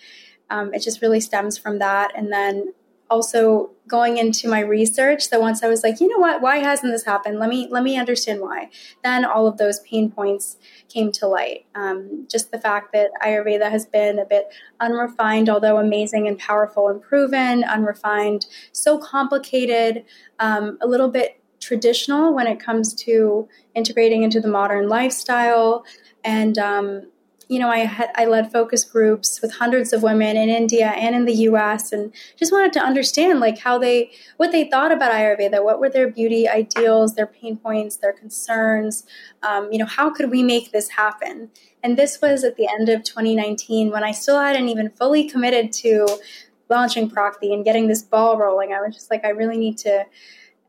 um, 0.53 0.75
it 0.75 0.81
just 0.81 1.01
really 1.03 1.21
stems 1.21 1.57
from 1.57 1.79
that. 1.79 2.13
And 2.17 2.33
then 2.33 2.75
also 3.11 3.71
going 3.87 4.17
into 4.17 4.49
my 4.49 4.61
research 4.61 5.29
so 5.29 5.39
once 5.39 5.63
i 5.63 5.69
was 5.69 5.83
like 5.83 6.01
you 6.01 6.09
know 6.09 6.17
what 6.17 6.41
why 6.41 6.57
hasn't 6.57 6.91
this 6.91 7.05
happened? 7.05 7.39
Let 7.39 7.51
me 7.51 7.69
let 7.71 7.83
me 7.83 7.99
understand 7.99 8.41
why. 8.41 8.71
Then 9.05 9.27
all 9.27 9.47
of 9.47 9.59
those 9.59 9.81
pain 9.81 10.11
points 10.11 10.57
came 10.89 11.13
to 11.13 11.27
light. 11.27 11.67
Um, 11.75 12.27
just 12.31 12.53
the 12.53 12.59
fact 12.59 12.95
that 12.95 13.11
ayurveda 13.23 13.71
has 13.71 13.85
been 13.85 14.19
a 14.19 14.25
bit 14.25 14.47
unrefined 14.81 15.51
although 15.51 15.77
amazing 15.77 16.27
and 16.27 16.39
powerful 16.39 16.89
and 16.89 17.03
proven 17.03 17.65
unrefined 17.65 18.47
so 18.73 18.97
complicated 18.97 20.05
um, 20.39 20.79
a 20.81 20.87
little 20.87 21.11
bit 21.11 21.43
traditional 21.63 22.35
when 22.35 22.47
it 22.47 22.59
comes 22.59 22.93
to 22.93 23.49
integrating 23.75 24.23
into 24.23 24.41
the 24.41 24.49
modern 24.49 24.89
lifestyle. 24.89 25.85
And 26.25 26.59
um, 26.59 27.12
you 27.53 27.59
know, 27.59 27.69
I 27.69 27.81
had 27.81 28.11
I 28.15 28.25
led 28.25 28.51
focus 28.51 28.83
groups 28.83 29.43
with 29.43 29.53
hundreds 29.53 29.93
of 29.93 30.03
women 30.03 30.39
in 30.39 30.49
India 30.49 30.87
and 30.87 31.15
in 31.15 31.27
the 31.27 31.35
U.S. 31.51 31.93
and 31.93 32.11
just 32.35 32.51
wanted 32.51 32.73
to 32.73 32.81
understand 32.81 33.41
like 33.41 33.59
how 33.59 33.77
they 33.77 34.11
what 34.39 34.53
they 34.53 34.71
thought 34.71 34.91
about 34.91 35.13
Ayurveda, 35.13 35.63
what 35.63 35.79
were 35.79 35.91
their 35.91 36.11
beauty 36.11 36.49
ideals, 36.49 37.15
their 37.15 37.27
pain 37.27 37.59
points, 37.59 37.97
their 37.97 38.15
concerns. 38.15 39.05
Um, 39.43 39.71
you 39.71 39.77
know, 39.77 39.85
how 39.85 40.09
could 40.09 40.31
we 40.31 40.43
make 40.43 40.73
this 40.73 40.89
happen? 40.89 41.51
And 41.83 41.99
this 41.99 42.23
was 42.23 42.43
at 42.43 42.57
the 42.57 42.67
end 42.67 42.89
of 42.89 43.05
2019 43.05 43.91
when 43.91 44.03
I 44.03 44.13
still 44.13 44.41
hadn't 44.41 44.71
even 44.71 44.89
fully 44.89 45.29
committed 45.29 45.75
to 45.75 46.07
launching 46.71 47.11
Prakti 47.11 47.53
and 47.53 47.67
getting 47.67 47.87
this 47.87 48.03
ball 48.03 48.39
rolling. 48.39 48.73
I 48.73 48.81
was 48.81 48.95
just 48.95 49.11
like, 49.11 49.27
I 49.27 49.31
really 49.31 49.59
need 49.59 49.77
to 49.79 50.07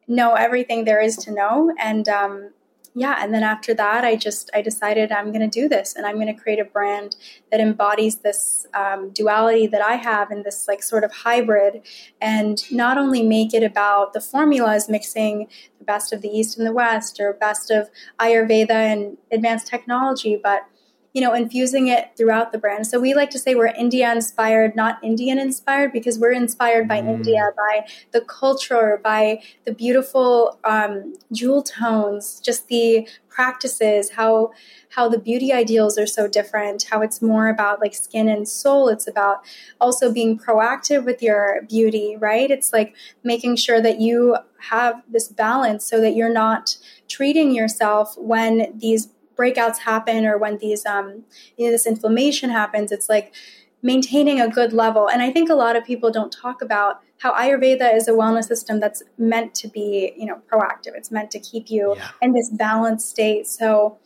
know 0.06 0.34
everything 0.34 0.84
there 0.84 1.00
is 1.00 1.16
to 1.16 1.32
know 1.32 1.74
and 1.80 2.10
um, 2.10 2.50
yeah 2.96 3.18
and 3.20 3.34
then 3.34 3.44
after 3.44 3.74
that 3.74 4.04
i 4.04 4.16
just 4.16 4.50
i 4.54 4.62
decided 4.62 5.12
i'm 5.12 5.32
going 5.32 5.48
to 5.48 5.62
do 5.62 5.68
this 5.68 5.96
and 5.96 6.06
i'm 6.06 6.16
going 6.16 6.34
to 6.34 6.42
create 6.42 6.60
a 6.60 6.66
brand 6.66 7.16
that 7.52 7.60
embodies 7.60 8.18
this 8.18 8.68
um, 8.74 9.10
duality 9.12 9.68
that 9.68 9.82
i 9.82 9.96
have 9.96 10.32
in 10.32 10.44
this 10.44 10.68
like 10.68 10.84
sort 10.84 11.04
of 11.04 11.12
hybrid 11.12 11.82
and 12.22 12.72
not 12.72 12.98
only 12.98 13.24
make 13.24 13.54
it 13.54 13.64
about 13.64 14.14
the 14.14 14.22
formulas 14.22 14.90
mixing 14.90 15.48
the 15.80 15.86
best 15.86 16.14
of 16.14 16.22
the 16.22 16.30
east 16.30 16.58
and 16.58 16.68
the 16.68 16.74
west 16.74 17.20
or 17.20 17.34
best 17.34 17.72
of 17.72 17.90
ayurveda 18.20 18.70
and 18.72 19.18
advanced 19.32 19.68
technology 19.68 20.40
but 20.42 20.68
you 21.14 21.22
know, 21.22 21.34
infusing 21.34 21.88
it 21.88 22.12
throughout 22.18 22.52
the 22.52 22.58
brand. 22.58 22.88
So 22.88 23.00
we 23.00 23.14
like 23.14 23.30
to 23.32 23.40
say 23.40 23.54
we're 23.54 23.68
India 23.68 24.12
inspired, 24.12 24.76
not 24.76 24.98
Indian 25.04 25.38
inspired, 25.38 25.94
because 25.94 26.18
we're 26.18 26.32
inspired 26.32 26.88
by 26.88 27.02
mm. 27.02 27.10
India, 27.10 27.52
by 27.56 27.86
the 28.12 28.22
culture, 28.22 29.00
by 29.04 29.42
the 29.66 29.74
beautiful 29.74 30.60
um, 30.64 31.14
jewel 31.32 31.62
tones, 31.62 32.42
just 32.44 32.68
the 32.68 33.08
practices, 33.30 34.12
how 34.12 34.52
how 34.90 35.10
the 35.10 35.18
beauty 35.18 35.52
ideals 35.52 35.98
are 35.98 36.06
so 36.06 36.28
different, 36.28 36.84
how 36.84 37.02
it's 37.02 37.20
more 37.20 37.48
about 37.48 37.80
like 37.82 37.96
skin 37.96 38.28
and 38.30 38.48
soul. 38.48 38.90
It's 38.90 39.08
about 39.08 39.44
also 39.82 40.12
being 40.14 40.38
proactive 40.38 41.04
with 41.04 41.22
your 41.24 41.64
beauty, 41.68 42.16
right? 42.20 42.52
It's 42.52 42.72
like 42.72 42.96
making 43.24 43.56
sure 43.56 43.82
that 43.82 44.00
you 44.00 44.38
have 44.60 45.02
this 45.10 45.28
balance 45.28 45.84
so 45.84 46.00
that 46.02 46.16
you're 46.16 46.34
not 46.34 46.78
treating 47.08 47.56
yourself 47.56 48.16
when 48.18 48.72
these 48.78 49.10
breakouts 49.36 49.80
happen 49.80 50.26
or 50.26 50.38
when 50.38 50.58
these 50.58 50.86
um, 50.86 51.24
you 51.58 51.66
know, 51.66 51.72
this 51.72 51.86
inflammation 51.86 52.50
happens, 52.50 52.92
it's 52.92 53.10
like 53.10 53.34
maintaining 53.82 54.40
a 54.40 54.48
good 54.48 54.74
level. 54.74 55.10
And 55.10 55.22
I 55.22 55.32
think 55.32 55.50
a 55.50 55.56
lot 55.56 55.76
of 55.76 55.84
people 55.84 56.10
don't 56.12 56.32
talk 56.32 56.62
about 56.62 57.02
how 57.20 57.34
Ayurveda 57.34 57.96
is 57.96 58.08
a 58.08 58.12
wellness 58.12 58.46
system 58.46 58.80
that's 58.80 59.04
meant 59.18 59.56
to 59.56 59.68
be, 59.68 60.14
you 60.18 60.26
know, 60.26 60.42
proactive. 60.52 60.96
It's 60.96 61.12
meant 61.12 61.32
to 61.32 61.40
keep 61.40 61.70
you 61.70 61.96
yeah. 61.96 62.10
in 62.22 62.34
this 62.34 62.50
balanced 62.50 63.10
state. 63.10 63.48
So 63.48 63.98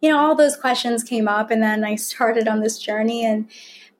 you 0.00 0.08
know, 0.08 0.18
all 0.18 0.34
those 0.34 0.56
questions 0.56 1.04
came 1.04 1.28
up, 1.28 1.50
and 1.50 1.62
then 1.62 1.84
I 1.84 1.94
started 1.96 2.48
on 2.48 2.60
this 2.60 2.78
journey. 2.78 3.24
And 3.24 3.48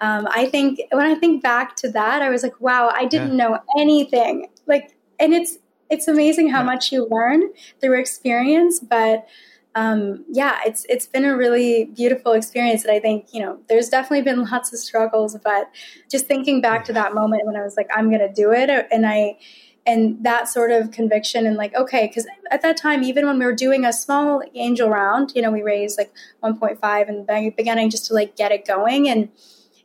um, 0.00 0.26
I 0.30 0.46
think 0.46 0.80
when 0.90 1.06
I 1.06 1.14
think 1.14 1.42
back 1.42 1.76
to 1.76 1.90
that, 1.92 2.22
I 2.22 2.30
was 2.30 2.42
like, 2.42 2.60
wow, 2.60 2.90
I 2.94 3.04
didn't 3.04 3.36
yeah. 3.36 3.48
know 3.48 3.58
anything. 3.78 4.48
Like, 4.66 4.96
and 5.18 5.34
it's 5.34 5.58
it's 5.90 6.06
amazing 6.06 6.48
how 6.48 6.60
yeah. 6.60 6.66
much 6.66 6.92
you 6.92 7.08
learn 7.10 7.42
through 7.80 7.98
experience, 7.98 8.78
but 8.78 9.26
um, 9.74 10.24
yeah, 10.28 10.60
it's 10.66 10.84
it's 10.88 11.06
been 11.06 11.24
a 11.24 11.36
really 11.36 11.84
beautiful 11.84 12.32
experience. 12.32 12.84
And 12.84 12.92
I 12.92 12.98
think 12.98 13.32
you 13.32 13.40
know, 13.40 13.58
there's 13.68 13.88
definitely 13.88 14.22
been 14.22 14.44
lots 14.44 14.72
of 14.72 14.78
struggles, 14.78 15.36
but 15.44 15.70
just 16.10 16.26
thinking 16.26 16.60
back 16.60 16.84
to 16.86 16.92
that 16.92 17.14
moment 17.14 17.46
when 17.46 17.56
I 17.56 17.62
was 17.62 17.76
like, 17.76 17.88
I'm 17.94 18.08
going 18.08 18.20
to 18.20 18.32
do 18.32 18.52
it, 18.52 18.68
and 18.90 19.06
I 19.06 19.38
and 19.86 20.22
that 20.24 20.48
sort 20.48 20.70
of 20.70 20.90
conviction 20.90 21.46
and 21.46 21.56
like 21.56 21.74
okay 21.74 22.06
because 22.06 22.26
at 22.50 22.62
that 22.62 22.76
time 22.76 23.02
even 23.02 23.26
when 23.26 23.38
we 23.38 23.44
were 23.44 23.54
doing 23.54 23.84
a 23.84 23.92
small 23.92 24.42
angel 24.54 24.90
round 24.90 25.32
you 25.34 25.40
know 25.40 25.50
we 25.50 25.62
raised 25.62 25.98
like 25.98 26.12
1.5 26.42 27.08
in 27.08 27.26
the 27.26 27.54
beginning 27.56 27.88
just 27.88 28.06
to 28.06 28.14
like 28.14 28.36
get 28.36 28.52
it 28.52 28.66
going 28.66 29.08
and 29.08 29.28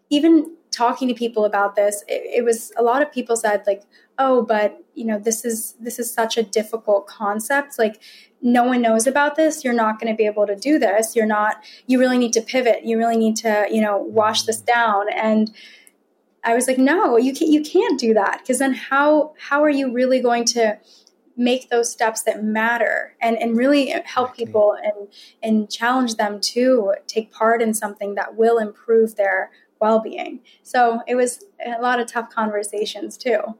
even 0.09 0.53
talking 0.71 1.07
to 1.07 1.13
people 1.13 1.45
about 1.45 1.75
this 1.75 2.03
it, 2.07 2.21
it 2.39 2.45
was 2.45 2.73
a 2.77 2.83
lot 2.83 3.01
of 3.01 3.11
people 3.11 3.35
said 3.37 3.63
like 3.65 3.83
oh 4.19 4.43
but 4.43 4.83
you 4.95 5.05
know 5.05 5.17
this 5.17 5.45
is 5.45 5.75
this 5.79 5.97
is 5.97 6.11
such 6.11 6.37
a 6.37 6.43
difficult 6.43 7.07
concept 7.07 7.79
like 7.79 8.01
no 8.45 8.63
one 8.63 8.79
knows 8.79 9.07
about 9.07 9.35
this 9.35 9.63
you're 9.63 9.73
not 9.73 9.99
going 9.99 10.11
to 10.11 10.15
be 10.15 10.25
able 10.25 10.45
to 10.45 10.55
do 10.55 10.77
this 10.77 11.15
you're 11.15 11.25
not 11.25 11.57
you 11.87 11.99
really 11.99 12.17
need 12.17 12.31
to 12.31 12.41
pivot 12.41 12.85
you 12.85 12.97
really 12.97 13.17
need 13.17 13.35
to 13.35 13.65
you 13.69 13.81
know 13.81 13.97
wash 13.97 14.43
this 14.43 14.61
down. 14.61 15.07
And 15.11 15.51
i 16.43 16.53
was 16.53 16.67
like 16.67 16.77
no 16.77 17.17
you 17.17 17.33
can't 17.33 17.51
you 17.51 17.61
can't 17.61 17.99
do 17.99 18.13
that 18.13 18.39
because 18.39 18.59
then 18.59 18.73
how 18.73 19.33
how 19.49 19.63
are 19.63 19.69
you 19.69 19.91
really 19.91 20.21
going 20.21 20.45
to 20.45 20.77
make 21.35 21.69
those 21.69 21.91
steps 21.91 22.21
that 22.21 22.43
matter 22.43 23.15
and 23.19 23.35
and 23.37 23.57
really 23.57 23.89
help 24.05 24.35
people 24.35 24.77
and 24.81 25.07
and 25.41 25.69
challenge 25.69 26.15
them 26.15 26.39
to 26.39 26.93
take 27.07 27.31
part 27.31 27.61
in 27.61 27.73
something 27.73 28.13
that 28.15 28.35
will 28.35 28.59
improve 28.59 29.15
their 29.15 29.49
well-being? 29.81 30.39
So 30.61 31.01
it 31.07 31.15
was 31.15 31.43
a 31.65 31.81
lot 31.81 31.99
of 31.99 32.07
tough 32.07 32.29
conversations 32.29 33.17
too 33.17 33.55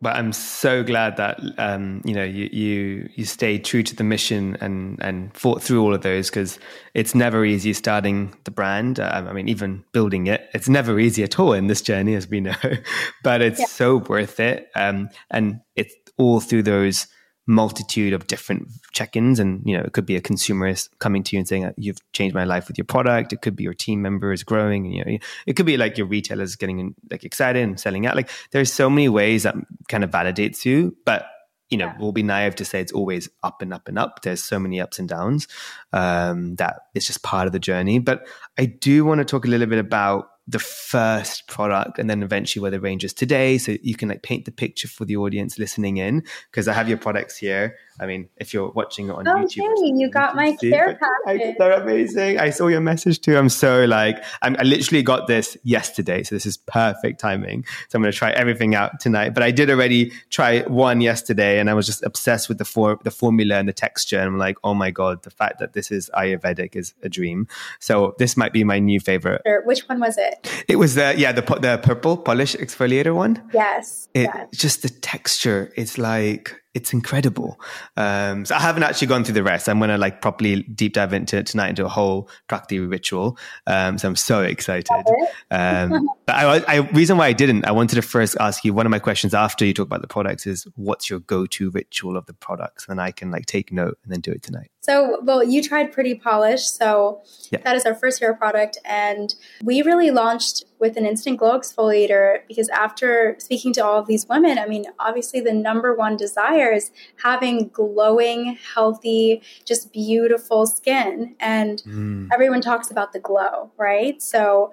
but 0.00 0.14
I'm 0.16 0.32
so 0.32 0.84
glad 0.84 1.16
that 1.16 1.40
um, 1.58 2.02
you 2.04 2.14
know 2.14 2.24
you, 2.24 2.48
you 2.52 3.08
you 3.14 3.24
stayed 3.24 3.64
true 3.64 3.82
to 3.82 3.96
the 3.96 4.04
mission 4.04 4.56
and 4.60 4.98
and 5.02 5.36
fought 5.36 5.62
through 5.62 5.82
all 5.82 5.94
of 5.94 6.02
those 6.02 6.30
because 6.30 6.58
it's 6.94 7.14
never 7.14 7.44
easy 7.44 7.72
starting 7.72 8.34
the 8.44 8.50
brand. 8.50 9.00
Uh, 9.00 9.24
I 9.28 9.32
mean, 9.32 9.48
even 9.48 9.84
building 9.92 10.26
it, 10.26 10.48
it's 10.54 10.68
never 10.68 10.98
easy 11.00 11.22
at 11.22 11.38
all 11.38 11.52
in 11.52 11.66
this 11.66 11.82
journey, 11.82 12.14
as 12.14 12.28
we 12.28 12.40
know. 12.40 12.54
but 13.22 13.42
it's 13.42 13.60
yeah. 13.60 13.66
so 13.66 13.96
worth 13.96 14.38
it, 14.38 14.70
um, 14.74 15.08
and 15.30 15.60
it's 15.74 15.94
all 16.16 16.40
through 16.40 16.62
those 16.62 17.06
multitude 17.48 18.12
of 18.12 18.26
different 18.26 18.68
check-ins. 18.92 19.40
And 19.40 19.62
you 19.64 19.76
know 19.76 19.82
it 19.82 19.92
could 19.92 20.06
be 20.06 20.14
a 20.14 20.20
consumerist 20.20 20.90
coming 21.00 21.24
to 21.24 21.34
you 21.34 21.40
and 21.40 21.48
saying 21.48 21.72
you've 21.76 21.98
changed 22.12 22.34
my 22.34 22.44
life 22.44 22.68
with 22.68 22.78
your 22.78 22.84
product. 22.84 23.32
It 23.32 23.40
could 23.40 23.56
be 23.56 23.64
your 23.64 23.74
team 23.74 24.02
member 24.02 24.32
is 24.32 24.44
growing 24.44 24.86
and 24.86 24.94
you 24.94 25.04
know 25.04 25.18
it 25.46 25.54
could 25.54 25.66
be 25.66 25.76
like 25.76 25.98
your 25.98 26.06
retailers 26.06 26.54
getting 26.54 26.94
like 27.10 27.24
excited 27.24 27.62
and 27.62 27.80
selling 27.80 28.06
out. 28.06 28.14
Like 28.14 28.30
there's 28.52 28.72
so 28.72 28.88
many 28.88 29.08
ways 29.08 29.42
that 29.42 29.56
kind 29.88 30.04
of 30.04 30.10
validates 30.10 30.64
you 30.64 30.96
but 31.04 31.26
you 31.70 31.78
know 31.78 31.86
yeah. 31.86 31.96
we'll 31.98 32.12
be 32.12 32.22
naive 32.22 32.54
to 32.56 32.64
say 32.64 32.80
it's 32.80 32.92
always 32.92 33.28
up 33.42 33.62
and 33.62 33.72
up 33.72 33.88
and 33.88 33.98
up. 33.98 34.22
There's 34.22 34.44
so 34.44 34.58
many 34.58 34.80
ups 34.80 34.98
and 34.98 35.08
downs 35.08 35.48
um, 35.92 36.56
that 36.56 36.80
it's 36.94 37.06
just 37.06 37.22
part 37.22 37.46
of 37.46 37.52
the 37.52 37.58
journey. 37.58 37.98
But 37.98 38.26
i 38.58 38.66
do 38.66 39.04
want 39.04 39.20
to 39.20 39.24
talk 39.24 39.46
a 39.46 39.48
little 39.48 39.66
bit 39.66 39.78
about 39.78 40.28
the 40.48 40.58
first 40.58 41.46
product 41.46 41.98
and 41.98 42.08
then 42.08 42.22
eventually 42.22 42.62
where 42.62 42.70
the 42.70 42.80
range 42.80 43.04
is 43.04 43.12
today. 43.12 43.58
So 43.58 43.76
you 43.82 43.94
can 43.94 44.08
like 44.08 44.22
paint 44.22 44.46
the 44.46 44.50
picture 44.50 44.88
for 44.88 45.04
the 45.04 45.16
audience 45.16 45.58
listening 45.58 45.98
in 45.98 46.24
because 46.50 46.68
i 46.68 46.72
have 46.72 46.88
your 46.88 46.98
products 46.98 47.36
here 47.36 47.76
I 48.00 48.06
mean, 48.06 48.28
if 48.36 48.54
you're 48.54 48.70
watching 48.70 49.08
it 49.08 49.12
on 49.12 49.26
oh, 49.26 49.34
YouTube, 49.34 49.62
hey, 49.76 49.92
you 49.94 50.10
got 50.10 50.36
my 50.36 50.56
care 50.56 50.98
package. 51.26 51.56
They're 51.58 51.72
amazing. 51.72 52.38
I 52.38 52.50
saw 52.50 52.68
your 52.68 52.80
message 52.80 53.20
too. 53.20 53.36
I'm 53.36 53.48
so 53.48 53.84
like, 53.84 54.22
I'm, 54.42 54.56
i 54.58 54.62
literally 54.62 55.02
got 55.02 55.26
this 55.26 55.56
yesterday, 55.64 56.22
so 56.22 56.34
this 56.34 56.46
is 56.46 56.56
perfect 56.56 57.20
timing. 57.20 57.64
So 57.88 57.96
I'm 57.96 58.02
going 58.02 58.12
to 58.12 58.18
try 58.18 58.30
everything 58.30 58.74
out 58.74 59.00
tonight. 59.00 59.34
But 59.34 59.42
I 59.42 59.50
did 59.50 59.70
already 59.70 60.12
try 60.30 60.62
one 60.62 61.00
yesterday, 61.00 61.58
and 61.58 61.68
I 61.68 61.74
was 61.74 61.86
just 61.86 62.04
obsessed 62.04 62.48
with 62.48 62.58
the 62.58 62.64
for, 62.64 62.98
the 63.02 63.10
formula 63.10 63.56
and 63.56 63.68
the 63.68 63.72
texture. 63.72 64.18
And 64.18 64.28
I'm 64.28 64.38
like, 64.38 64.58
oh 64.62 64.74
my 64.74 64.90
god, 64.90 65.22
the 65.22 65.30
fact 65.30 65.58
that 65.58 65.72
this 65.72 65.90
is 65.90 66.10
Ayurvedic 66.14 66.76
is 66.76 66.94
a 67.02 67.08
dream. 67.08 67.48
So 67.80 68.14
this 68.18 68.36
might 68.36 68.52
be 68.52 68.64
my 68.64 68.78
new 68.78 69.00
favorite. 69.00 69.42
Which 69.64 69.88
one 69.88 70.00
was 70.00 70.16
it? 70.18 70.64
It 70.68 70.76
was 70.76 70.94
the 70.94 71.14
yeah 71.16 71.32
the 71.32 71.42
the 71.42 71.80
purple 71.82 72.16
polish 72.16 72.54
exfoliator 72.54 73.14
one. 73.14 73.42
Yes. 73.52 74.08
It, 74.14 74.30
yes. 74.34 74.48
Just 74.52 74.82
the 74.82 74.88
texture. 74.88 75.72
It's 75.76 75.98
like 75.98 76.54
it's 76.78 76.92
incredible. 76.92 77.60
Um, 77.96 78.44
so 78.44 78.54
I 78.54 78.60
haven't 78.60 78.84
actually 78.84 79.08
gone 79.08 79.24
through 79.24 79.34
the 79.34 79.42
rest. 79.42 79.68
I'm 79.68 79.78
going 79.78 79.90
to 79.90 79.98
like 79.98 80.22
properly 80.22 80.62
deep 80.62 80.94
dive 80.94 81.12
into 81.12 81.42
tonight 81.42 81.70
into 81.70 81.84
a 81.84 81.88
whole 81.88 82.30
Prakti 82.48 82.78
ritual. 82.88 83.36
Um, 83.66 83.98
so 83.98 84.06
I'm 84.08 84.16
so 84.16 84.42
excited. 84.42 85.04
Um, 85.50 86.08
but 86.26 86.36
I, 86.36 86.64
I, 86.68 86.76
reason 86.92 87.16
why 87.16 87.26
I 87.26 87.32
didn't, 87.32 87.66
I 87.66 87.72
wanted 87.72 87.96
to 87.96 88.02
first 88.02 88.36
ask 88.38 88.64
you 88.64 88.72
one 88.72 88.86
of 88.86 88.90
my 88.90 89.00
questions 89.00 89.34
after 89.34 89.64
you 89.64 89.74
talk 89.74 89.86
about 89.86 90.02
the 90.02 90.06
products 90.06 90.46
is 90.46 90.68
what's 90.76 91.10
your 91.10 91.18
go-to 91.18 91.70
ritual 91.70 92.16
of 92.16 92.26
the 92.26 92.34
products? 92.34 92.86
And 92.88 93.00
I 93.00 93.10
can 93.10 93.32
like 93.32 93.46
take 93.46 93.72
note 93.72 93.98
and 94.04 94.12
then 94.12 94.20
do 94.20 94.30
it 94.30 94.42
tonight. 94.44 94.70
So, 94.80 95.20
well, 95.22 95.42
you 95.42 95.62
tried 95.62 95.92
Pretty 95.92 96.14
Polish. 96.14 96.66
So 96.66 97.20
yeah. 97.50 97.60
that 97.64 97.76
is 97.76 97.84
our 97.84 97.94
first 97.94 98.20
year 98.20 98.34
product. 98.34 98.78
And 98.84 99.34
we 99.62 99.82
really 99.82 100.10
launched 100.10 100.64
with 100.78 100.96
an 100.96 101.04
instant 101.04 101.38
glow 101.38 101.58
exfoliator 101.58 102.38
because 102.46 102.68
after 102.68 103.34
speaking 103.38 103.72
to 103.74 103.84
all 103.84 103.98
of 103.98 104.06
these 104.06 104.26
women, 104.28 104.56
I 104.58 104.66
mean, 104.66 104.86
obviously 105.00 105.40
the 105.40 105.52
number 105.52 105.94
one 105.94 106.16
desire 106.16 106.70
is 106.72 106.92
having 107.22 107.68
glowing, 107.68 108.56
healthy, 108.74 109.42
just 109.64 109.92
beautiful 109.92 110.66
skin. 110.66 111.34
And 111.40 111.82
mm. 111.82 112.28
everyone 112.32 112.60
talks 112.60 112.90
about 112.90 113.12
the 113.12 113.20
glow, 113.20 113.72
right? 113.76 114.22
So, 114.22 114.72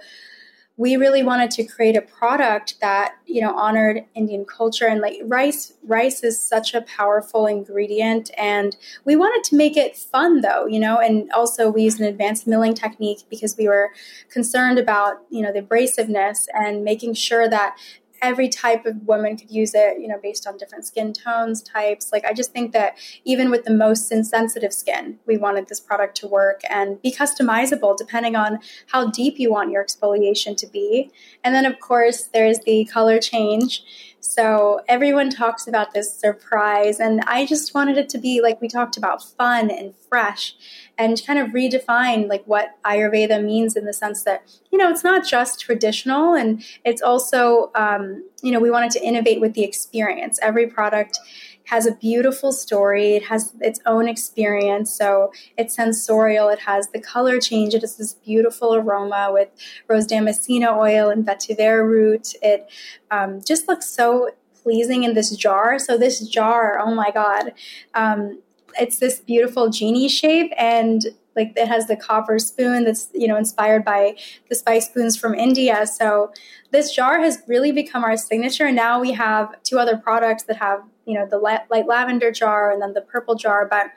we 0.78 0.98
really 0.98 1.24
wanted 1.24 1.50
to 1.52 1.64
create 1.64 1.96
a 1.96 2.02
product 2.02 2.76
that 2.82 3.16
you 3.26 3.42
know 3.42 3.56
honored 3.56 4.04
indian 4.14 4.46
culture. 4.46 4.88
And 4.88 5.02
like 5.02 5.20
rice 5.24 5.74
rice 5.84 6.24
is 6.24 6.42
such 6.42 6.74
a 6.74 6.82
powerful 6.82 7.48
ingredient 7.48 8.32
and 8.38 8.76
we 9.06 9.16
wanted 9.16 9.44
to 9.50 9.56
make 9.56 9.78
it 9.78 9.96
fun 9.98 10.42
though 10.42 10.66
you 10.66 10.80
know? 10.80 11.00
And 11.00 11.32
also 11.32 11.70
we 11.70 11.84
used 11.84 12.00
an 12.00 12.08
advanced 12.08 12.48
milling 12.48 12.74
technique 12.74 13.24
because 13.30 13.56
we 13.58 13.68
were 13.68 13.92
concerned 14.30 14.80
about 14.80 15.22
you 15.30 15.42
know 15.42 15.52
the 15.52 15.62
abrasiveness 15.62 16.48
and 16.54 16.84
making 16.84 17.14
sure 17.14 17.50
that 17.50 17.78
every 18.26 18.50
type 18.50 18.86
of 18.88 18.96
woman 19.06 19.38
could 19.38 19.52
use 19.52 19.74
it, 19.76 20.00
you 20.02 20.08
know, 20.08 20.20
based 20.22 20.48
on 20.48 20.58
different 20.58 20.86
skin 20.86 21.14
tones, 21.14 21.62
types. 21.62 22.12
Like, 22.12 22.26
I 22.26 22.34
just 22.34 22.52
think 22.52 22.74
that 22.74 22.98
even 23.24 23.52
with 23.52 23.66
the 23.66 23.72
most 23.72 24.08
sensitive 24.08 24.74
skin, 24.74 25.20
we 25.28 25.38
wanted 25.38 25.68
this 25.68 25.80
product 25.80 26.18
to 26.18 26.28
work 26.28 26.62
and 26.68 27.00
be 27.04 27.12
customizable 27.12 27.96
depending 27.96 28.36
on 28.36 28.60
how 28.88 29.12
deep 29.12 29.38
you 29.38 29.52
want 29.52 29.70
your 29.70 29.86
exfoliation 29.86 30.58
to 30.58 30.68
be. 30.68 31.12
And 31.44 31.54
then, 31.54 31.66
of 31.66 31.80
course, 31.80 32.24
there's 32.34 32.60
the 32.60 32.86
color 32.86 33.20
change. 33.20 33.84
So 34.26 34.82
everyone 34.88 35.30
talks 35.30 35.68
about 35.68 35.94
this 35.94 36.14
surprise, 36.14 37.00
and 37.00 37.22
I 37.28 37.46
just 37.46 37.74
wanted 37.76 37.98
it 37.98 38.10
to 38.10 38.18
be 38.18 38.42
like 38.42 38.60
we 38.60 38.68
talked 38.68 38.98
about 38.98 39.24
fun 39.24 39.70
and 39.70 39.94
fresh 40.10 40.56
and 40.98 41.22
kind 41.26 41.40
of 41.40 41.50
redefine 41.50 42.28
like 42.28 42.44
what 42.46 42.70
Ayurveda 42.84 43.44
means 43.44 43.76
in 43.76 43.86
the 43.86 43.94
sense 43.94 44.24
that, 44.24 44.44
you 44.72 44.78
know, 44.78 44.90
it's 44.90 45.04
not 45.04 45.26
just 45.26 45.60
traditional 45.60 46.34
and 46.34 46.64
it's 46.84 47.02
also, 47.02 47.72
um, 47.76 48.24
you 48.42 48.52
know, 48.52 48.60
we 48.60 48.72
wanted 48.72 48.92
to 48.92 49.04
innovate 49.04 49.42
with 49.42 49.54
the 49.54 49.64
experience. 49.64 50.40
Every 50.42 50.68
product 50.68 51.20
has 51.66 51.86
a 51.86 51.94
beautiful 51.94 52.52
story. 52.52 53.16
It 53.16 53.26
has 53.26 53.54
its 53.62 53.80
own 53.86 54.08
experience. 54.08 54.92
So 54.92 55.32
it's 55.58 55.76
sensorial. 55.76 56.50
It 56.50 56.60
has 56.60 56.90
the 56.90 57.00
color 57.00 57.40
change. 57.40 57.74
It 57.74 57.82
has 57.82 57.98
this 57.98 58.14
beautiful 58.14 58.76
aroma 58.76 59.30
with 59.32 59.50
rose 59.88 60.08
damascena 60.08 60.78
oil 60.78 61.10
and 61.10 61.26
vetiver 61.26 61.84
root. 61.84 62.34
It 62.42 62.70
um, 63.12 63.42
just 63.46 63.68
looks 63.68 63.88
so 63.88 64.32
pleasing 64.62 65.04
in 65.04 65.14
this 65.14 65.36
jar. 65.36 65.78
So 65.80 65.98
this 65.98 66.28
jar, 66.28 66.80
oh 66.80 66.94
my 66.94 67.12
God, 67.12 67.54
um, 67.94 68.42
it's 68.80 68.98
this 68.98 69.20
beautiful 69.20 69.70
genie 69.70 70.10
shape 70.10 70.52
and 70.58 71.06
like 71.36 71.54
it 71.56 71.68
has 71.68 71.88
the 71.88 71.96
copper 71.96 72.40
spoon 72.40 72.86
that's 72.86 73.10
you 73.14 73.28
know 73.28 73.36
inspired 73.36 73.84
by 73.84 74.16
the 74.50 74.56
spice 74.56 74.88
spoons 74.88 75.18
from 75.18 75.34
India. 75.36 75.86
So 75.86 76.32
this 76.72 76.94
jar 76.94 77.20
has 77.20 77.42
really 77.48 77.72
become 77.72 78.04
our 78.04 78.18
signature. 78.18 78.66
And 78.66 78.76
now 78.76 79.00
we 79.00 79.12
have 79.14 79.62
two 79.64 79.80
other 79.80 79.98
products 79.98 80.44
that 80.44 80.58
have 80.58 80.84
you 81.06 81.14
know 81.14 81.28
the 81.30 81.38
light, 81.38 81.62
light 81.70 81.88
lavender 81.88 82.32
jar 82.32 82.72
and 82.72 82.82
then 82.82 82.94
the 82.94 83.02
purple 83.02 83.36
jar, 83.36 83.66
but 83.66 83.92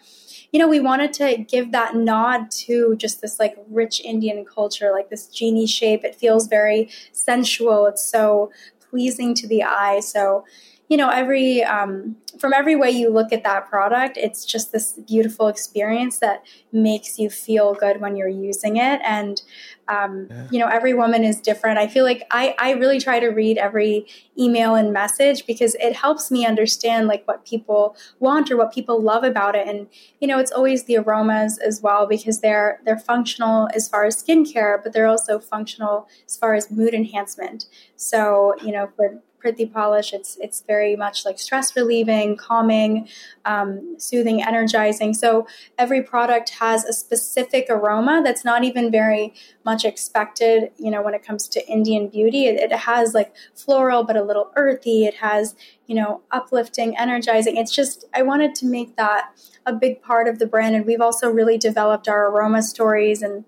you 0.53 0.59
know, 0.59 0.69
we 0.69 0.81
wanted 0.81 1.13
to 1.15 1.37
give 1.37 1.73
that 1.73 1.95
nod 1.95 2.51
to 2.51 2.97
just 2.97 3.21
this 3.21 3.39
like 3.39 3.57
rich 3.69 4.01
Indian 4.01 4.45
culture, 4.45 4.91
like 4.93 5.11
this 5.11 5.27
genie 5.27 5.67
shape. 5.67 6.05
It 6.05 6.15
feels 6.15 6.47
very 6.47 6.89
sensual. 7.13 7.87
It's 7.87 8.03
so 8.05 8.51
pleasing 8.91 9.35
to 9.35 9.47
the 9.47 9.63
eye. 9.63 10.01
So 10.01 10.45
you 10.89 10.97
know, 10.97 11.11
every 11.11 11.63
um, 11.65 12.17
from 12.39 12.55
every 12.55 12.75
way 12.75 12.91
you 12.91 13.11
look 13.11 13.31
at 13.31 13.45
that 13.45 13.69
product, 13.69 14.17
it's 14.17 14.45
just 14.45 14.73
this 14.73 14.93
beautiful 15.07 15.49
experience 15.49 16.19
that 16.21 16.43
makes 16.73 17.19
you 17.19 17.29
feel 17.29 17.75
good 17.75 18.01
when 18.01 18.17
you're 18.17 18.29
using 18.29 18.79
it. 18.79 19.01
And 19.05 19.43
um, 19.89 20.29
yeah. 20.31 20.49
you 20.51 20.59
know, 20.59 20.67
every 20.67 20.95
woman 20.95 21.25
is 21.25 21.41
different. 21.41 21.79
I 21.79 21.89
feel 21.89 22.05
like 22.05 22.27
I 22.31 22.55
I 22.59 22.73
really 22.73 23.01
try 23.01 23.21
to 23.21 23.29
read 23.29 23.59
every 23.59 24.07
email 24.39 24.75
and 24.75 24.93
message 24.93 25.47
because 25.47 25.75
it 25.77 25.95
helps 25.95 26.31
me 26.31 26.47
understand 26.47 27.07
like 27.07 27.27
what 27.29 27.45
people 27.45 27.95
want 28.19 28.51
or 28.51 28.57
what 28.57 28.73
people 28.73 29.01
love 29.01 29.25
about 29.25 29.55
it. 29.55 29.69
And 29.69 29.89
you 30.21 30.29
know, 30.29 30.39
it's 30.39 30.53
always 30.53 30.85
the 30.85 30.97
aromas 30.97 31.59
as 31.59 31.83
well 31.83 32.07
because 32.07 32.41
they're 32.41 32.81
they're 32.87 32.99
functional 32.99 33.69
as 33.75 33.89
far 33.91 34.07
as 34.07 34.23
skincare, 34.23 34.83
but 34.83 34.95
they're 34.95 35.07
also 35.07 35.39
functional 35.39 36.09
as 36.27 36.37
far 36.37 36.55
as 36.55 36.71
mood 36.71 36.95
enhancement. 36.95 37.67
So 37.97 38.55
you 38.63 38.73
know, 38.73 38.89
for 38.97 39.21
Pretty 39.39 39.67
Polish. 39.67 40.13
It's 40.13 40.37
it's 40.41 40.63
very 40.63 40.97
much 40.97 41.25
like 41.25 41.39
stress 41.39 41.77
relieving, 41.77 42.37
calming, 42.37 43.09
um, 43.45 43.95
soothing, 43.99 44.43
energizing. 44.43 45.15
So 45.15 45.47
every 45.79 46.03
product 46.03 46.51
has 46.59 46.85
a 46.85 46.93
specific 46.93 47.67
aroma 47.71 48.21
that's 48.25 48.45
not 48.45 48.65
even 48.65 48.91
very 48.91 49.33
much 49.65 49.85
expected. 49.85 50.73
You 50.77 50.91
know, 50.91 51.03
when 51.03 51.15
it 51.15 51.25
comes 51.25 51.47
to 51.49 51.67
Indian 51.69 52.09
beauty, 52.09 52.47
it, 52.47 52.61
it 52.61 52.73
has 52.73 53.15
like 53.15 53.33
floral 53.55 54.03
but 54.05 54.17
a 54.17 54.23
little 54.23 54.51
earthy. 54.57 55.05
It 55.05 55.15
has 55.15 55.55
you 55.87 55.95
know 55.95 56.23
uplifting, 56.31 56.97
energizing. 56.97 57.57
It's 57.57 57.75
just 57.75 58.05
I 58.13 58.23
wanted 58.23 58.55
to 58.57 58.67
make 58.67 58.97
that 58.97 59.31
a 59.65 59.73
big 59.73 60.03
part 60.03 60.27
of 60.27 60.39
the 60.39 60.47
brand, 60.47 60.75
and 60.75 60.85
we've 60.85 61.01
also 61.01 61.31
really 61.31 61.59
developed 61.59 62.09
our 62.09 62.29
aroma 62.29 62.63
stories 62.63 63.23
and 63.23 63.45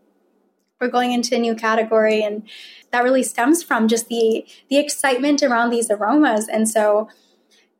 we're 0.81 0.88
going 0.88 1.12
into 1.12 1.35
a 1.37 1.38
new 1.38 1.55
category 1.55 2.23
and 2.23 2.43
that 2.93 3.05
really 3.05 3.23
stems 3.23 3.62
from 3.62 3.87
just 3.87 4.09
the 4.09 4.45
the 4.69 4.79
excitement 4.79 5.43
around 5.43 5.71
these 5.71 5.90
aromas. 5.90 6.49
And 6.49 6.69
so 6.69 7.09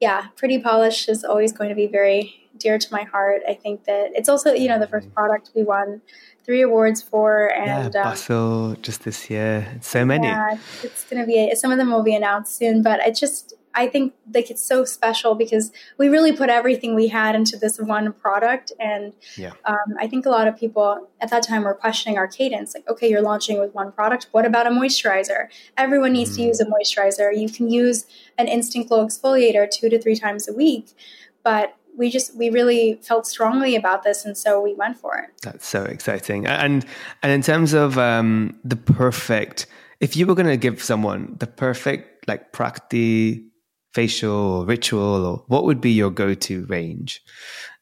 yeah 0.01 0.27
pretty 0.37 0.61
Polish 0.61 1.09
is 1.09 1.25
always 1.25 1.53
going 1.53 1.71
to 1.71 1.75
be 1.75 1.87
very 1.87 2.35
dear 2.59 2.79
to 2.79 2.93
my 2.93 3.03
heart. 3.03 3.43
I 3.49 3.55
think 3.55 3.85
that 3.85 4.11
it's 4.15 4.29
also 4.29 4.53
you 4.53 4.69
know 4.69 4.79
the 4.79 4.87
first 4.87 5.13
product 5.15 5.51
we 5.55 5.63
won 5.63 6.03
three 6.45 6.63
awards 6.63 7.03
for 7.03 7.53
and 7.55 7.95
yeah, 7.95 8.03
bustle 8.03 8.71
um, 8.71 8.79
just 8.83 9.05
this 9.05 9.31
year. 9.31 9.79
So 9.81 10.05
many. 10.05 10.27
Yeah 10.27 10.59
it's 10.83 11.05
going 11.05 11.21
to 11.21 11.27
be 11.27 11.55
some 11.55 11.73
of 11.73 11.79
them 11.79 11.91
will 11.91 12.03
be 12.03 12.15
announced 12.15 12.57
soon 12.57 12.83
but 12.83 13.01
it 13.01 13.15
just 13.15 13.55
I 13.75 13.87
think 13.87 14.15
like 14.35 14.51
it's 14.51 14.65
so 14.65 14.85
special 14.85 15.35
because 15.35 15.71
we 15.99 16.09
really 16.09 16.33
put 16.33 16.51
everything 16.51 16.95
we 16.95 17.09
had 17.09 17.35
into 17.35 17.57
this 17.57 17.79
one 17.79 18.13
product, 18.13 18.73
and 18.81 19.13
yeah. 19.37 19.53
um, 19.65 19.97
I 19.99 20.07
think 20.07 20.27
a 20.27 20.31
lot 20.31 20.49
of 20.49 20.59
people 20.59 21.09
at 21.21 21.31
that 21.31 21.43
time 21.43 21.65
were 21.65 21.75
questioning 21.75 22.19
our 22.19 22.27
cadence. 22.27 22.75
Like, 22.75 22.89
okay, 22.89 23.09
you're 23.09 23.23
launching 23.23 23.61
with 23.61 23.75
one 23.75 23.93
product. 23.93 24.29
What 24.33 24.45
about 24.45 24.67
a 24.67 24.71
moisturizer? 24.71 25.49
Everyone 25.77 26.13
needs 26.13 26.33
mm. 26.33 26.37
to 26.37 26.43
use 26.43 26.61
a 26.61 26.67
moisturizer. 26.67 27.37
You 27.37 27.49
can 27.49 27.71
use 27.71 28.07
an 28.39 28.49
instant 28.49 28.89
glow 28.89 29.07
exfoliator 29.07 29.71
two 29.71 29.89
to 29.89 30.01
three 30.01 30.17
times 30.17 30.49
a 30.49 30.53
week, 30.53 30.89
but 31.43 31.77
we 31.97 32.11
just 32.11 32.37
we 32.37 32.51
really 32.51 32.99
felt 33.03 33.27
strongly 33.27 33.77
about 33.77 34.05
this 34.05 34.25
and 34.25 34.39
so 34.39 34.61
we 34.61 34.75
went 34.75 34.97
for 34.97 35.19
it 35.19 35.29
that's 35.43 35.67
so 35.67 35.83
exciting 35.83 36.47
and 36.47 36.87
and 37.21 37.33
in 37.33 37.43
terms 37.43 37.73
of 37.73 37.99
um 37.99 38.57
the 38.63 38.77
perfect 38.77 39.67
if 39.99 40.17
you 40.17 40.27
were 40.27 40.35
going 40.35 40.47
to 40.47 40.57
give 40.57 40.83
someone 40.83 41.37
the 41.39 41.47
perfect 41.47 42.27
like 42.27 42.53
Prakti 42.53 43.50
facial 43.93 44.33
or 44.33 44.65
ritual 44.65 45.27
or 45.27 45.45
what 45.49 45.65
would 45.65 45.81
be 45.81 45.91
your 45.91 46.11
go-to 46.11 46.65
range 46.67 47.23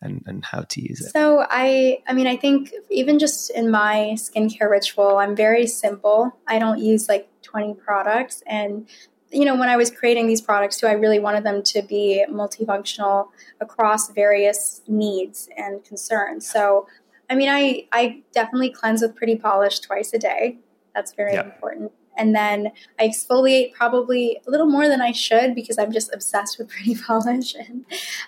and, 0.00 0.22
and 0.26 0.44
how 0.44 0.62
to 0.62 0.80
use 0.80 1.00
it? 1.00 1.12
So 1.12 1.44
i 1.50 1.98
i 2.06 2.12
mean 2.12 2.26
i 2.26 2.36
think 2.36 2.72
even 2.90 3.18
just 3.18 3.50
in 3.50 3.70
my 3.70 4.12
skincare 4.14 4.70
ritual 4.70 5.18
i'm 5.18 5.36
very 5.36 5.66
simple. 5.66 6.36
I 6.46 6.58
don't 6.58 6.78
use 6.78 7.08
like 7.08 7.28
20 7.42 7.74
products. 7.74 8.42
And 8.46 8.88
you 9.30 9.44
know 9.44 9.54
when 9.54 9.68
i 9.68 9.76
was 9.76 9.90
creating 9.90 10.26
these 10.26 10.40
products 10.40 10.78
too 10.80 10.86
i 10.86 10.92
really 10.92 11.18
wanted 11.18 11.44
them 11.44 11.62
to 11.62 11.82
be 11.82 12.24
multifunctional 12.30 13.28
across 13.60 14.10
various 14.10 14.80
needs 14.88 15.50
and 15.58 15.84
concerns. 15.84 16.48
So 16.48 16.86
i 17.28 17.34
mean 17.34 17.50
i 17.50 17.86
i 17.92 18.22
definitely 18.32 18.70
cleanse 18.70 19.02
with 19.02 19.14
pretty 19.14 19.36
Polish 19.36 19.80
twice 19.80 20.14
a 20.14 20.18
day. 20.18 20.58
That's 20.94 21.12
very 21.12 21.34
yep. 21.34 21.44
important 21.44 21.92
and 22.18 22.34
then 22.34 22.72
I 22.98 23.08
exfoliate 23.08 23.72
probably 23.72 24.40
a 24.46 24.50
little 24.50 24.66
more 24.66 24.88
than 24.88 25.00
I 25.00 25.12
should 25.12 25.54
because 25.54 25.78
I'm 25.78 25.92
just 25.92 26.12
obsessed 26.12 26.58
with 26.58 26.68
pretty 26.74 26.96
Polish. 26.96 27.54
And 27.54 27.84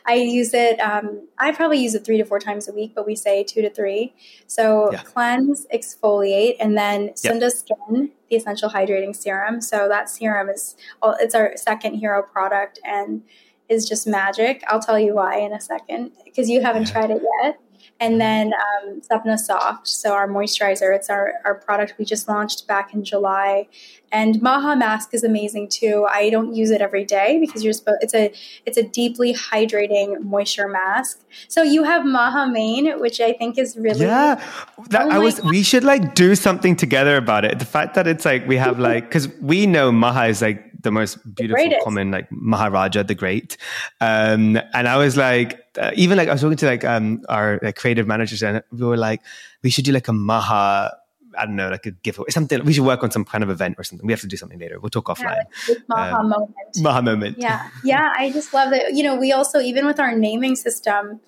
I 0.07 0.15
use 0.15 0.55
it, 0.55 0.79
um, 0.81 1.27
I 1.39 1.53
probably 1.53 1.79
use 1.79 1.95
it 1.95 2.05
three 2.05 2.17
to 2.19 2.25
four 2.25 2.39
times 2.39 2.69
a 2.69 2.73
week, 2.73 2.93
but 2.95 3.07
we 3.07 3.17
say 3.17 3.45
two 3.45 3.61
to 3.63 3.71
three. 3.71 4.15
So 4.47 4.93
yeah. 4.93 5.03
cleanse, 5.03 5.67
exfoliate, 5.75 6.57
and 6.61 6.79
then 6.79 7.15
Sunda 7.17 7.47
yep. 7.47 7.53
Skin, 7.53 8.11
the 8.31 8.37
essential 8.37 8.71
hydrating 8.71 9.15
serum. 9.15 9.61
So 9.61 9.89
that 9.89 10.09
serum 10.09 10.49
is, 10.49 10.77
it's 11.03 11.35
our 11.35 11.57
second 11.57 11.95
hero 11.95 12.23
product 12.23 12.79
and 12.85 13.23
is 13.69 13.89
just 13.89 14.07
magic. 14.07 14.63
I'll 14.67 14.81
tell 14.81 14.99
you 14.99 15.15
why 15.15 15.39
in 15.39 15.53
a 15.53 15.61
second 15.61 16.13
because 16.25 16.49
you 16.49 16.61
haven't 16.61 16.89
yeah. 16.89 16.93
tried 16.93 17.11
it 17.11 17.23
yet. 17.43 17.61
And 18.01 18.19
then 18.19 18.53
um, 18.55 19.03
Sapna 19.03 19.39
Soft, 19.39 19.87
so 19.87 20.15
our 20.15 20.27
moisturizer, 20.27 20.95
it's 20.97 21.11
our, 21.11 21.35
our 21.45 21.55
product 21.55 21.95
we 21.99 22.07
just 22.07 22.29
launched 22.29 22.67
back 22.67 22.95
in 22.95 23.05
July. 23.05 23.69
And 24.11 24.41
Maha 24.43 24.75
Mask 24.75 25.13
is 25.13 25.23
amazing 25.23 25.69
too. 25.69 26.07
I 26.11 26.31
don't 26.31 26.55
use 26.55 26.71
it 26.71 26.81
every 26.81 27.05
day 27.05 27.39
because 27.39 27.63
you're 27.63 27.73
supposed 27.73 27.99
it's 28.03 28.15
a 28.15 28.33
it's 28.67 28.77
a 28.77 28.83
deeply 28.83 29.35
hydrating 29.35 30.21
moisture 30.23 30.67
mask. 30.67 31.21
So 31.47 31.63
you 31.63 31.85
have 31.85 32.05
Maha 32.05 32.51
Mane, 32.51 32.99
which 32.99 33.21
I 33.21 33.33
think 33.35 33.57
is 33.57 33.77
really 33.77 34.01
Yeah. 34.01 34.43
That, 34.89 35.07
oh 35.07 35.11
I 35.11 35.19
was 35.19 35.39
God. 35.39 35.51
we 35.51 35.63
should 35.63 35.85
like 35.85 36.15
do 36.15 36.35
something 36.35 36.75
together 36.75 37.17
about 37.17 37.45
it. 37.45 37.61
The 37.61 37.65
fact 37.65 37.95
that 37.95 38.09
it's 38.09 38.25
like 38.25 38.49
we 38.49 38.57
have 38.57 38.79
like 38.91 39.11
cuz 39.11 39.29
we 39.41 39.67
know 39.67 39.93
Maha 39.93 40.27
is 40.27 40.43
like 40.43 40.70
the 40.83 40.91
most 40.91 41.19
beautiful 41.35 41.65
the 41.65 41.81
common 41.85 42.11
like 42.11 42.31
Maharaja 42.31 43.03
the 43.03 43.15
Great. 43.15 43.57
Um 44.01 44.57
and 44.73 44.89
I 44.89 44.97
was 44.97 45.17
like 45.17 45.61
uh, 45.79 45.93
even 45.95 46.17
like 46.17 46.29
I 46.29 46.33
was 46.33 46.41
talking 46.41 46.57
to 46.59 46.67
like 46.67 46.85
um 46.85 47.23
our 47.29 47.59
like, 47.63 47.77
creative 47.77 48.07
managers 48.07 48.43
and 48.43 48.63
we 48.73 48.85
were 48.85 48.97
like 48.97 49.21
we 49.63 49.71
should 49.71 49.85
do 49.85 49.93
like 49.93 50.09
a 50.09 50.13
Maha 50.13 50.93
I 51.39 51.47
don't 51.47 51.57
know, 51.57 51.69
like 51.69 51.87
a 51.87 51.93
giveaway, 51.93 52.31
something. 52.31 52.65
We 52.65 52.73
should 52.73 52.85
work 52.85 53.03
on 53.03 53.11
some 53.11 53.25
kind 53.25 53.45
of 53.45 53.51
event 53.51 53.77
or 53.79 53.85
something. 53.85 54.07
We 54.07 54.13
have 54.13 54.21
to 54.21 54.27
do 54.27 54.37
something 54.37 54.59
later. 54.59 54.81
We'll 54.81 54.91
talk 54.91 55.07
offline. 55.07 55.45
Yeah, 55.69 55.75
Maha 55.89 56.17
um, 56.17 56.29
moment. 56.29 56.55
Maha 56.81 57.03
moment. 57.03 57.39
Yeah, 57.39 57.69
yeah. 57.85 58.13
I 58.17 58.33
just 58.33 58.53
love 58.53 58.71
that. 58.71 58.95
You 58.95 59.05
know, 59.05 59.17
we 59.17 59.33
also 59.33 59.61
even 59.61 59.87
with 59.87 60.01
our 60.01 60.15
naming 60.15 60.57
system, 60.57 61.21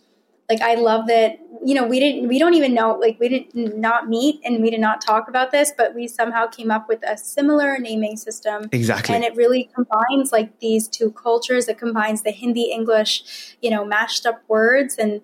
like 0.52 0.60
I 0.60 0.74
love 0.74 1.06
that. 1.06 1.38
You 1.64 1.76
know, 1.76 1.86
we 1.86 2.00
didn't, 2.00 2.28
we 2.28 2.40
don't 2.40 2.54
even 2.54 2.74
know, 2.74 2.94
like 2.94 3.20
we 3.20 3.28
didn't 3.28 3.78
not 3.78 4.08
meet 4.08 4.40
and 4.44 4.60
we 4.60 4.68
did 4.68 4.80
not 4.80 5.00
talk 5.00 5.28
about 5.28 5.52
this, 5.52 5.72
but 5.76 5.94
we 5.94 6.08
somehow 6.08 6.48
came 6.48 6.72
up 6.72 6.88
with 6.88 6.98
a 7.06 7.16
similar 7.16 7.78
naming 7.78 8.16
system. 8.16 8.68
Exactly, 8.72 9.14
and 9.14 9.22
it 9.22 9.36
really 9.36 9.70
combines 9.72 10.32
like 10.32 10.58
these 10.58 10.88
two 10.88 11.12
cultures. 11.12 11.68
It 11.68 11.78
combines 11.78 12.22
the 12.22 12.32
Hindi 12.32 12.72
English, 12.72 13.56
you 13.62 13.70
know, 13.70 13.84
mashed 13.84 14.26
up 14.26 14.42
words 14.48 14.96
and 14.96 15.20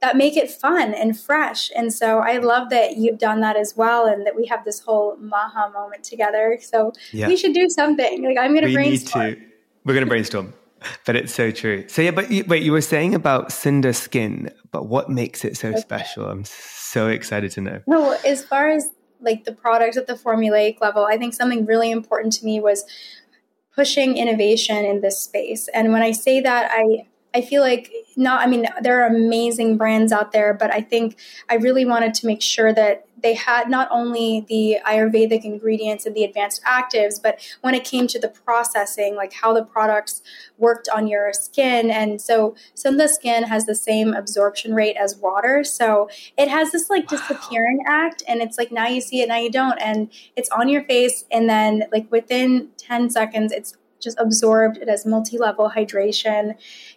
that 0.00 0.16
make 0.16 0.36
it 0.36 0.50
fun 0.50 0.94
and 0.94 1.18
fresh. 1.18 1.70
And 1.76 1.92
so 1.92 2.20
I 2.20 2.38
love 2.38 2.70
that 2.70 2.96
you've 2.96 3.18
done 3.18 3.40
that 3.40 3.56
as 3.56 3.76
well 3.76 4.06
and 4.06 4.24
that 4.26 4.36
we 4.36 4.46
have 4.46 4.64
this 4.64 4.80
whole 4.80 5.16
maha 5.16 5.70
moment 5.72 6.04
together. 6.04 6.58
So 6.62 6.92
yeah. 7.12 7.26
we 7.26 7.36
should 7.36 7.52
do 7.52 7.68
something. 7.68 8.24
Like 8.24 8.38
I'm 8.38 8.52
going 8.54 8.66
to 8.66 8.72
brainstorm. 8.72 9.34
To, 9.34 9.40
we're 9.84 9.94
going 9.94 10.06
to 10.06 10.08
brainstorm. 10.08 10.54
But 11.04 11.16
it's 11.16 11.34
so 11.34 11.50
true. 11.50 11.86
So 11.88 12.00
yeah, 12.00 12.10
but 12.10 12.30
you, 12.30 12.44
wait, 12.46 12.62
you 12.62 12.72
were 12.72 12.80
saying 12.80 13.14
about 13.14 13.52
Sunda 13.52 13.92
Skin, 13.92 14.50
but 14.70 14.86
what 14.86 15.08
makes 15.08 15.44
it 15.44 15.56
so 15.56 15.68
okay. 15.68 15.80
special? 15.80 16.26
I'm 16.26 16.44
so 16.44 17.08
excited 17.08 17.50
to 17.52 17.60
know. 17.60 17.80
No, 17.86 18.12
as 18.24 18.44
far 18.44 18.68
as 18.68 18.90
like 19.20 19.44
the 19.44 19.52
product 19.52 19.96
at 19.96 20.06
the 20.06 20.14
formulaic 20.14 20.80
level, 20.80 21.04
I 21.04 21.16
think 21.16 21.34
something 21.34 21.66
really 21.66 21.90
important 21.90 22.32
to 22.34 22.44
me 22.44 22.60
was 22.60 22.84
pushing 23.74 24.16
innovation 24.16 24.84
in 24.84 25.00
this 25.00 25.18
space. 25.18 25.68
And 25.68 25.92
when 25.92 26.02
I 26.02 26.12
say 26.12 26.40
that, 26.40 26.70
I 26.72 27.06
I 27.32 27.42
feel 27.42 27.62
like 27.62 27.92
not, 28.16 28.40
I 28.40 28.46
mean, 28.46 28.66
there 28.82 29.02
are 29.02 29.06
amazing 29.06 29.76
brands 29.76 30.10
out 30.10 30.32
there, 30.32 30.52
but 30.52 30.74
I 30.74 30.80
think 30.80 31.16
I 31.48 31.56
really 31.56 31.84
wanted 31.84 32.12
to 32.14 32.26
make 32.26 32.42
sure 32.42 32.72
that 32.72 33.06
they 33.22 33.34
had 33.34 33.68
not 33.68 33.88
only 33.90 34.44
the 34.48 34.78
Ayurvedic 34.86 35.44
ingredients 35.44 36.06
and 36.06 36.14
the 36.14 36.24
advanced 36.24 36.62
actives, 36.64 37.20
but 37.22 37.40
when 37.60 37.74
it 37.74 37.84
came 37.84 38.06
to 38.08 38.18
the 38.18 38.28
processing, 38.28 39.16
like 39.16 39.32
how 39.32 39.52
the 39.52 39.64
products 39.64 40.22
worked 40.58 40.88
on 40.88 41.06
your 41.06 41.32
skin. 41.32 41.90
And 41.90 42.20
so 42.20 42.54
Sunda 42.74 43.08
Skin 43.08 43.44
has 43.44 43.66
the 43.66 43.74
same 43.74 44.14
absorption 44.14 44.74
rate 44.74 44.96
as 44.96 45.16
water. 45.16 45.64
So 45.64 46.08
it 46.36 46.48
has 46.48 46.72
this 46.72 46.90
like 46.90 47.08
disappearing 47.08 47.82
act. 47.86 48.22
And 48.28 48.40
it's 48.42 48.58
like 48.58 48.72
now 48.72 48.86
you 48.86 49.00
see 49.00 49.22
it, 49.22 49.28
now 49.28 49.38
you 49.38 49.50
don't. 49.50 49.78
And 49.78 50.10
it's 50.36 50.50
on 50.50 50.68
your 50.68 50.84
face. 50.84 51.24
And 51.30 51.48
then 51.48 51.84
like 51.92 52.10
within 52.10 52.70
10 52.78 53.10
seconds, 53.10 53.52
it's 53.52 53.76
just 54.00 54.18
absorbed. 54.18 54.78
It 54.78 54.88
has 54.88 55.04
multi-level 55.06 55.72
hydration. 55.76 56.54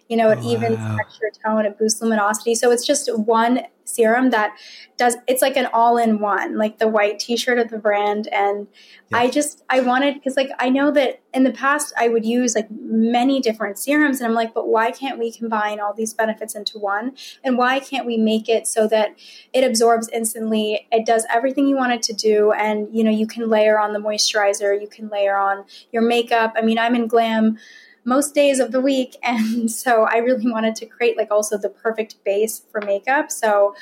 You 0.08 0.16
know, 0.16 0.30
it 0.30 0.38
oh, 0.40 0.46
wow. 0.46 0.52
evens 0.52 0.78
texture, 0.96 1.30
tone, 1.44 1.66
it 1.66 1.78
boosts 1.78 2.00
luminosity. 2.00 2.54
So 2.54 2.70
it's 2.70 2.86
just 2.86 3.14
one 3.16 3.60
serum 3.84 4.30
that 4.30 4.56
does 4.96 5.16
it's 5.26 5.42
like 5.42 5.56
an 5.56 5.66
all-in-one 5.72 6.56
like 6.56 6.78
the 6.78 6.88
white 6.88 7.18
t-shirt 7.18 7.58
of 7.58 7.68
the 7.70 7.78
brand. 7.78 8.28
And 8.28 8.66
yeah. 9.10 9.18
i 9.18 9.30
just 9.30 9.62
i 9.68 9.80
wanted 9.80 10.14
because 10.14 10.36
like 10.36 10.50
i 10.58 10.68
know 10.68 10.90
that 10.92 11.20
in 11.32 11.44
the 11.44 11.52
past 11.52 11.92
i 11.98 12.08
would 12.08 12.24
use 12.24 12.54
like 12.54 12.68
many 12.70 13.40
different 13.40 13.78
serums 13.78 14.20
and 14.20 14.28
i'm 14.28 14.34
like 14.34 14.54
but 14.54 14.68
why 14.68 14.90
can't 14.90 15.18
we 15.18 15.32
combine 15.32 15.80
all 15.80 15.92
these 15.92 16.14
benefits 16.14 16.54
into 16.54 16.78
one? 16.78 17.14
And 17.42 17.58
why 17.58 17.80
can't 17.80 18.06
we 18.06 18.16
make 18.16 18.48
it 18.48 18.66
so 18.66 18.86
that 18.88 19.16
it 19.52 19.64
absorbs 19.64 20.08
instantly? 20.10 20.86
It 20.90 21.06
does 21.06 21.26
everything 21.32 21.66
you 21.66 21.76
want 21.76 21.92
it 21.92 22.02
to 22.04 22.12
do. 22.12 22.52
And 22.52 22.88
you 22.92 23.04
know 23.04 23.10
you 23.10 23.26
can 23.26 23.48
layer 23.48 23.78
on 23.78 23.92
the 23.92 23.98
moisturizer 23.98 24.80
you 24.80 24.88
can 24.88 25.08
layer 25.08 25.36
on 25.36 25.64
your 25.92 26.02
makeup. 26.02 26.54
I 26.56 26.62
mean 26.62 26.78
i'm 26.78 26.94
in 26.94 27.06
glam 27.06 27.58
most 28.04 28.34
days 28.34 28.60
of 28.60 28.72
the 28.72 28.80
week. 28.80 29.16
And 29.24 29.70
so 29.70 30.04
I 30.04 30.18
really 30.18 30.50
wanted 30.50 30.74
to 30.76 30.86
create 30.86 31.16
like 31.16 31.30
also 31.30 31.56
the 31.58 31.68
perfect 31.68 32.22
base 32.24 32.62
for 32.70 32.80
makeup. 32.80 33.30
So 33.30 33.74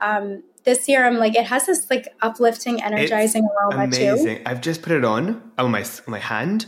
um, 0.00 0.42
this 0.64 0.84
serum, 0.84 1.16
like 1.16 1.34
it 1.34 1.46
has 1.46 1.66
this 1.66 1.88
like 1.90 2.08
uplifting, 2.20 2.82
energizing 2.82 3.44
it's 3.44 3.54
aroma 3.58 3.84
amazing. 3.84 4.36
too. 4.36 4.42
I've 4.44 4.60
just 4.60 4.82
put 4.82 4.92
it 4.92 5.04
on 5.04 5.52
on 5.58 5.70
my 5.70 5.82
on 5.82 6.10
my 6.10 6.18
hand. 6.18 6.66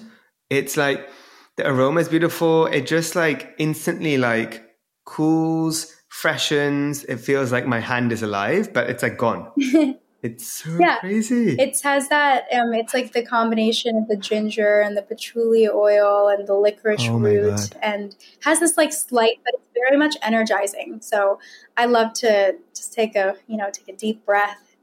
It's 0.48 0.76
like 0.76 1.08
the 1.56 1.68
aroma 1.68 2.00
is 2.00 2.08
beautiful. 2.08 2.66
It 2.66 2.86
just 2.86 3.14
like 3.14 3.54
instantly 3.58 4.16
like 4.16 4.64
cools, 5.04 5.94
freshens. 6.08 7.04
It 7.04 7.18
feels 7.18 7.52
like 7.52 7.66
my 7.66 7.80
hand 7.80 8.12
is 8.12 8.22
alive, 8.22 8.72
but 8.72 8.88
it's 8.88 9.02
like 9.02 9.18
gone. 9.18 9.50
It's 10.22 10.46
so 10.46 10.76
yeah. 10.78 10.98
crazy. 10.98 11.56
It 11.58 11.80
has 11.82 12.08
that. 12.08 12.44
Um, 12.52 12.74
it's 12.74 12.92
like 12.92 13.12
the 13.12 13.24
combination 13.24 13.96
of 13.96 14.08
the 14.08 14.16
ginger 14.16 14.80
and 14.80 14.96
the 14.96 15.02
patchouli 15.02 15.68
oil 15.68 16.28
and 16.28 16.46
the 16.46 16.54
licorice 16.54 17.08
oh 17.08 17.18
root, 17.18 17.70
and 17.80 18.14
has 18.42 18.60
this 18.60 18.76
like 18.76 18.92
slight, 18.92 19.38
but 19.44 19.54
it's 19.54 19.68
very 19.74 19.96
much 19.96 20.16
energizing. 20.22 21.00
So 21.00 21.40
I 21.76 21.86
love 21.86 22.12
to 22.14 22.56
just 22.74 22.92
take 22.92 23.16
a 23.16 23.36
you 23.46 23.56
know 23.56 23.70
take 23.72 23.88
a 23.88 23.96
deep 23.96 24.26
breath 24.26 24.76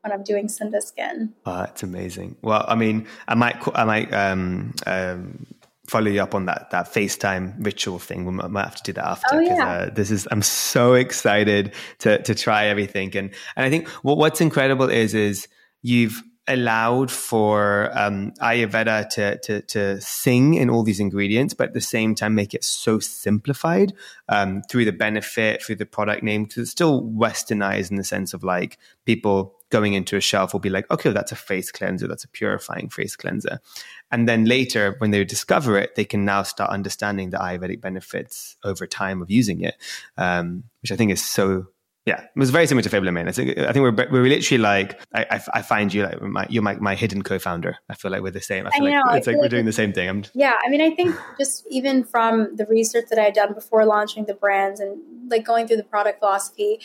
when 0.00 0.12
I'm 0.12 0.22
doing 0.22 0.48
Sunda 0.48 0.80
Skin. 0.80 1.34
Oh, 1.44 1.62
it's 1.62 1.82
amazing. 1.82 2.36
Well, 2.42 2.64
I 2.66 2.74
mean, 2.74 3.06
I 3.26 3.34
might 3.34 3.56
I 3.76 3.84
might 3.84 4.12
um, 4.14 4.74
um, 4.86 5.46
follow 5.88 6.10
you 6.10 6.22
up 6.22 6.34
on 6.34 6.46
that 6.46 6.70
that 6.70 6.92
FaceTime 6.92 7.64
ritual 7.64 7.98
thing. 7.98 8.24
We 8.24 8.32
might 8.32 8.64
have 8.64 8.76
to 8.76 8.82
do 8.82 8.92
that 8.94 9.06
after. 9.06 9.36
Oh, 9.36 9.40
yeah. 9.40 9.68
Uh, 9.68 9.90
this 9.90 10.10
is 10.10 10.28
I'm 10.30 10.42
so 10.42 10.94
excited 10.94 11.74
to 12.00 12.22
to 12.22 12.34
try 12.34 12.66
everything, 12.66 13.16
and 13.16 13.30
and 13.56 13.66
I 13.66 13.70
think 13.70 13.88
what, 14.04 14.18
what's 14.18 14.40
incredible 14.40 14.88
is 14.88 15.14
is 15.14 15.48
you've 15.82 16.22
allowed 16.50 17.10
for 17.10 17.90
um, 17.92 18.32
Ayurveda 18.40 19.08
to, 19.10 19.38
to 19.38 19.60
to 19.62 20.00
sing 20.00 20.54
in 20.54 20.70
all 20.70 20.82
these 20.82 20.98
ingredients, 20.98 21.54
but 21.54 21.68
at 21.68 21.74
the 21.74 21.80
same 21.80 22.14
time 22.14 22.34
make 22.34 22.54
it 22.54 22.64
so 22.64 22.98
simplified 22.98 23.92
um, 24.28 24.62
through 24.70 24.86
the 24.86 24.92
benefit, 24.92 25.62
through 25.62 25.76
the 25.76 25.86
product 25.86 26.22
name, 26.22 26.44
because 26.44 26.62
it's 26.62 26.70
still 26.70 27.02
westernized 27.02 27.90
in 27.90 27.96
the 27.96 28.04
sense 28.04 28.32
of 28.32 28.42
like 28.42 28.78
people 29.04 29.54
going 29.70 29.92
into 29.92 30.16
a 30.16 30.20
shelf 30.20 30.52
will 30.52 30.60
be 30.60 30.70
like, 30.70 30.90
okay, 30.90 31.10
well, 31.10 31.14
that's 31.14 31.32
a 31.32 31.36
face 31.36 31.70
cleanser, 31.70 32.08
that's 32.08 32.24
a 32.24 32.28
purifying 32.28 32.88
face 32.88 33.16
cleanser. 33.16 33.60
And 34.10 34.28
then 34.28 34.44
later, 34.44 34.94
when 34.98 35.10
they 35.10 35.24
discover 35.24 35.78
it, 35.78 35.94
they 35.94 36.04
can 36.04 36.24
now 36.24 36.42
start 36.42 36.70
understanding 36.70 37.30
the 37.30 37.38
Ayurvedic 37.38 37.80
benefits 37.80 38.56
over 38.64 38.86
time 38.86 39.20
of 39.22 39.30
using 39.30 39.60
it, 39.62 39.76
um, 40.16 40.64
which 40.82 40.92
I 40.92 40.96
think 40.96 41.12
is 41.12 41.24
so. 41.24 41.66
Yeah, 42.06 42.22
it 42.22 42.30
was 42.36 42.48
very 42.48 42.66
similar 42.66 42.82
to 42.82 42.88
Fable 42.88 43.10
& 43.10 43.12
Mane. 43.12 43.28
I 43.28 43.32
think, 43.32 43.58
I 43.58 43.70
think 43.70 43.82
we're, 43.82 44.08
we're 44.10 44.22
literally 44.22 44.62
like, 44.62 44.98
I, 45.12 45.26
I, 45.30 45.40
I 45.52 45.62
find 45.62 45.92
you 45.92 46.04
like, 46.04 46.22
my, 46.22 46.46
you're 46.48 46.62
my, 46.62 46.74
my 46.76 46.94
hidden 46.94 47.20
co 47.22 47.38
founder. 47.38 47.76
I 47.90 47.94
feel 47.96 48.10
like 48.10 48.22
we're 48.22 48.30
the 48.30 48.40
same. 48.40 48.66
I 48.66 48.70
feel 48.70 48.86
I 48.86 48.92
know, 48.92 49.02
like 49.04 49.18
it's 49.18 49.26
like 49.26 49.36
we're 49.36 49.50
doing 49.50 49.66
the 49.66 49.74
same 49.74 49.92
thing. 49.92 50.08
I'm, 50.08 50.24
yeah, 50.32 50.54
I 50.64 50.70
mean, 50.70 50.80
I 50.80 50.94
think 50.94 51.14
just 51.38 51.66
even 51.68 52.04
from 52.04 52.56
the 52.56 52.64
research 52.64 53.10
that 53.10 53.18
I 53.18 53.24
had 53.24 53.34
done 53.34 53.52
before 53.52 53.84
launching 53.84 54.24
the 54.24 54.32
brands 54.32 54.80
and 54.80 54.98
like 55.28 55.44
going 55.44 55.66
through 55.66 55.76
the 55.76 55.84
product 55.84 56.20
philosophy, 56.20 56.80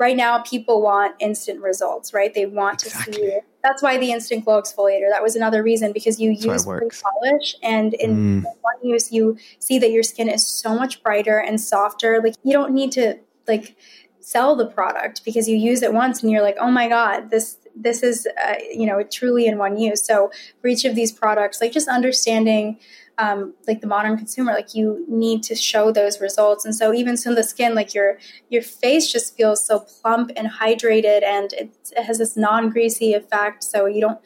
right 0.00 0.16
now 0.16 0.40
people 0.40 0.80
want 0.80 1.14
instant 1.20 1.60
results, 1.60 2.12
right? 2.12 2.34
They 2.34 2.46
want 2.46 2.82
exactly. 2.82 3.12
to 3.12 3.18
see 3.18 3.38
that's 3.62 3.82
why 3.82 3.98
the 3.98 4.10
instant 4.10 4.46
glow 4.46 4.60
exfoliator. 4.60 5.10
That 5.10 5.22
was 5.22 5.36
another 5.36 5.62
reason 5.62 5.92
because 5.92 6.18
you 6.18 6.30
that's 6.30 6.46
use 6.46 6.64
Pretty 6.64 6.88
Polish 7.20 7.54
and 7.62 7.92
in 7.94 8.42
mm. 8.42 8.44
one 8.62 8.74
use 8.82 9.12
you 9.12 9.36
see 9.58 9.78
that 9.78 9.90
your 9.90 10.02
skin 10.02 10.30
is 10.30 10.46
so 10.46 10.74
much 10.74 11.02
brighter 11.02 11.38
and 11.38 11.60
softer. 11.60 12.20
Like 12.22 12.34
you 12.42 12.52
don't 12.54 12.72
need 12.72 12.90
to 12.92 13.18
like 13.46 13.76
sell 14.20 14.56
the 14.56 14.66
product 14.66 15.24
because 15.24 15.46
you 15.46 15.56
use 15.56 15.82
it 15.82 15.92
once 15.92 16.22
and 16.22 16.32
you're 16.32 16.42
like, 16.42 16.56
oh 16.58 16.70
my 16.70 16.88
god, 16.88 17.30
this 17.30 17.58
this 17.74 18.02
is 18.02 18.26
uh, 18.46 18.54
you 18.72 18.86
know 18.86 19.02
truly 19.02 19.46
in 19.46 19.58
one 19.58 19.78
use. 19.78 20.02
So 20.02 20.30
for 20.60 20.68
each 20.68 20.84
of 20.84 20.94
these 20.94 21.12
products, 21.12 21.60
like 21.60 21.72
just 21.72 21.88
understanding 21.88 22.78
um, 23.20 23.54
like 23.68 23.82
the 23.82 23.86
modern 23.86 24.16
consumer 24.16 24.52
like 24.52 24.74
you 24.74 25.04
need 25.06 25.42
to 25.42 25.54
show 25.54 25.92
those 25.92 26.20
results 26.20 26.64
and 26.64 26.74
so 26.74 26.94
even 26.94 27.16
in 27.26 27.34
the 27.34 27.42
skin 27.42 27.74
like 27.74 27.92
your 27.92 28.18
your 28.48 28.62
face 28.62 29.12
just 29.12 29.36
feels 29.36 29.64
so 29.66 29.80
plump 29.80 30.30
and 30.36 30.48
hydrated 30.48 31.22
and 31.22 31.52
it, 31.52 31.70
it 31.94 32.04
has 32.04 32.16
this 32.16 32.36
non-greasy 32.36 33.12
effect 33.12 33.62
so 33.62 33.84
you 33.84 34.00
don't 34.00 34.20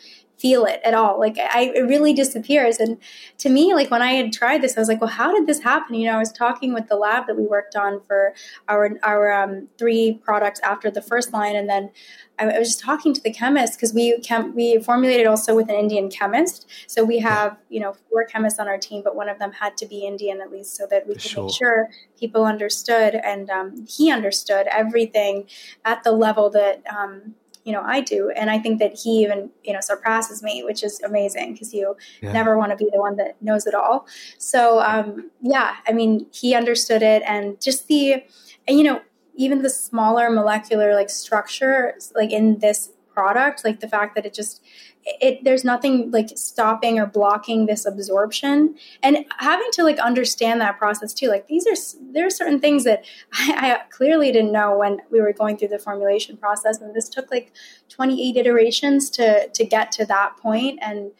feel 0.44 0.66
it 0.66 0.78
at 0.84 0.92
all. 0.92 1.18
Like 1.18 1.38
I, 1.38 1.72
it 1.74 1.88
really 1.88 2.12
disappears. 2.12 2.78
And 2.78 2.98
to 3.38 3.48
me 3.48 3.72
like 3.72 3.90
when 3.90 4.02
i 4.02 4.12
had 4.12 4.32
tried 4.32 4.60
this 4.62 4.76
i 4.76 4.80
was 4.80 4.88
like 4.88 5.00
well 5.00 5.10
how 5.10 5.32
did 5.32 5.46
this 5.46 5.60
happen? 5.60 5.94
You 5.94 6.06
know 6.06 6.16
i 6.16 6.18
was 6.18 6.32
talking 6.32 6.74
with 6.74 6.88
the 6.88 6.96
lab 6.96 7.26
that 7.26 7.36
we 7.36 7.44
worked 7.44 7.76
on 7.76 8.00
for 8.06 8.34
our 8.68 8.90
our 9.02 9.32
um, 9.32 9.68
three 9.78 10.20
products 10.22 10.60
after 10.60 10.90
the 10.90 11.02
first 11.02 11.32
line. 11.32 11.56
And 11.56 11.68
then 11.68 11.90
I 12.38 12.58
was 12.58 12.68
just 12.68 12.80
talking 12.80 13.14
to 13.14 13.20
the 13.20 13.32
chemist 13.32 13.74
because 13.74 13.94
we 13.94 14.18
chem- 14.20 14.54
we 14.54 14.78
formulated 14.78 15.26
also 15.26 15.54
with 15.54 15.68
an 15.68 15.76
Indian 15.76 16.10
chemist. 16.10 16.68
So 16.88 17.04
we 17.04 17.18
have 17.20 17.56
you 17.68 17.80
know 17.80 17.94
four 18.10 18.24
chemists 18.24 18.58
on 18.58 18.66
our 18.66 18.78
team, 18.78 19.02
but 19.04 19.14
one 19.14 19.28
of 19.28 19.38
them 19.38 19.52
had 19.52 19.76
to 19.78 19.86
be 19.86 20.04
Indian 20.04 20.40
at 20.40 20.50
least, 20.50 20.76
so 20.76 20.86
that 20.90 21.06
we 21.06 21.14
could 21.14 21.22
sure. 21.22 21.44
make 21.44 21.54
sure 21.54 21.88
people 22.18 22.44
understood. 22.44 23.14
And 23.14 23.50
um, 23.50 23.86
he 23.88 24.10
understood 24.10 24.66
everything 24.70 25.46
at 25.84 26.02
the 26.02 26.12
level 26.12 26.50
that 26.50 26.82
um, 26.90 27.34
you 27.64 27.72
know 27.72 27.82
I 27.84 28.00
do. 28.00 28.30
And 28.30 28.50
I 28.50 28.58
think 28.58 28.78
that 28.78 28.98
he 28.98 29.22
even 29.22 29.50
you 29.64 29.72
know 29.72 29.80
surpasses 29.80 30.42
me, 30.42 30.62
which 30.62 30.82
is 30.82 31.00
amazing 31.02 31.52
because 31.52 31.74
you 31.74 31.96
yeah. 32.22 32.32
never 32.32 32.56
want 32.56 32.70
to 32.70 32.76
be 32.76 32.88
the 32.92 33.00
one 33.00 33.16
that 33.16 33.40
knows 33.42 33.66
it 33.66 33.74
all. 33.74 34.06
So 34.38 34.80
um, 34.80 35.30
yeah, 35.40 35.76
I 35.86 35.92
mean 35.92 36.26
he 36.32 36.54
understood 36.54 37.02
it, 37.02 37.22
and 37.26 37.60
just 37.60 37.88
the 37.88 38.24
and 38.68 38.78
you 38.78 38.84
know 38.84 39.00
even 39.36 39.62
the 39.62 39.70
smaller 39.70 40.30
molecular 40.30 40.94
like 40.94 41.10
structure 41.10 41.94
like 42.14 42.30
in 42.30 42.58
this 42.60 42.90
product 43.12 43.64
like 43.64 43.80
the 43.80 43.88
fact 43.88 44.14
that 44.14 44.26
it 44.26 44.34
just 44.34 44.62
it 45.06 45.44
there's 45.44 45.64
nothing 45.64 46.10
like 46.10 46.30
stopping 46.36 46.98
or 46.98 47.06
blocking 47.06 47.66
this 47.66 47.84
absorption. 47.84 48.74
And 49.02 49.24
having 49.38 49.68
to 49.72 49.82
like 49.82 49.98
understand 49.98 50.60
that 50.60 50.78
process 50.78 51.12
too 51.12 51.28
like 51.28 51.46
these 51.46 51.66
are 51.66 51.74
there 52.12 52.26
are 52.26 52.30
certain 52.30 52.60
things 52.60 52.84
that 52.84 53.04
I, 53.32 53.72
I 53.72 53.78
clearly 53.90 54.32
didn't 54.32 54.52
know 54.52 54.78
when 54.78 55.02
we 55.10 55.20
were 55.20 55.32
going 55.32 55.56
through 55.56 55.68
the 55.68 55.78
formulation 55.78 56.36
process. 56.36 56.80
And 56.80 56.94
this 56.94 57.08
took 57.08 57.30
like 57.30 57.52
28 57.88 58.36
iterations 58.36 59.10
to 59.10 59.48
to 59.48 59.64
get 59.64 59.92
to 59.92 60.06
that 60.06 60.36
point. 60.38 60.78
And 60.82 61.12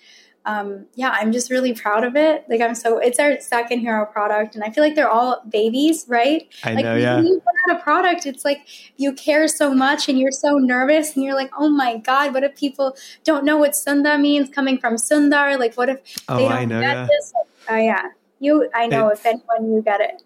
um, 0.46 0.86
yeah, 0.94 1.10
I'm 1.10 1.32
just 1.32 1.50
really 1.50 1.72
proud 1.72 2.04
of 2.04 2.16
it. 2.16 2.44
Like 2.48 2.60
I'm 2.60 2.74
so 2.74 2.98
it's 2.98 3.18
our 3.18 3.40
second 3.40 3.80
hero 3.80 4.04
product, 4.04 4.54
and 4.54 4.62
I 4.62 4.70
feel 4.70 4.84
like 4.84 4.94
they're 4.94 5.08
all 5.08 5.42
babies, 5.48 6.04
right? 6.06 6.46
I 6.64 6.74
like 6.74 6.84
know, 6.84 6.96
yeah. 6.96 7.16
When 7.16 7.26
you 7.26 7.40
put 7.40 7.72
out 7.72 7.80
a 7.80 7.82
product, 7.82 8.26
it's 8.26 8.44
like 8.44 8.66
you 8.96 9.12
care 9.14 9.48
so 9.48 9.72
much, 9.74 10.08
and 10.08 10.18
you're 10.18 10.32
so 10.32 10.58
nervous, 10.58 11.14
and 11.14 11.24
you're 11.24 11.34
like, 11.34 11.50
oh 11.58 11.68
my 11.68 11.96
god, 11.98 12.34
what 12.34 12.44
if 12.44 12.54
people 12.56 12.96
don't 13.24 13.44
know 13.44 13.56
what 13.56 13.74
Sunda 13.74 14.18
means 14.18 14.50
coming 14.50 14.78
from 14.78 14.96
Sundar? 14.96 15.58
Like, 15.58 15.74
what 15.76 15.88
if 15.88 16.00
oh, 16.28 16.36
they 16.36 16.42
don't 16.42 16.52
I 16.52 16.64
know, 16.66 16.80
get 16.80 16.94
yeah. 16.94 17.06
this? 17.06 17.32
Oh 17.70 17.76
yeah, 17.76 18.08
you. 18.40 18.68
I 18.74 18.86
know 18.86 19.08
it's, 19.08 19.20
if 19.20 19.26
anyone 19.26 19.72
you 19.72 19.82
get 19.82 20.00
it. 20.00 20.22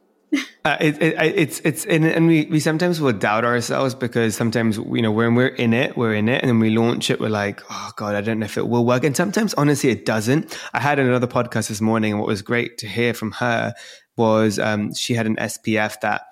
Uh, 0.64 0.76
it, 0.80 1.00
it, 1.00 1.14
it's 1.18 1.60
it's 1.60 1.86
and, 1.86 2.04
and 2.04 2.26
we, 2.26 2.44
we 2.46 2.60
sometimes 2.60 3.00
will 3.00 3.12
doubt 3.12 3.44
ourselves 3.44 3.94
because 3.94 4.36
sometimes 4.36 4.76
you 4.76 5.00
know 5.00 5.10
when 5.10 5.34
we're 5.34 5.46
in 5.46 5.72
it 5.72 5.96
we're 5.96 6.12
in 6.12 6.28
it 6.28 6.42
and 6.42 6.50
then 6.50 6.58
we 6.58 6.68
launch 6.68 7.10
it 7.10 7.18
we're 7.18 7.30
like 7.30 7.62
oh 7.70 7.90
god 7.96 8.14
I 8.14 8.20
don't 8.20 8.40
know 8.40 8.44
if 8.44 8.58
it 8.58 8.68
will 8.68 8.84
work 8.84 9.04
and 9.04 9.16
sometimes 9.16 9.54
honestly 9.54 9.88
it 9.88 10.04
doesn't. 10.04 10.58
I 10.74 10.80
had 10.80 10.98
another 10.98 11.26
podcast 11.26 11.68
this 11.68 11.80
morning 11.80 12.12
and 12.12 12.20
what 12.20 12.28
was 12.28 12.42
great 12.42 12.76
to 12.78 12.86
hear 12.86 13.14
from 13.14 13.32
her 13.32 13.74
was 14.16 14.58
um, 14.58 14.92
she 14.92 15.14
had 15.14 15.26
an 15.26 15.36
SPF 15.36 16.00
that 16.00 16.22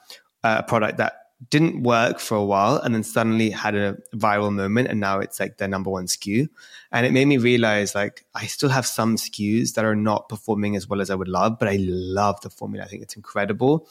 uh, 0.44 0.62
product 0.62 0.98
that 0.98 1.14
didn't 1.50 1.82
work 1.82 2.18
for 2.18 2.36
a 2.36 2.44
while 2.44 2.76
and 2.76 2.94
then 2.94 3.02
suddenly 3.02 3.50
had 3.50 3.74
a 3.74 3.96
viral 4.14 4.52
moment 4.52 4.88
and 4.88 5.00
now 5.00 5.18
it's 5.18 5.38
like 5.38 5.58
their 5.58 5.68
number 5.68 5.90
one 5.90 6.06
SKU. 6.06 6.48
And 6.92 7.04
it 7.04 7.12
made 7.12 7.26
me 7.26 7.36
realize 7.36 7.94
like 7.94 8.24
I 8.34 8.46
still 8.46 8.68
have 8.68 8.86
some 8.86 9.16
SKUs 9.16 9.74
that 9.74 9.84
are 9.84 9.96
not 9.96 10.28
performing 10.28 10.76
as 10.76 10.88
well 10.88 11.00
as 11.00 11.10
I 11.10 11.14
would 11.14 11.28
love, 11.28 11.58
but 11.58 11.68
I 11.68 11.76
love 11.80 12.40
the 12.40 12.50
formula. 12.50 12.84
I 12.84 12.88
think 12.88 13.02
it's 13.02 13.16
incredible. 13.16 13.88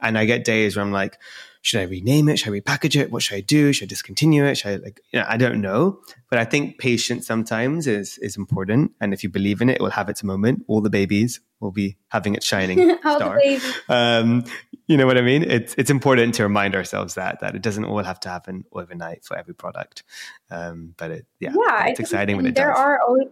And 0.00 0.18
I 0.18 0.24
get 0.24 0.44
days 0.44 0.76
where 0.76 0.84
I'm 0.84 0.92
like, 0.92 1.18
should 1.62 1.80
I 1.80 1.84
rename 1.84 2.28
it? 2.28 2.38
Should 2.38 2.52
I 2.54 2.60
repackage 2.60 2.98
it? 2.98 3.10
What 3.10 3.22
should 3.22 3.36
I 3.36 3.40
do? 3.40 3.72
Should 3.72 3.86
I 3.86 3.88
discontinue 3.88 4.44
it? 4.44 4.56
Should 4.56 4.68
I 4.68 4.76
like, 4.76 5.00
you 5.10 5.20
know, 5.20 5.26
I 5.28 5.36
don't 5.36 5.60
know. 5.60 6.00
But 6.30 6.38
I 6.38 6.44
think 6.44 6.78
patience 6.78 7.26
sometimes 7.26 7.86
is, 7.86 8.18
is 8.18 8.36
important. 8.36 8.92
And 9.00 9.12
if 9.12 9.22
you 9.22 9.28
believe 9.28 9.60
in 9.60 9.68
it, 9.68 9.76
it 9.76 9.80
will 9.80 9.90
have 9.90 10.08
its 10.08 10.22
moment. 10.22 10.64
All 10.68 10.80
the 10.80 10.90
babies 10.90 11.40
will 11.60 11.72
be 11.72 11.96
having 12.08 12.34
its 12.34 12.46
shining 12.46 12.96
star. 13.00 13.40
Um, 13.88 14.44
you 14.88 14.96
know 14.96 15.06
what 15.06 15.16
I 15.16 15.22
mean? 15.22 15.44
It's, 15.44 15.74
it's 15.78 15.90
important 15.90 16.34
to 16.34 16.42
remind 16.42 16.74
ourselves 16.74 17.14
that, 17.14 17.40
that 17.40 17.54
it 17.54 17.62
doesn't 17.62 17.84
all 17.84 18.02
have 18.02 18.18
to 18.20 18.28
happen 18.28 18.64
overnight 18.72 19.24
for 19.24 19.36
every 19.36 19.54
product. 19.54 20.02
Um, 20.50 20.94
but 20.96 21.10
it, 21.10 21.26
yeah, 21.38 21.52
yeah 21.54 21.86
it's 21.86 22.00
exciting 22.00 22.36
when 22.36 22.46
it 22.46 22.54
there 22.54 22.70
does. 22.70 22.78
are 22.78 23.00
always 23.00 23.28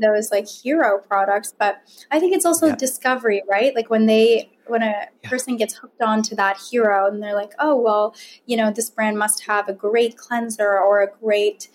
those 0.00 0.30
like 0.30 0.48
hero 0.48 0.98
products, 0.98 1.54
but 1.58 1.76
I 2.10 2.20
think 2.20 2.34
it's 2.34 2.46
also 2.46 2.68
yeah. 2.68 2.76
discovery, 2.76 3.42
right? 3.48 3.74
Like 3.74 3.90
when 3.90 4.06
they 4.06 4.50
when 4.66 4.82
a 4.82 5.08
yeah. 5.22 5.28
person 5.28 5.56
gets 5.56 5.74
hooked 5.74 6.00
on 6.00 6.22
to 6.22 6.34
that 6.36 6.56
hero 6.56 7.06
and 7.06 7.22
they're 7.22 7.34
like, 7.34 7.52
oh, 7.58 7.76
well, 7.76 8.14
you 8.46 8.56
know, 8.56 8.70
this 8.70 8.88
brand 8.88 9.18
must 9.18 9.44
have 9.44 9.68
a 9.68 9.74
great 9.74 10.16
cleanser 10.16 10.78
or 10.78 11.02
a 11.02 11.10
great 11.22 11.68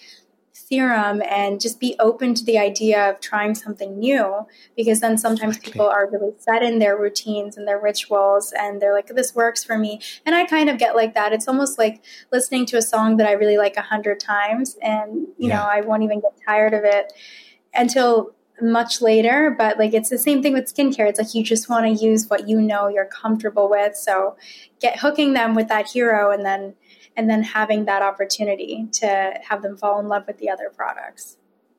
serum 0.70 1.22
and 1.28 1.60
just 1.60 1.80
be 1.80 1.96
open 2.00 2.34
to 2.36 2.44
the 2.46 2.58
idea 2.58 3.10
of 3.10 3.20
trying 3.20 3.56
something 3.56 3.98
new 3.98 4.46
because 4.78 5.00
then 5.00 5.18
sometimes 5.18 5.58
exactly. 5.58 5.72
people 5.72 5.88
are 5.88 6.10
really 6.10 6.32
set 6.38 6.62
in 6.62 6.80
their 6.80 6.98
routines 6.98 7.58
and 7.58 7.68
their 7.68 7.80
rituals 7.80 8.54
and 8.58 8.82
they're 8.82 8.94
like 8.94 9.08
this 9.08 9.34
works 9.34 9.64
for 9.64 9.78
me 9.78 10.00
and 10.26 10.36
i 10.36 10.46
kind 10.46 10.70
of 10.70 10.78
get 10.78 10.96
like 10.96 11.16
that 11.16 11.34
it's 11.34 11.48
almost 11.48 11.80
like 11.80 12.04
listening 12.32 12.66
to 12.66 12.78
a 12.78 12.82
song 12.82 13.18
that 13.18 13.28
i 13.28 13.32
really 13.32 13.58
like 13.58 13.76
a 13.78 13.82
hundred 13.82 14.20
times 14.20 14.78
and 14.82 15.28
you 15.38 15.50
yeah. 15.50 15.58
know 15.58 15.64
i 15.64 15.82
won't 15.82 16.04
even 16.04 16.20
get 16.20 16.34
tired 16.46 16.74
of 16.74 16.84
it 16.84 17.12
until 17.74 18.34
much 18.62 19.02
later, 19.02 19.56
but 19.58 19.78
like 19.78 19.94
it's 19.94 20.10
the 20.10 20.18
same 20.18 20.42
thing 20.42 20.54
with 20.54 20.74
skincare. 20.74 21.08
It's 21.08 21.20
like 21.20 21.34
you 21.34 21.44
just 21.44 21.70
want 21.70 21.86
to 21.86 22.06
use 22.06 22.28
what 22.28 22.48
you 22.48 22.60
know 22.60 22.88
you're 22.88 23.06
comfortable 23.06 23.70
with. 23.70 23.96
So 23.96 24.36
get 24.82 25.00
hooking 25.00 25.34
them 25.34 25.56
with 25.56 25.68
that 25.70 25.88
hero 25.88 26.32
and 26.32 26.46
then 26.46 26.74
and 27.20 27.30
then 27.30 27.44
having 27.44 27.84
that 27.84 28.02
opportunity 28.02 28.88
to 28.94 29.34
have 29.50 29.62
them 29.62 29.76
fall 29.76 30.00
in 30.00 30.08
love 30.08 30.24
with 30.26 30.38
the 30.38 30.50
other 30.50 30.72
products. 30.74 31.36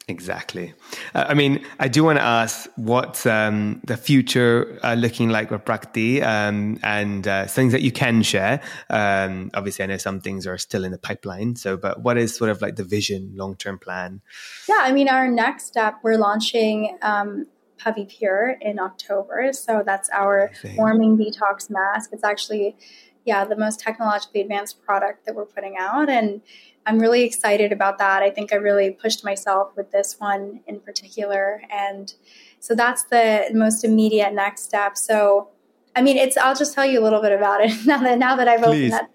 Exactly. 0.06 0.74
Uh, 1.14 1.24
I 1.28 1.34
mean, 1.34 1.64
I 1.78 1.88
do 1.88 2.04
want 2.04 2.18
to 2.18 2.22
ask 2.22 2.68
what's 2.76 3.24
um, 3.24 3.80
the 3.84 3.96
future 3.96 4.78
uh, 4.82 4.94
looking 4.94 5.30
like 5.30 5.50
with 5.50 5.64
Prakti 5.64 6.22
um, 6.22 6.78
and 6.82 7.26
uh, 7.26 7.46
things 7.46 7.72
that 7.72 7.80
you 7.80 7.90
can 7.90 8.22
share. 8.22 8.60
Um, 8.90 9.50
obviously, 9.54 9.84
I 9.84 9.86
know 9.86 9.96
some 9.96 10.20
things 10.20 10.46
are 10.46 10.58
still 10.58 10.84
in 10.84 10.92
the 10.92 10.98
pipeline. 10.98 11.56
So, 11.56 11.78
but 11.78 12.02
what 12.02 12.18
is 12.18 12.36
sort 12.36 12.50
of 12.50 12.60
like 12.60 12.76
the 12.76 12.84
vision, 12.84 13.32
long 13.34 13.56
term 13.56 13.78
plan? 13.78 14.20
Yeah, 14.68 14.80
I 14.80 14.92
mean, 14.92 15.08
our 15.08 15.26
next 15.30 15.68
step, 15.68 15.94
we're 16.02 16.18
launching 16.18 16.98
um, 17.00 17.46
Puffy 17.78 18.04
Pure 18.04 18.56
in 18.60 18.78
October. 18.78 19.52
So 19.52 19.82
that's 19.86 20.10
our 20.10 20.50
warming 20.76 21.16
detox 21.16 21.70
mask. 21.70 22.10
It's 22.12 22.24
actually, 22.24 22.76
yeah, 23.24 23.44
the 23.44 23.56
most 23.56 23.80
technologically 23.80 24.40
advanced 24.40 24.82
product 24.82 25.26
that 25.26 25.34
we're 25.34 25.44
putting 25.44 25.76
out. 25.78 26.08
And 26.08 26.40
I'm 26.86 26.98
really 26.98 27.22
excited 27.22 27.72
about 27.72 27.98
that. 27.98 28.22
I 28.22 28.30
think 28.30 28.52
I 28.52 28.56
really 28.56 28.90
pushed 28.90 29.24
myself 29.24 29.76
with 29.76 29.90
this 29.92 30.16
one 30.18 30.60
in 30.66 30.80
particular. 30.80 31.62
And 31.70 32.12
so 32.58 32.74
that's 32.74 33.04
the 33.04 33.46
most 33.52 33.84
immediate 33.84 34.32
next 34.32 34.62
step. 34.62 34.96
So, 34.96 35.48
I 35.94 36.02
mean, 36.02 36.16
it's, 36.16 36.36
I'll 36.36 36.54
just 36.54 36.74
tell 36.74 36.86
you 36.86 37.00
a 37.00 37.04
little 37.04 37.20
bit 37.20 37.32
about 37.32 37.62
it 37.62 37.72
now 37.86 37.98
that, 37.98 38.18
now 38.18 38.36
that 38.36 38.48
I've 38.48 38.62
please. 38.62 38.92
opened 38.92 38.92
that. 38.92 39.10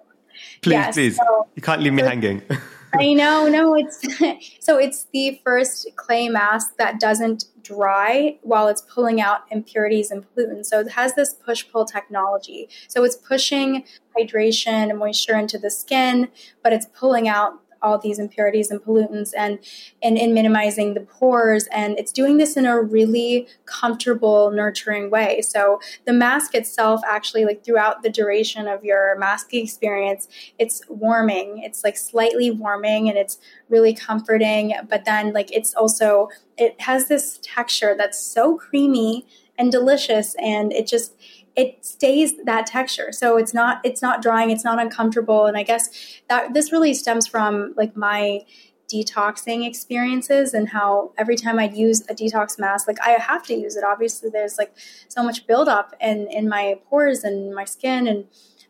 Please, 0.61 0.71
yes, 0.71 0.95
please. 0.95 1.15
So, 1.15 1.47
you 1.55 1.61
can't 1.61 1.81
leave 1.81 1.93
me 1.93 2.03
hanging. 2.03 2.41
I 2.93 3.13
know, 3.13 3.47
no, 3.47 3.75
it's 3.75 4.01
so 4.59 4.77
it's 4.77 5.07
the 5.11 5.41
first 5.43 5.87
clay 5.95 6.29
mask 6.29 6.77
that 6.77 6.99
doesn't 6.99 7.45
dry 7.61 8.37
while 8.43 8.67
it's 8.67 8.81
pulling 8.81 9.19
out 9.19 9.41
impurities 9.51 10.11
and 10.11 10.23
pollutants. 10.23 10.67
So 10.67 10.79
it 10.79 10.91
has 10.91 11.15
this 11.15 11.33
push 11.33 11.65
pull 11.69 11.85
technology. 11.85 12.69
So 12.87 13.03
it's 13.03 13.15
pushing 13.15 13.83
hydration 14.17 14.89
and 14.89 14.97
moisture 14.97 15.37
into 15.37 15.57
the 15.57 15.69
skin, 15.69 16.29
but 16.63 16.71
it's 16.73 16.85
pulling 16.85 17.27
out 17.27 17.64
all 17.85 17.99
these 17.99 18.19
impurities 18.19 18.71
and 18.71 18.81
pollutants 18.81 19.31
and, 19.37 19.59
and 20.01 20.17
in 20.17 20.33
minimizing 20.33 20.93
the 20.95 21.01
pores. 21.01 21.67
And 21.67 21.97
it's 21.99 22.11
doing 22.11 22.37
this 22.37 22.57
in 22.57 22.65
a 22.65 22.81
really 22.81 23.47
comfortable 23.65 24.51
nurturing 24.51 25.09
way. 25.11 25.41
So 25.41 25.79
the 26.05 26.13
mask 26.13 26.55
itself 26.55 27.01
actually 27.07 27.45
like 27.45 27.63
throughout 27.63 28.01
the 28.01 28.09
duration 28.09 28.67
of 28.67 28.83
your 28.83 29.17
masking 29.19 29.63
experience 29.63 30.27
it's 30.57 30.81
warming. 30.89 31.61
It's 31.63 31.83
like 31.83 31.97
slightly 31.97 32.49
warming 32.49 33.07
and 33.09 33.17
it's 33.17 33.37
really 33.69 33.93
comforting 33.93 34.73
but 34.89 35.05
then 35.05 35.33
like 35.33 35.51
it's 35.51 35.73
also 35.75 36.29
it 36.57 36.79
has 36.81 37.07
this 37.07 37.39
texture 37.41 37.95
that's 37.97 38.19
so 38.19 38.55
creamy 38.57 39.25
and 39.57 39.71
delicious 39.71 40.35
and 40.35 40.73
it 40.73 40.87
just 40.87 41.15
it 41.55 41.85
stays 41.85 42.33
that 42.45 42.65
texture 42.65 43.11
so 43.11 43.37
it's 43.37 43.53
not 43.53 43.79
it's 43.83 44.01
not 44.01 44.21
drying 44.21 44.49
it's 44.49 44.63
not 44.63 44.79
uncomfortable 44.79 45.45
and 45.45 45.57
i 45.57 45.63
guess 45.63 45.89
that 46.29 46.53
this 46.53 46.71
really 46.71 46.93
stems 46.93 47.25
from 47.27 47.73
like 47.77 47.95
my 47.95 48.41
detoxing 48.87 49.67
experiences 49.67 50.53
and 50.53 50.69
how 50.69 51.11
every 51.17 51.35
time 51.35 51.59
I'd 51.59 51.75
use 51.75 52.01
a 52.09 52.13
detox 52.13 52.59
mask, 52.59 52.87
like 52.87 52.99
I 53.01 53.11
have 53.11 53.43
to 53.47 53.53
use 53.53 53.75
it. 53.75 53.83
Obviously, 53.83 54.29
there's 54.29 54.57
like 54.57 54.73
so 55.07 55.23
much 55.23 55.47
buildup 55.47 55.93
in 56.01 56.27
in 56.27 56.47
my 56.47 56.79
pores 56.89 57.23
and 57.23 57.53
my 57.53 57.65
skin, 57.65 58.07
and 58.07 58.25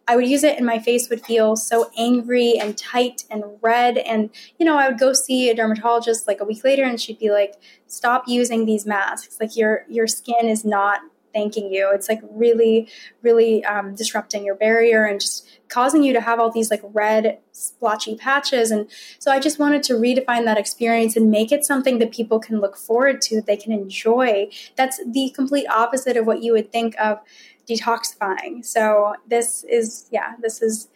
I 0.07 0.15
would 0.15 0.27
use 0.27 0.43
it, 0.43 0.57
and 0.57 0.65
my 0.65 0.79
face 0.79 1.09
would 1.09 1.25
feel 1.25 1.55
so 1.55 1.89
angry 1.97 2.57
and 2.59 2.77
tight 2.77 3.25
and 3.29 3.43
red. 3.61 3.97
And 3.97 4.29
you 4.57 4.65
know, 4.65 4.77
I 4.77 4.87
would 4.87 4.99
go 4.99 5.13
see 5.13 5.49
a 5.49 5.55
dermatologist 5.55 6.27
like 6.27 6.41
a 6.41 6.45
week 6.45 6.63
later, 6.63 6.83
and 6.83 6.99
she'd 6.99 7.19
be 7.19 7.31
like, 7.31 7.55
"Stop 7.87 8.23
using 8.27 8.65
these 8.65 8.85
masks. 8.85 9.37
Like 9.39 9.57
your 9.57 9.85
your 9.89 10.07
skin 10.07 10.47
is 10.47 10.63
not 10.63 11.01
thanking 11.35 11.71
you. 11.71 11.91
It's 11.93 12.07
like 12.07 12.21
really, 12.31 12.87
really 13.21 13.63
um, 13.65 13.93
disrupting 13.93 14.45
your 14.45 14.55
barrier 14.55 15.05
and 15.05 15.19
just 15.19 15.45
causing 15.67 16.01
you 16.01 16.13
to 16.13 16.21
have 16.21 16.39
all 16.39 16.49
these 16.49 16.71
like 16.71 16.81
red 16.93 17.39
splotchy 17.51 18.15
patches. 18.15 18.71
And 18.71 18.89
so 19.19 19.31
I 19.31 19.39
just 19.39 19.59
wanted 19.59 19.83
to 19.83 19.93
redefine 19.93 20.45
that 20.45 20.57
experience 20.57 21.15
and 21.17 21.29
make 21.29 21.51
it 21.51 21.65
something 21.65 21.99
that 21.99 22.11
people 22.11 22.39
can 22.39 22.61
look 22.61 22.77
forward 22.77 23.21
to, 23.23 23.35
that 23.35 23.45
they 23.45 23.57
can 23.57 23.73
enjoy. 23.73 24.47
That's 24.77 24.99
the 25.05 25.31
complete 25.35 25.67
opposite 25.67 26.15
of 26.15 26.25
what 26.25 26.41
you 26.41 26.53
would 26.53 26.71
think 26.71 26.95
of 26.99 27.19
detoxifying. 27.67 28.63
So 28.63 29.15
this 29.27 29.65
is, 29.65 30.07
yeah, 30.11 30.33
this 30.41 30.61
is 30.61 30.87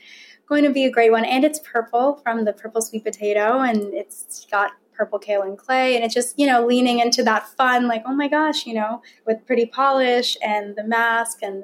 going 0.49 0.63
to 0.63 0.71
be 0.71 0.85
a 0.85 0.91
great 0.91 1.11
one. 1.11 1.23
And 1.23 1.45
it's 1.45 1.59
purple 1.59 2.15
from 2.23 2.43
the 2.43 2.53
purple 2.53 2.81
sweet 2.81 3.05
potato, 3.05 3.59
and 3.61 3.93
it's 3.93 4.45
got 4.51 4.71
purple 4.99 5.17
kale 5.17 5.43
and 5.43 5.57
clay 5.57 5.95
and 5.95 6.03
it's 6.03 6.13
just 6.13 6.37
you 6.37 6.45
know 6.45 6.65
leaning 6.67 6.99
into 6.99 7.23
that 7.23 7.47
fun 7.47 7.87
like 7.87 8.03
oh 8.05 8.13
my 8.13 8.27
gosh 8.27 8.65
you 8.65 8.73
know 8.73 9.01
with 9.25 9.37
pretty 9.45 9.65
polish 9.65 10.35
and 10.43 10.75
the 10.75 10.83
mask 10.83 11.39
and 11.41 11.63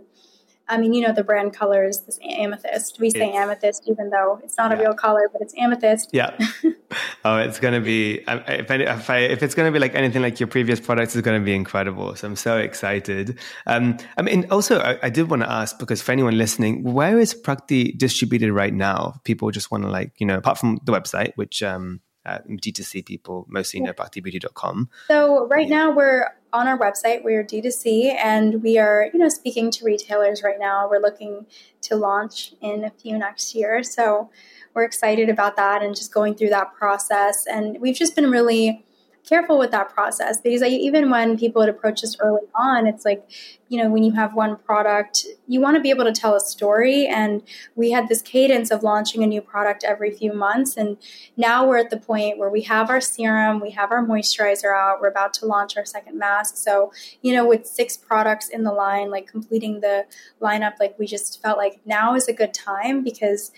I 0.68 0.78
mean, 0.78 0.93
you 0.93 1.01
know, 1.01 1.13
the 1.13 1.24
brand 1.24 1.53
colors, 1.53 1.99
this 1.99 2.20
amethyst. 2.24 2.99
We 2.99 3.11
say 3.11 3.30
it's, 3.30 3.38
amethyst, 3.38 3.84
even 3.88 4.09
though 4.09 4.39
it's 4.43 4.57
not 4.57 4.72
yeah. 4.72 4.78
a 4.78 4.80
real 4.82 4.93
color, 4.93 5.30
but 5.32 5.41
it's 5.41 5.53
amethyst. 5.57 6.09
Yeah. 6.11 6.36
oh, 7.26 7.38
it's 7.38 7.59
going 7.59 7.74
to 7.74 7.82
be, 7.82 8.20
if, 8.28 8.72
I, 8.72 8.76
if, 8.76 9.09
I, 9.09 9.18
if 9.18 9.43
it's 9.43 9.53
going 9.53 9.68
to 9.68 9.72
be 9.72 9.80
like 9.80 9.93
anything 9.93 10.22
like 10.22 10.39
your 10.39 10.47
previous 10.47 10.80
products, 10.80 11.16
it's 11.16 11.24
going 11.24 11.39
to 11.39 11.45
be 11.45 11.53
incredible. 11.53 12.16
So 12.16 12.28
I'm 12.28 12.36
so 12.36 12.57
excited. 12.57 13.38
Um, 13.68 13.97
I 14.18 14.24
mean, 14.24 14.47
also, 14.49 14.80
I, 14.80 14.97
I 15.03 15.09
did 15.09 15.30
want 15.30 15.43
to 15.43 15.51
ask, 15.51 15.78
because 15.78 16.01
for 16.01 16.11
anyone 16.11 16.38
listening, 16.38 16.84
where 16.84 17.20
is 17.20 17.34
Prakti 17.36 17.95
distributed 17.97 18.51
right 18.51 18.74
now? 18.74 19.22
People 19.24 19.51
just 19.51 19.70
want 19.70 19.84
to 19.84 19.89
like, 19.89 20.13
you 20.18 20.26
know, 20.26 20.38
apart 20.38 20.57
from 20.57 20.80
the 20.84 20.91
website, 20.91 21.34
which, 21.36 21.61
um, 21.61 22.01
uh, 22.26 22.39
D2C 22.47 23.05
people 23.05 23.45
mostly 23.49 23.80
know 23.80 23.93
praktibeauty.com. 23.93 24.89
So 25.07 25.47
right 25.47 25.67
yeah. 25.67 25.78
now 25.78 25.91
we're 25.91 26.30
on 26.53 26.67
our 26.67 26.78
website. 26.78 27.23
We're 27.23 27.43
D2C 27.43 28.15
and 28.15 28.63
we 28.63 28.78
are, 28.78 29.09
you 29.13 29.19
know, 29.19 29.30
speaking 29.30 29.69
to 29.71 29.86
retailers 29.86 30.41
right 30.41 30.59
now. 30.59 30.89
We're 30.89 31.01
looking 31.01 31.45
to 31.82 31.95
launch 31.95 32.53
in 32.61 32.84
a 32.84 32.89
few 32.89 33.17
next 33.17 33.53
year. 33.53 33.84
So 33.84 34.30
we're 34.73 34.84
excited 34.84 35.30
about 35.30 35.55
that 35.57 35.84
and 35.84 35.95
just 35.95 36.13
going 36.13 36.36
through 36.36 36.49
that 36.49 36.73
process. 36.73 37.45
And 37.45 37.80
we've 37.80 37.95
just 37.95 38.15
been 38.15 38.32
really 38.32 38.86
careful 39.28 39.57
with 39.57 39.71
that 39.71 39.89
process 39.89 40.39
because 40.39 40.61
I, 40.61 40.67
even 40.67 41.09
when 41.09 41.38
people 41.38 41.61
had 41.61 41.69
approached 41.69 42.03
us 42.03 42.15
early 42.19 42.43
on, 42.53 42.88
it's 42.88 43.05
like, 43.05 43.30
you 43.67 43.82
know, 43.82 43.89
when 43.89 44.03
you 44.03 44.11
have 44.11 44.36
one 44.36 44.55
product, 44.57 45.26
you 45.47 45.59
want 45.59 45.76
to 45.76 45.82
be 45.82 45.89
able 45.89 46.05
to 46.05 46.11
tell 46.11 46.36
a 46.36 46.39
story. 46.39 47.07
And 47.07 47.41
we 47.76 47.91
had 47.91 48.07
this 48.07 48.21
cadence 48.21 48.69
of 48.69 48.84
launching 48.84 49.23
a 49.23 49.28
new 49.28 49.41
product 49.41 49.84
every 49.84 50.11
few 50.11 50.34
months. 50.34 50.78
And 50.78 50.97
now 51.36 51.67
we're 51.67 51.80
at 51.80 51.89
the 51.89 51.97
point 51.97 52.38
where 52.38 52.49
we 52.49 52.61
have 52.61 52.89
our 52.89 53.01
serum, 53.01 53.59
we 53.59 53.71
have 53.71 53.91
our 53.91 54.05
moisturizer 54.05 54.76
out, 54.76 55.01
we're 55.01 55.09
about 55.09 55.34
to 55.36 55.45
launch 55.45 55.76
our 55.78 55.86
second 55.86 56.19
mask. 56.19 56.57
So, 56.57 56.91
you 57.21 57.34
know, 57.34 57.47
with 57.47 57.65
six 57.65 57.97
products 57.97 58.49
in 58.49 58.63
the 58.63 58.71
line, 58.71 59.09
like 59.09 59.28
completing 59.28 59.82
the 59.82 60.05
lineup, 60.41 60.73
like 60.80 60.97
we 60.99 61.07
just 61.07 61.41
felt 61.41 61.57
like 61.57 61.82
now 61.86 62.15
is 62.15 62.28
a 62.28 62.34
good 62.34 62.53
time 62.53 63.03
because 63.03 63.51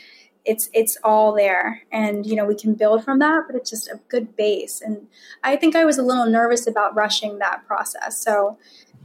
it's 0.48 0.70
it's 0.74 0.98
all 1.04 1.34
there. 1.34 1.84
And 1.92 2.26
you 2.26 2.36
know 2.36 2.46
we 2.46 2.56
can 2.56 2.74
build 2.74 3.04
from 3.04 3.20
that 3.20 3.44
but 3.48 3.56
it's 3.56 3.70
just 3.70 3.88
a 3.88 4.00
good 4.08 4.36
base. 4.36 4.82
And 4.82 5.08
i 5.44 5.56
think 5.56 5.76
i 5.76 5.86
was 5.86 5.98
a 5.98 6.04
little 6.04 6.26
nervous 6.26 6.68
about 6.68 6.96
rushing 6.96 7.40
that 7.40 7.66
process. 7.68 8.22
So 8.22 8.58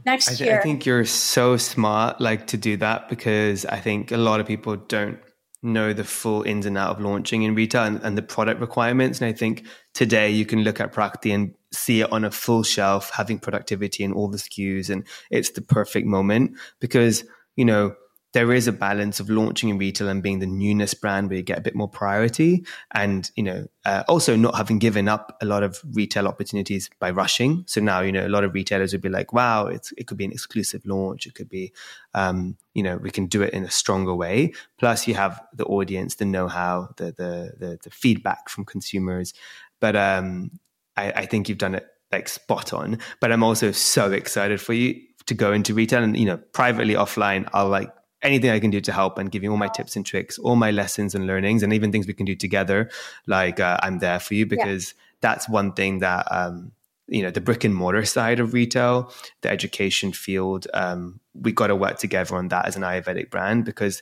next 0.05 0.29
I 0.29 0.35
th- 0.35 0.47
year 0.47 0.59
i 0.59 0.63
think 0.63 0.85
you're 0.85 1.05
so 1.05 1.55
smart 1.57 2.19
like 2.19 2.47
to 2.47 2.57
do 2.57 2.75
that 2.75 3.07
because 3.07 3.65
i 3.65 3.79
think 3.79 4.11
a 4.11 4.17
lot 4.17 4.41
of 4.41 4.45
people 4.45 4.75
don't 4.75 5.17
know 5.63 5.93
the 5.93 6.03
full 6.03 6.43
ins 6.43 6.65
and 6.65 6.77
out 6.77 6.97
of 6.97 7.01
launching 7.01 7.43
in 7.43 7.55
retail 7.55 7.83
and, 7.83 8.01
and 8.03 8.17
the 8.17 8.21
product 8.21 8.59
requirements. 8.59 9.21
And 9.21 9.29
i 9.29 9.33
think 9.33 9.65
today 9.93 10.29
you 10.29 10.45
can 10.45 10.63
look 10.63 10.79
at 10.79 10.91
Prakti 10.91 11.33
and 11.33 11.53
see 11.71 12.01
it 12.01 12.11
on 12.11 12.25
a 12.25 12.31
full 12.31 12.63
shelf 12.63 13.09
having 13.11 13.39
productivity 13.39 14.03
and 14.03 14.13
all 14.13 14.27
the 14.27 14.37
skus 14.37 14.89
and 14.89 15.07
it's 15.31 15.51
the 15.51 15.61
perfect 15.61 16.05
moment 16.05 16.51
because 16.79 17.23
you 17.55 17.65
know 17.65 17.95
there 18.33 18.51
is 18.51 18.67
a 18.67 18.71
balance 18.71 19.19
of 19.19 19.29
launching 19.29 19.69
in 19.69 19.77
retail 19.77 20.09
and 20.09 20.21
being 20.21 20.39
the 20.39 20.47
newness 20.47 20.93
brand 20.93 21.29
where 21.29 21.37
you 21.37 21.43
get 21.43 21.57
a 21.57 21.61
bit 21.61 21.75
more 21.75 21.87
priority 21.87 22.65
and 22.91 23.31
you 23.35 23.43
know 23.43 23.67
uh, 23.85 24.03
also 24.07 24.35
not 24.35 24.55
having 24.55 24.79
given 24.79 25.07
up 25.07 25.37
a 25.41 25.45
lot 25.45 25.63
of 25.63 25.79
retail 25.93 26.27
opportunities 26.27 26.89
by 26.99 27.11
rushing. 27.11 27.63
So 27.67 27.79
now 27.79 28.01
you 28.01 28.11
know 28.11 28.25
a 28.25 28.29
lot 28.29 28.43
of 28.43 28.53
retailers 28.53 28.91
would 28.91 29.01
be 29.01 29.09
like 29.09 29.33
wow 29.33 29.67
it 29.67 30.07
could 30.07 30.17
be 30.17 30.25
an 30.25 30.31
exclusive 30.31 30.85
launch. 30.85 31.25
It 31.27 31.35
could 31.35 31.49
be 31.49 31.71
um, 32.13 32.57
you 32.73 32.83
know 32.83 32.97
we 32.97 33.11
can 33.11 33.27
do 33.27 33.41
it 33.43 33.53
in 33.53 33.63
a 33.63 33.71
stronger 33.71 34.15
way. 34.15 34.53
Plus 34.77 35.07
you 35.07 35.13
have 35.13 35.41
the 35.53 35.65
audience 35.65 36.15
the 36.15 36.25
know-how 36.25 36.89
the 36.97 37.05
the 37.05 37.53
the, 37.57 37.79
the 37.83 37.89
feedback 37.89 38.49
from 38.49 38.65
consumers. 38.65 39.33
But 39.79 39.95
um, 39.95 40.59
I, 40.97 41.11
I 41.11 41.25
think 41.25 41.49
you've 41.49 41.57
done 41.57 41.75
it 41.75 41.87
like 42.11 42.27
spot 42.29 42.73
on. 42.73 42.99
But 43.19 43.31
i'm 43.31 43.43
also 43.43 43.71
so 43.71 44.11
excited 44.11 44.61
for 44.61 44.73
you 44.73 45.01
to 45.25 45.33
go 45.33 45.51
into 45.51 45.73
retail 45.73 46.03
and 46.03 46.15
you 46.17 46.25
know 46.25 46.37
privately 46.37 46.93
offline 46.93 47.49
i'll 47.53 47.69
like 47.69 47.89
anything 48.23 48.49
I 48.49 48.59
can 48.59 48.71
do 48.71 48.81
to 48.81 48.91
help 48.91 49.17
and 49.17 49.31
give 49.31 49.43
you 49.43 49.51
all 49.51 49.57
my 49.57 49.67
tips 49.67 49.95
and 49.95 50.05
tricks, 50.05 50.39
all 50.39 50.55
my 50.55 50.71
lessons 50.71 51.13
and 51.13 51.27
learnings, 51.27 51.61
and 51.63 51.73
even 51.73 51.91
things 51.91 52.07
we 52.07 52.13
can 52.13 52.25
do 52.25 52.35
together. 52.35 52.89
Like 53.27 53.59
uh, 53.59 53.77
I'm 53.83 53.99
there 53.99 54.19
for 54.19 54.33
you 54.33 54.45
because 54.45 54.93
yeah. 54.93 55.03
that's 55.21 55.49
one 55.49 55.73
thing 55.73 55.99
that 55.99 56.27
um, 56.31 56.71
you 57.07 57.21
know 57.21 57.31
the 57.31 57.41
brick 57.41 57.63
and 57.63 57.75
mortar 57.75 58.05
side 58.05 58.39
of 58.39 58.53
retail, 58.53 59.13
the 59.41 59.49
education 59.49 60.13
field. 60.13 60.67
Um, 60.73 61.19
we 61.33 61.51
got 61.51 61.67
to 61.67 61.75
work 61.75 61.97
together 61.97 62.35
on 62.35 62.47
that 62.49 62.65
as 62.67 62.75
an 62.75 62.83
Ayurvedic 62.83 63.29
brand 63.29 63.65
because 63.65 64.01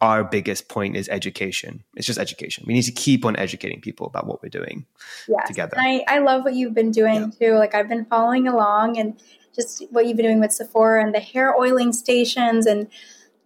our 0.00 0.24
biggest 0.24 0.68
point 0.68 0.94
is 0.94 1.08
education. 1.08 1.82
It's 1.96 2.06
just 2.06 2.18
education. 2.18 2.64
We 2.66 2.74
need 2.74 2.82
to 2.82 2.92
keep 2.92 3.24
on 3.24 3.36
educating 3.36 3.80
people 3.80 4.06
about 4.06 4.26
what 4.26 4.42
we're 4.42 4.50
doing 4.50 4.84
yes. 5.26 5.46
together. 5.46 5.76
And 5.78 6.02
I, 6.06 6.16
I 6.16 6.18
love 6.18 6.44
what 6.44 6.54
you've 6.54 6.74
been 6.74 6.90
doing 6.90 7.32
yeah. 7.40 7.48
too. 7.48 7.54
Like 7.54 7.74
I've 7.74 7.88
been 7.88 8.04
following 8.04 8.46
along 8.46 8.98
and 8.98 9.18
just 9.54 9.82
what 9.90 10.06
you've 10.06 10.18
been 10.18 10.26
doing 10.26 10.40
with 10.40 10.52
Sephora 10.52 11.02
and 11.02 11.14
the 11.14 11.20
hair 11.20 11.56
oiling 11.56 11.94
stations 11.94 12.66
and 12.66 12.88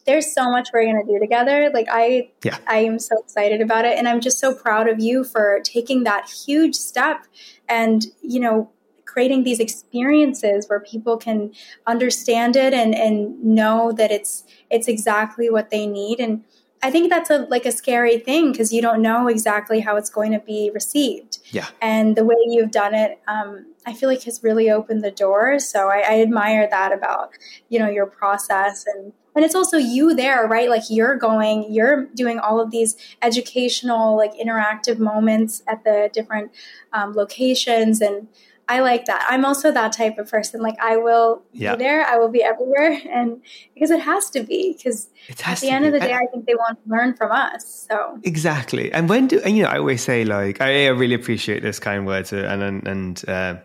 there's 0.06 0.32
so 0.32 0.50
much 0.50 0.68
we're 0.72 0.84
going 0.84 1.04
to 1.04 1.12
do 1.12 1.18
together. 1.18 1.70
Like 1.72 1.86
I 1.90 2.30
yeah. 2.42 2.58
I 2.66 2.78
am 2.78 2.98
so 2.98 3.18
excited 3.18 3.60
about 3.60 3.84
it 3.84 3.98
and 3.98 4.08
I'm 4.08 4.20
just 4.20 4.38
so 4.38 4.54
proud 4.54 4.88
of 4.88 5.00
you 5.00 5.24
for 5.24 5.60
taking 5.64 6.04
that 6.04 6.28
huge 6.28 6.74
step 6.74 7.26
and 7.68 8.06
you 8.22 8.40
know 8.40 8.70
creating 9.04 9.42
these 9.42 9.58
experiences 9.58 10.68
where 10.68 10.80
people 10.80 11.16
can 11.16 11.52
understand 11.86 12.56
it 12.56 12.72
and 12.72 12.94
and 12.94 13.42
know 13.42 13.92
that 13.92 14.10
it's 14.10 14.44
it's 14.70 14.88
exactly 14.88 15.50
what 15.50 15.70
they 15.70 15.86
need 15.86 16.20
and 16.20 16.44
I 16.82 16.90
think 16.90 17.10
that's 17.10 17.28
a 17.30 17.46
like 17.50 17.66
a 17.66 17.72
scary 17.72 18.18
thing 18.18 18.52
because 18.52 18.72
you 18.72 18.80
don't 18.80 19.02
know 19.02 19.28
exactly 19.28 19.80
how 19.80 19.96
it's 19.96 20.08
going 20.08 20.32
to 20.32 20.38
be 20.38 20.70
received. 20.72 21.38
Yeah. 21.50 21.66
And 21.82 22.16
the 22.16 22.24
way 22.24 22.36
you've 22.46 22.70
done 22.70 22.94
it, 22.94 23.20
um, 23.28 23.66
I 23.86 23.92
feel 23.92 24.08
like 24.08 24.22
has 24.22 24.42
really 24.42 24.70
opened 24.70 25.04
the 25.04 25.10
doors. 25.10 25.68
So 25.68 25.88
I, 25.88 25.98
I 26.08 26.22
admire 26.22 26.66
that 26.70 26.92
about 26.92 27.32
you 27.68 27.78
know 27.78 27.88
your 27.88 28.06
process 28.06 28.86
and 28.86 29.12
and 29.34 29.44
it's 29.44 29.54
also 29.54 29.76
you 29.76 30.14
there 30.14 30.46
right 30.46 30.68
like 30.68 30.82
you're 30.88 31.16
going 31.16 31.72
you're 31.72 32.06
doing 32.14 32.38
all 32.38 32.60
of 32.60 32.70
these 32.70 32.96
educational 33.22 34.16
like 34.16 34.32
interactive 34.34 34.98
moments 34.98 35.62
at 35.66 35.84
the 35.84 36.10
different 36.12 36.50
um, 36.92 37.12
locations 37.12 38.00
and 38.00 38.28
I 38.70 38.78
like 38.82 39.06
that. 39.06 39.26
I'm 39.28 39.44
also 39.44 39.72
that 39.72 39.90
type 39.90 40.16
of 40.16 40.30
person. 40.30 40.62
Like 40.62 40.78
I 40.80 40.96
will 40.96 41.42
yeah. 41.52 41.74
be 41.74 41.82
there, 41.82 42.04
I 42.04 42.18
will 42.18 42.28
be 42.28 42.40
everywhere, 42.40 43.00
and 43.10 43.42
because 43.74 43.90
it 43.90 44.00
has 44.00 44.30
to 44.30 44.44
be. 44.44 44.76
Because 44.76 45.08
at 45.44 45.58
the 45.58 45.70
end 45.70 45.82
be. 45.82 45.88
of 45.88 45.94
the 45.94 45.98
day, 45.98 46.12
I, 46.12 46.18
I 46.18 46.26
think 46.30 46.46
they 46.46 46.54
want 46.54 46.78
to 46.84 46.88
learn 46.88 47.14
from 47.14 47.32
us. 47.32 47.86
So 47.90 48.20
exactly. 48.22 48.92
And 48.92 49.08
when 49.08 49.26
do 49.26 49.40
and 49.40 49.56
you 49.56 49.64
know? 49.64 49.70
I 49.70 49.78
always 49.78 50.04
say 50.04 50.24
like 50.24 50.60
I, 50.60 50.86
I 50.86 50.90
really 50.90 51.16
appreciate 51.16 51.62
this 51.64 51.80
kind 51.80 52.06
words, 52.06 52.32
uh, 52.32 52.46
and 52.48 52.62
and, 52.62 52.86
and 52.86 53.28
uh, 53.28 53.56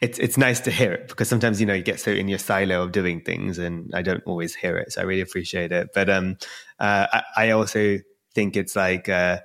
it's 0.00 0.18
it's 0.18 0.38
nice 0.38 0.60
to 0.60 0.70
hear 0.70 0.92
it 0.92 1.08
because 1.08 1.28
sometimes 1.28 1.60
you 1.60 1.66
know 1.66 1.74
you 1.74 1.82
get 1.82 2.00
so 2.00 2.10
in 2.10 2.28
your 2.28 2.38
silo 2.38 2.82
of 2.82 2.92
doing 2.92 3.20
things, 3.20 3.58
and 3.58 3.90
I 3.94 4.02
don't 4.02 4.22
always 4.26 4.54
hear 4.54 4.76
it. 4.76 4.92
So 4.92 5.00
I 5.00 5.04
really 5.04 5.20
appreciate 5.20 5.72
it. 5.72 5.90
But 5.94 6.08
um, 6.08 6.36
uh, 6.78 7.06
I, 7.12 7.22
I 7.36 7.50
also 7.50 7.98
think 8.34 8.56
it's 8.56 8.76
like. 8.76 9.08
Uh, 9.08 9.40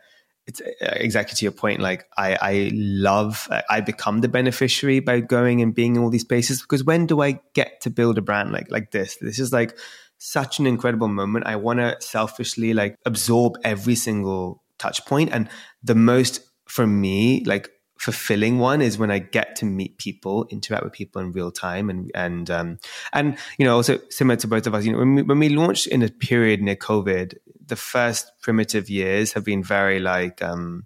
it's 0.47 0.61
uh, 0.61 0.95
exactly 0.95 1.35
to 1.35 1.45
your 1.45 1.51
point. 1.51 1.79
Like 1.79 2.07
I, 2.17 2.35
I 2.41 2.71
love, 2.73 3.47
I 3.69 3.81
become 3.81 4.21
the 4.21 4.27
beneficiary 4.27 4.99
by 4.99 5.19
going 5.19 5.61
and 5.61 5.75
being 5.75 5.95
in 5.95 6.01
all 6.01 6.09
these 6.09 6.25
places 6.25 6.59
because 6.59 6.83
when 6.83 7.05
do 7.05 7.21
I 7.21 7.39
get 7.53 7.81
to 7.81 7.91
build 7.91 8.17
a 8.17 8.23
brand 8.23 8.51
like 8.51 8.71
like 8.71 8.89
this? 8.89 9.17
This 9.17 9.37
is 9.37 9.53
like 9.53 9.77
such 10.17 10.57
an 10.57 10.65
incredible 10.65 11.07
moment. 11.07 11.45
I 11.45 11.55
want 11.55 11.79
to 11.79 11.97
selfishly 11.99 12.73
like 12.73 12.97
absorb 13.05 13.57
every 13.63 13.93
single 13.93 14.63
touch 14.79 15.05
point, 15.05 15.29
and 15.31 15.49
the 15.83 15.95
most 15.95 16.41
for 16.65 16.87
me, 16.87 17.43
like 17.45 17.69
fulfilling 17.99 18.59
one 18.59 18.81
is 18.81 18.97
when 18.97 19.11
I 19.11 19.19
get 19.19 19.57
to 19.57 19.65
meet 19.65 19.97
people, 19.97 20.47
interact 20.49 20.85
with 20.85 20.93
people 20.93 21.21
in 21.21 21.33
real 21.33 21.51
time, 21.51 21.89
and 21.89 22.09
and 22.15 22.49
um, 22.49 22.79
and 23.13 23.37
you 23.57 23.65
know 23.65 23.75
also 23.75 23.99
similar 24.09 24.37
to 24.37 24.47
both 24.47 24.65
of 24.65 24.73
us. 24.73 24.85
You 24.85 24.93
know, 24.93 24.99
when 24.99 25.15
we, 25.15 25.21
when 25.21 25.39
we 25.39 25.49
launched 25.49 25.87
in 25.87 26.01
a 26.01 26.09
period 26.09 26.61
near 26.61 26.77
COVID, 26.77 27.37
the 27.65 27.75
first 27.75 28.31
primitive 28.41 28.89
years 28.89 29.33
have 29.33 29.43
been 29.43 29.61
very 29.61 29.99
like 29.99 30.41
um, 30.41 30.85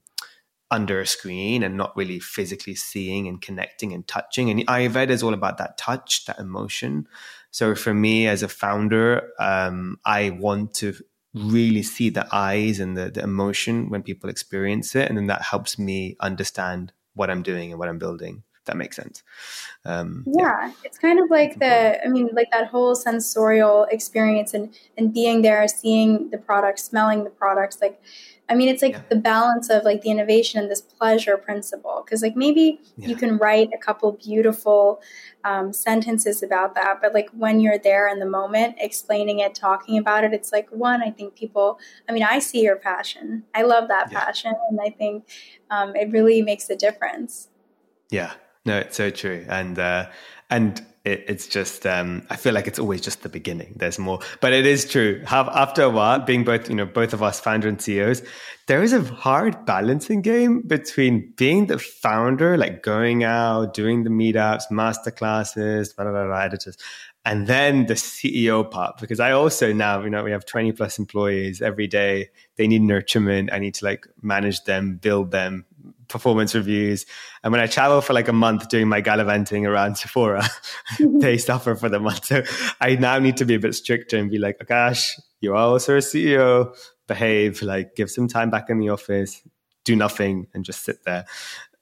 under 0.71 0.99
a 0.99 1.05
screen 1.05 1.61
and 1.61 1.77
not 1.77 1.95
really 1.95 2.19
physically 2.19 2.73
seeing 2.73 3.27
and 3.27 3.41
connecting 3.41 3.93
and 3.93 4.07
touching. 4.07 4.49
And 4.49 4.65
Ayurveda 4.65 5.11
is 5.11 5.21
all 5.21 5.35
about 5.35 5.59
that 5.59 5.77
touch, 5.77 6.25
that 6.25 6.39
emotion. 6.39 7.07
So 7.51 7.75
for 7.75 7.93
me 7.93 8.27
as 8.27 8.41
a 8.41 8.47
founder, 8.47 9.29
um, 9.39 9.99
I 10.03 10.31
want 10.31 10.73
to 10.75 10.95
really 11.35 11.83
see 11.83 12.09
the 12.09 12.27
eyes 12.31 12.79
and 12.79 12.97
the, 12.97 13.11
the 13.11 13.21
emotion 13.21 13.89
when 13.89 14.01
people 14.01 14.31
experience 14.31 14.95
it. 14.95 15.07
And 15.07 15.17
then 15.17 15.27
that 15.27 15.43
helps 15.43 15.77
me 15.77 16.15
understand 16.19 16.91
what 17.15 17.29
I'm 17.29 17.43
doing 17.43 17.71
and 17.71 17.79
what 17.79 17.89
I'm 17.89 17.99
building 17.99 18.43
that 18.65 18.77
makes 18.77 18.95
sense. 18.95 19.23
Um, 19.85 20.23
yeah, 20.25 20.67
yeah, 20.67 20.73
it's 20.83 20.97
kind 20.97 21.19
of 21.19 21.29
like 21.29 21.59
the, 21.59 22.03
I 22.03 22.07
mean, 22.07 22.29
like 22.33 22.49
that 22.51 22.67
whole 22.67 22.95
sensorial 22.95 23.85
experience 23.91 24.53
and 24.53 24.73
and 24.97 25.13
being 25.13 25.41
there, 25.41 25.67
seeing 25.67 26.29
the 26.29 26.37
product, 26.37 26.79
smelling 26.79 27.23
the 27.23 27.29
products. 27.29 27.79
Like, 27.81 28.01
I 28.53 28.55
mean, 28.55 28.69
it's 28.69 28.83
like 28.83 28.93
yeah. 28.93 29.01
the 29.09 29.15
balance 29.15 29.71
of 29.71 29.83
like 29.83 30.03
the 30.03 30.11
innovation 30.11 30.61
and 30.61 30.69
this 30.69 30.79
pleasure 30.79 31.37
principle. 31.37 32.03
Because 32.05 32.21
like 32.21 32.35
maybe 32.35 32.79
yeah. 32.97 33.07
you 33.07 33.15
can 33.15 33.37
write 33.37 33.71
a 33.73 33.79
couple 33.79 34.11
beautiful 34.11 35.01
um, 35.43 35.73
sentences 35.73 36.43
about 36.43 36.75
that, 36.75 37.01
but 37.01 37.15
like 37.15 37.29
when 37.31 37.59
you're 37.59 37.79
there 37.79 38.07
in 38.07 38.19
the 38.19 38.27
moment, 38.27 38.75
explaining 38.77 39.39
it, 39.39 39.55
talking 39.55 39.97
about 39.97 40.23
it, 40.23 40.33
it's 40.33 40.51
like 40.51 40.69
one. 40.69 41.01
I 41.01 41.09
think 41.09 41.35
people. 41.35 41.79
I 42.07 42.11
mean, 42.11 42.21
I 42.21 42.37
see 42.37 42.61
your 42.61 42.75
passion. 42.75 43.43
I 43.55 43.63
love 43.63 43.87
that 43.87 44.11
passion, 44.11 44.53
and 44.69 44.79
I 44.79 44.91
think 44.91 45.27
um, 45.71 45.95
it 45.95 46.11
really 46.11 46.43
makes 46.43 46.69
a 46.69 46.75
difference. 46.75 47.49
Yeah, 48.11 48.33
no, 48.65 48.77
it's 48.77 48.97
so 48.97 49.09
true, 49.09 49.47
and 49.49 49.79
uh, 49.79 50.11
and 50.51 50.85
it, 51.05 51.25
it's 51.27 51.47
just 51.47 51.85
um, 51.85 52.25
I 52.29 52.37
feel 52.37 52.53
like 52.53 52.65
it's 52.67 52.79
always 52.79 53.01
just 53.01 53.23
the 53.23 53.29
beginning. 53.29 53.73
There's 53.75 53.99
more, 53.99 54.19
but 54.39 54.53
it 54.53 54.65
is 54.65 54.89
true. 54.89 55.21
Have 55.25 55.49
after 55.49 55.83
a 55.83 55.89
while, 55.89 56.19
being 56.19 56.45
both 56.45 56.69
you 56.69 56.75
know 56.75 56.85
both 56.85 57.13
of 57.13 57.21
us 57.21 57.39
founder 57.39 57.67
and 57.67 57.81
CEOs, 57.81 58.23
there 58.67 58.81
is 58.81 58.93
a 58.93 59.01
hard 59.01 59.65
balancing 59.65 60.21
game 60.21 60.61
between 60.61 61.33
being 61.35 61.67
the 61.67 61.77
founder, 61.77 62.57
like 62.57 62.83
going 62.83 63.25
out, 63.25 63.73
doing 63.73 64.03
the 64.03 64.09
meetups, 64.09 64.71
master 64.71 65.11
classes, 65.11 65.91
blah, 65.93 66.05
blah, 66.05 66.25
blah, 66.25 66.39
editors, 66.39 66.77
and 67.25 67.47
then 67.47 67.87
the 67.87 67.95
CEO 67.95 68.69
part. 68.69 68.97
Because 69.01 69.19
I 69.19 69.31
also 69.33 69.73
now 69.73 70.01
you 70.03 70.09
know 70.09 70.23
we 70.23 70.31
have 70.31 70.45
20 70.45 70.71
plus 70.71 70.99
employees 70.99 71.61
every 71.61 71.87
day. 71.87 72.29
They 72.55 72.67
need 72.67 72.81
nurturement. 72.81 73.51
I 73.51 73.59
need 73.59 73.73
to 73.75 73.85
like 73.85 74.07
manage 74.21 74.63
them, 74.63 74.95
build 75.01 75.31
them, 75.31 75.65
performance 76.13 76.55
reviews. 76.55 77.05
And 77.43 77.51
when 77.51 77.59
I 77.59 77.65
travel 77.67 77.99
for 77.99 78.13
like 78.13 78.29
a 78.29 78.33
month 78.33 78.69
doing 78.69 78.87
my 78.87 79.01
gallivanting 79.01 79.65
around 79.65 79.97
Sephora, 79.97 80.47
they 80.99 81.37
suffer 81.37 81.75
for 81.75 81.89
the 81.89 81.99
month. 81.99 82.25
So 82.25 82.43
I 82.79 82.95
now 82.95 83.19
need 83.19 83.35
to 83.37 83.45
be 83.45 83.55
a 83.55 83.59
bit 83.59 83.75
stricter 83.75 84.17
and 84.17 84.29
be 84.31 84.37
like, 84.37 84.57
oh 84.61 84.65
gosh, 84.65 85.19
you're 85.41 85.55
also 85.55 85.95
a 85.95 85.99
CEO, 85.99 86.73
behave, 87.07 87.61
like 87.61 87.95
give 87.95 88.09
some 88.09 88.29
time 88.29 88.49
back 88.49 88.69
in 88.69 88.79
the 88.79 88.89
office, 88.89 89.41
do 89.83 89.95
nothing 89.95 90.47
and 90.53 90.63
just 90.63 90.85
sit 90.85 91.03
there. 91.03 91.25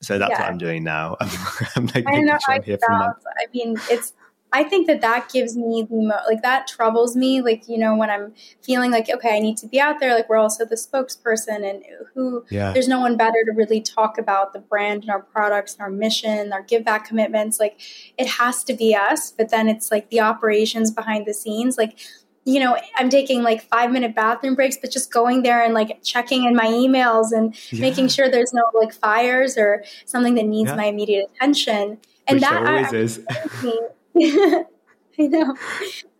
So 0.01 0.17
that's 0.17 0.31
yeah. 0.31 0.39
what 0.39 0.49
I'm 0.49 0.57
doing 0.57 0.83
now. 0.83 1.17
I'm, 1.19 1.29
I'm 1.75 1.85
like 1.87 2.05
I 2.07 2.21
know, 2.21 2.37
sure 2.43 2.55
I'm 2.55 2.63
here 2.63 2.79
for 2.83 2.93
months. 2.93 3.23
I 3.37 3.45
mean, 3.53 3.77
it's 3.91 4.13
I 4.53 4.63
think 4.63 4.87
that 4.87 4.99
that 5.01 5.31
gives 5.31 5.55
me 5.55 5.87
the 5.89 5.95
mo- 5.95 6.19
like 6.27 6.41
that 6.41 6.67
troubles 6.67 7.15
me. 7.15 7.41
Like 7.41 7.69
you 7.69 7.77
know 7.77 7.95
when 7.95 8.09
I'm 8.09 8.33
feeling 8.61 8.91
like 8.91 9.09
okay, 9.09 9.35
I 9.35 9.39
need 9.39 9.57
to 9.57 9.67
be 9.67 9.79
out 9.79 9.99
there. 9.99 10.13
Like 10.13 10.27
we're 10.27 10.37
also 10.37 10.65
the 10.65 10.75
spokesperson, 10.75 11.69
and 11.69 11.83
who 12.13 12.43
yeah. 12.49 12.73
there's 12.73 12.87
no 12.87 12.99
one 12.99 13.15
better 13.15 13.43
to 13.45 13.51
really 13.53 13.81
talk 13.81 14.17
about 14.17 14.53
the 14.53 14.59
brand 14.59 15.03
and 15.03 15.11
our 15.11 15.21
products 15.21 15.73
and 15.73 15.81
our 15.81 15.89
mission, 15.89 16.51
our 16.51 16.61
give 16.63 16.83
back 16.83 17.05
commitments. 17.07 17.59
Like 17.59 17.79
it 18.17 18.27
has 18.27 18.63
to 18.65 18.73
be 18.73 18.93
us. 18.93 19.31
But 19.31 19.49
then 19.49 19.69
it's 19.69 19.89
like 19.89 20.09
the 20.09 20.19
operations 20.19 20.91
behind 20.91 21.25
the 21.25 21.33
scenes. 21.33 21.77
Like 21.77 21.97
you 22.43 22.59
know, 22.59 22.77
I'm 22.95 23.09
taking 23.09 23.43
like 23.43 23.61
five 23.61 23.91
minute 23.91 24.15
bathroom 24.15 24.55
breaks, 24.55 24.75
but 24.75 24.91
just 24.91 25.11
going 25.11 25.43
there 25.43 25.63
and 25.63 25.73
like 25.73 26.03
checking 26.03 26.45
in 26.45 26.55
my 26.55 26.65
emails 26.65 27.31
and 27.31 27.55
yeah. 27.71 27.81
making 27.81 28.07
sure 28.07 28.29
there's 28.29 28.53
no 28.53 28.63
like 28.73 28.93
fires 28.93 29.57
or 29.57 29.83
something 30.05 30.35
that 30.35 30.45
needs 30.45 30.69
yeah. 30.69 30.75
my 30.75 30.85
immediate 30.85 31.29
attention. 31.35 31.99
And 32.27 32.37
Which 32.37 32.41
that 32.41 32.65
always 32.65 32.93
I, 32.93 32.97
is. 32.97 33.25
I 35.19 35.27
know. 35.27 35.55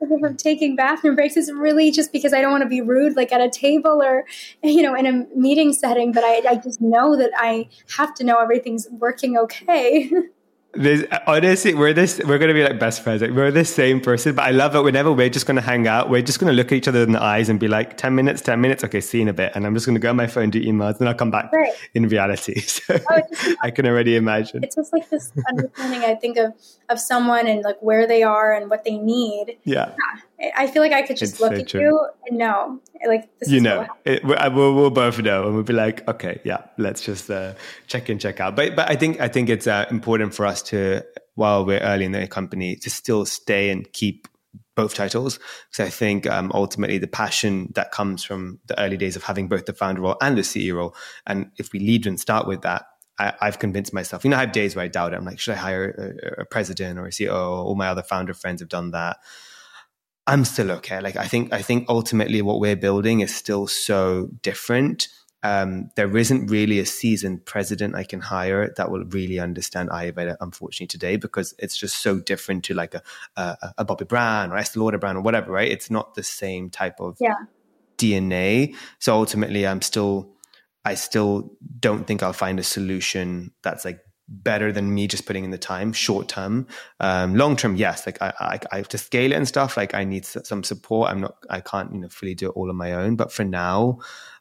If 0.02 0.24
I'm 0.26 0.38
taking 0.38 0.76
bathroom 0.76 1.16
breaks, 1.16 1.38
it's 1.38 1.52
really 1.52 1.92
just 1.92 2.12
because 2.12 2.34
I 2.34 2.42
don't 2.42 2.52
want 2.52 2.64
to 2.64 2.70
be 2.70 2.82
rude, 2.82 3.16
like 3.16 3.32
at 3.32 3.42
a 3.42 3.50
table 3.50 4.02
or, 4.02 4.26
you 4.64 4.82
know, 4.82 4.96
in 4.96 5.06
a 5.06 5.26
meeting 5.36 5.74
setting. 5.74 6.12
But 6.12 6.24
I, 6.24 6.42
I 6.50 6.56
just 6.56 6.82
know 6.82 7.16
that 7.18 7.32
I 7.36 7.70
have 7.98 8.14
to 8.16 8.24
know 8.24 8.40
everything's 8.40 8.88
working 8.92 9.38
okay. 9.38 10.12
This, 10.74 11.06
honestly, 11.28 11.74
we're 11.74 11.94
this. 11.94 12.22
We're 12.24 12.38
gonna 12.38 12.54
be 12.54 12.64
like 12.64 12.80
best 12.80 13.04
friends. 13.04 13.22
Like, 13.22 13.32
we're 13.32 13.52
the 13.52 13.66
same 13.66 14.00
person, 14.00 14.36
but 14.36 14.44
I 14.44 14.52
love 14.52 14.74
it. 14.76 14.82
Whenever 14.82 15.12
we're 15.12 15.30
just 15.30 15.46
gonna 15.46 15.62
hang 15.62 15.86
out, 15.86 16.10
we're 16.10 16.22
just 16.22 16.40
gonna 16.40 16.54
look 16.54 16.68
at 16.68 16.74
each 16.74 16.88
other 16.88 17.04
in 17.04 17.12
the 17.12 17.22
eyes 17.22 17.50
and 17.50 17.60
be 17.60 17.68
like, 17.68 17.98
ten 17.98 18.16
minutes, 18.16 18.42
ten 18.42 18.62
minutes. 18.62 18.84
Okay, 18.86 19.02
see 19.02 19.18
you 19.18 19.24
in 19.24 19.28
a 19.28 19.34
bit. 19.34 19.52
And 19.54 19.66
I'm 19.66 19.74
just 19.74 19.86
gonna 19.86 20.00
go 20.00 20.10
on 20.10 20.16
my 20.16 20.28
phone, 20.28 20.50
do 20.50 20.62
emails, 20.62 21.00
and 21.00 21.10
I'll 21.10 21.16
come 21.16 21.32
back 21.32 21.52
right. 21.52 21.74
in 21.94 22.08
reality. 22.08 22.62
So 22.72 22.98
oh, 23.12 23.22
I 23.62 23.70
can 23.70 23.86
already 23.86 24.16
imagine. 24.16 24.64
It's 24.64 24.76
just 24.76 24.94
like 24.94 25.10
this 25.10 25.32
understanding. 25.50 26.02
I 26.04 26.16
think 26.16 26.38
of 26.38 26.54
of 26.90 27.00
someone 27.00 27.48
and 27.48 27.64
like 27.64 27.82
where 27.82 28.08
they 28.08 28.24
are 28.24 28.54
and 28.54 28.70
what 28.70 28.86
they 28.86 28.98
need. 28.98 29.58
Yeah. 29.66 29.90
yeah. 29.90 30.22
I 30.56 30.68
feel 30.68 30.82
like 30.82 30.92
I 30.92 31.02
could 31.04 31.18
just 31.18 31.34
it's 31.34 31.42
look 31.42 31.54
so 31.54 31.62
at 31.62 31.68
true. 31.68 31.82
you 31.82 32.08
and 32.28 32.38
know, 32.38 32.82
like 33.08 33.30
you 33.48 33.60
know, 33.60 33.86
it, 34.06 34.24
we'll, 34.24 34.74
we'll, 34.74 34.90
both 34.90 35.20
know, 35.20 35.46
and 35.46 35.54
we'll 35.54 35.64
be 35.64 35.74
like, 35.74 36.08
okay, 36.08 36.40
yeah, 36.44 36.66
let's 36.78 37.02
just 37.02 37.30
uh, 37.30 37.54
check 37.88 38.10
in, 38.10 38.20
check 38.20 38.40
out. 38.40 38.56
But 38.56 38.76
but 38.76 38.90
I 38.90 38.96
think 38.96 39.20
I 39.20 39.28
think 39.28 39.50
it's 39.50 39.68
uh, 39.68 39.86
important 39.92 40.34
for 40.34 40.46
us 40.46 40.62
to, 40.64 41.06
while 41.36 41.66
we're 41.66 41.80
early 41.80 42.06
in 42.06 42.12
the 42.12 42.28
company, 42.28 42.76
to 42.78 42.90
still 42.90 43.26
stay 43.26 43.70
and 43.70 43.92
keep 43.94 44.28
both 44.76 44.96
titles 44.96 45.38
because 45.70 45.88
I 45.88 45.90
think 45.90 46.26
um, 46.28 46.52
ultimately 46.56 46.98
the 46.98 47.08
passion 47.08 47.72
that 47.76 47.92
comes 47.92 48.24
from 48.24 48.60
the 48.68 48.80
early 48.82 48.98
days 48.98 49.16
of 49.16 49.24
having 49.24 49.48
both 49.48 49.66
the 49.66 49.74
founder 49.74 50.02
role 50.02 50.18
and 50.22 50.38
the 50.38 50.42
CEO 50.42 50.76
role, 50.76 50.96
and 51.28 51.52
if 51.58 51.74
we 51.74 51.80
lead 51.80 52.08
and 52.08 52.20
start 52.20 52.48
with 52.48 52.62
that, 52.62 52.86
I, 53.20 53.34
have 53.42 53.60
convinced 53.60 53.94
myself. 53.94 54.24
You 54.24 54.32
know, 54.32 54.38
I 54.38 54.42
have 54.42 54.52
days 54.52 54.76
where 54.76 54.86
I 54.86 54.88
doubt 54.88 55.14
it. 55.14 55.18
I'm 55.18 55.26
like, 55.26 55.40
should 55.40 55.54
I 55.54 55.58
hire 55.58 56.16
a, 56.38 56.42
a 56.42 56.46
president 56.46 56.98
or 56.98 57.06
a 57.06 57.12
CEO? 57.12 57.34
All 57.34 57.76
my 57.76 57.88
other 57.88 58.02
founder 58.02 58.34
friends 58.34 58.62
have 58.62 58.70
done 58.70 58.92
that. 58.92 59.18
I'm 60.28 60.46
still 60.46 60.72
okay. 60.72 61.02
Like 61.02 61.16
I 61.16 61.26
think 61.26 61.52
I 61.54 61.62
think 61.62 61.88
ultimately 61.90 62.42
what 62.42 62.60
we're 62.60 62.76
building 62.76 63.22
is 63.22 63.36
still 63.36 63.68
so 63.68 64.30
different. 64.42 65.08
Um, 65.44 65.90
there 65.96 66.16
isn't 66.16 66.52
really 66.52 66.78
a 66.78 66.86
seasoned 66.86 67.46
president 67.46 67.96
I 67.96 68.04
can 68.04 68.22
hire 68.22 68.72
that 68.78 68.92
will 68.92 69.06
really 69.06 69.40
understand 69.40 69.90
Ayurveda, 69.90 70.38
unfortunately, 70.40 70.86
today 70.86 71.16
because 71.16 71.56
it's 71.58 71.76
just 71.76 71.98
so 71.98 72.20
different 72.20 72.64
to 72.66 72.76
like 72.76 72.94
a, 72.94 73.02
a, 73.36 73.74
a 73.80 73.86
Bobbi 73.86 74.08
Brown 74.08 74.52
or 74.52 74.58
Estee 74.58 74.80
Lauder 74.80 75.00
Brown 75.00 75.18
or 75.18 75.22
whatever, 75.22 75.52
right? 75.52 75.72
It's 75.72 75.90
not 75.90 76.14
the 76.14 76.22
same 76.22 76.70
type 76.70 77.00
of 77.00 77.18
yeah. 77.20 77.38
DNA. 77.98 78.76
So 79.00 79.16
ultimately, 79.16 79.66
I'm 79.66 79.82
still, 79.82 80.30
I 80.86 80.94
still 80.94 81.52
don't 81.80 82.06
think 82.06 82.22
I'll 82.22 82.34
find 82.34 82.60
a 82.60 82.64
solution 82.64 83.52
that's 83.64 83.84
like 83.84 84.00
better 84.32 84.72
than 84.72 84.94
me 84.94 85.08
just 85.08 85.26
putting 85.26 85.44
in 85.44 85.52
the 85.52 85.58
time 85.58 85.92
short 85.92 86.28
term. 86.30 86.66
Um, 87.00 87.36
long 87.36 87.56
term 87.56 87.76
yes 87.76 88.06
like 88.06 88.22
I, 88.22 88.34
I, 88.40 88.60
I 88.72 88.78
have 88.78 88.88
to 88.90 88.98
scale 88.98 89.32
it 89.32 89.36
and 89.36 89.48
stuff 89.48 89.76
like 89.78 89.94
i 89.94 90.04
need 90.04 90.26
some 90.26 90.64
support. 90.64 91.12
I'm 91.12 91.22
not 91.22 91.36
i 91.50 91.60
can't 91.60 91.94
you 91.94 92.00
know 92.00 92.10
fully 92.10 92.34
do 92.34 92.48
it 92.48 92.54
all 92.56 92.70
on 92.70 92.76
my 92.76 92.94
own 92.94 93.16
but 93.16 93.32
for 93.32 93.44
now 93.44 94.00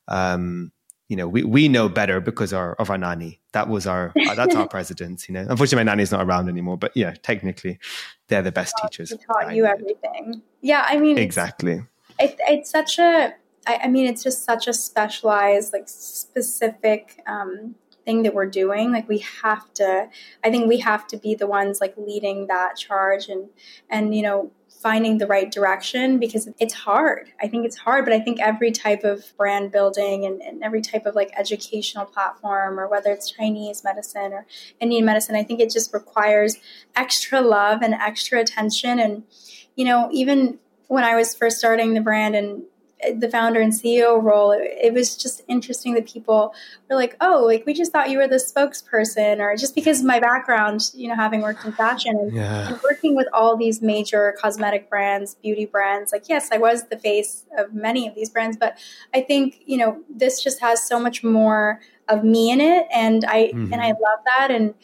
um, 0.09 0.73
you 1.09 1.17
know 1.17 1.27
we, 1.27 1.43
we 1.43 1.69
know 1.69 1.89
better 1.89 2.21
because 2.21 2.53
our, 2.53 2.75
of 2.75 2.91
our 2.91 2.99
nanny. 2.99 3.41
That 3.53 3.69
was 3.69 3.87
our 3.87 4.13
uh, 4.29 4.35
that's 4.35 4.55
our 4.55 4.69
president 4.77 5.29
you 5.29 5.35
know? 5.35 5.41
Unfortunately 5.41 5.85
my 5.85 5.91
nanny's 5.91 6.13
not 6.13 6.25
around 6.25 6.49
anymore 6.49 6.77
but 6.77 6.93
yeah 6.95 7.15
technically 7.23 7.79
they're 8.29 8.43
the 8.43 8.53
best 8.53 8.75
teachers 8.81 9.13
taught 9.27 9.55
you 9.55 9.67
everything. 9.67 10.43
Yeah 10.61 10.85
i 10.87 10.99
mean 10.99 11.19
exactly. 11.19 11.83
it, 12.19 12.37
it's 12.41 12.71
such 12.71 12.99
a 12.99 13.35
I, 13.67 13.81
I 13.85 13.89
mean 13.89 14.07
it's 14.07 14.23
just 14.23 14.45
such 14.45 14.69
a 14.69 14.73
specialized 14.73 15.73
like 15.73 15.89
specific 15.89 17.23
um, 17.27 17.75
thing 18.11 18.25
that 18.25 18.35
we're 18.35 18.47
doing 18.65 18.91
like 18.91 19.09
we 19.09 19.19
have 19.19 19.73
to 19.73 20.09
i 20.43 20.51
think 20.51 20.67
we 20.67 20.79
have 20.79 21.07
to 21.07 21.17
be 21.17 21.37
the 21.37 21.47
ones 21.47 21.81
like 21.81 21.95
leading 21.97 22.49
that 22.49 22.77
charge 22.77 23.29
and 23.29 23.49
and 23.89 24.17
you 24.17 24.23
know 24.23 24.51
finding 24.83 25.19
the 25.19 25.27
right 25.27 25.53
direction 25.53 26.19
because 26.19 26.49
it's 26.59 26.73
hard. 26.73 27.31
I 27.43 27.49
think 27.49 27.67
it's 27.67 27.77
hard 27.77 28.05
but 28.07 28.15
i 28.15 28.21
think 28.21 28.41
every 28.41 28.73
type 28.73 29.05
of 29.05 29.33
brand 29.37 29.71
building 29.71 30.25
and, 30.25 30.41
and 30.43 30.63
every 30.65 30.81
type 30.81 31.07
of 31.07 31.15
like 31.15 31.31
educational 31.37 32.07
platform 32.07 32.81
or 32.81 32.89
whether 32.89 33.13
it's 33.13 33.31
chinese 33.31 33.85
medicine 33.85 34.33
or 34.33 34.47
indian 34.81 35.05
medicine 35.05 35.37
i 35.37 35.45
think 35.45 35.61
it 35.61 35.71
just 35.71 35.93
requires 35.93 36.57
extra 36.97 37.41
love 37.41 37.83
and 37.83 37.95
extra 37.95 38.41
attention. 38.41 38.99
And 38.99 39.23
you 39.77 39.85
know 39.85 40.09
even 40.13 40.59
when 40.89 41.05
i 41.05 41.15
was 41.15 41.35
first 41.35 41.59
starting 41.59 41.95
the 41.95 42.01
brand 42.01 42.35
and 42.35 42.65
the 43.15 43.29
founder 43.29 43.61
and 43.61 43.73
CEO 43.73 44.23
role, 44.23 44.53
it, 44.53 44.63
it, 44.83 44.95
was 44.95 45.17
just 45.17 45.43
interesting 45.49 45.95
that 45.95 46.07
people 46.07 46.55
were 46.89 46.97
like, 46.97 47.17
"Oh, 47.21 47.45
like 47.47 47.65
we 47.67 47.73
just 47.73 47.93
thought 47.93 48.11
you 48.11 48.19
were 48.19 48.29
the 48.29 48.37
spokesperson," 48.37 49.41
or 49.41 49.57
just 49.57 49.75
because 49.75 50.03
my 50.03 50.21
background, 50.21 50.91
you 50.95 51.09
know, 51.09 51.15
having 51.15 51.41
worked 51.41 51.65
in 51.65 51.73
fashion 51.73 52.17
and, 52.17 52.33
yeah. 52.33 52.69
and, 52.69 52.81
working 52.83 53.17
with 53.17 53.27
all 53.33 53.57
these 53.57 53.81
major 53.81 54.35
cosmetic 54.41 54.89
brands, 54.91 55.35
beauty 55.37 55.67
brands. 55.67 56.13
Like, 56.13 56.29
yes, 56.29 56.49
I 56.53 56.59
was 56.59 56.89
the 56.89 56.99
face 56.99 57.47
of 57.57 57.73
many 57.73 58.07
of 58.07 58.15
these 58.15 58.29
brands, 58.29 58.57
but 58.57 58.79
I 59.15 59.23
think 59.23 59.63
you 59.67 59.79
know 59.79 60.03
this 60.09 60.43
just 60.43 60.61
has 60.61 60.87
so 60.87 61.01
much 61.01 61.25
more 61.25 61.81
of 62.09 62.25
me 62.25 62.51
in 62.51 62.61
it, 62.61 62.87
and 62.93 63.25
I 63.25 63.47
mm-hmm. 63.47 63.73
and 63.73 63.83
I 63.83 63.89
love 63.89 64.21
that, 64.27 64.49
and 64.51 64.75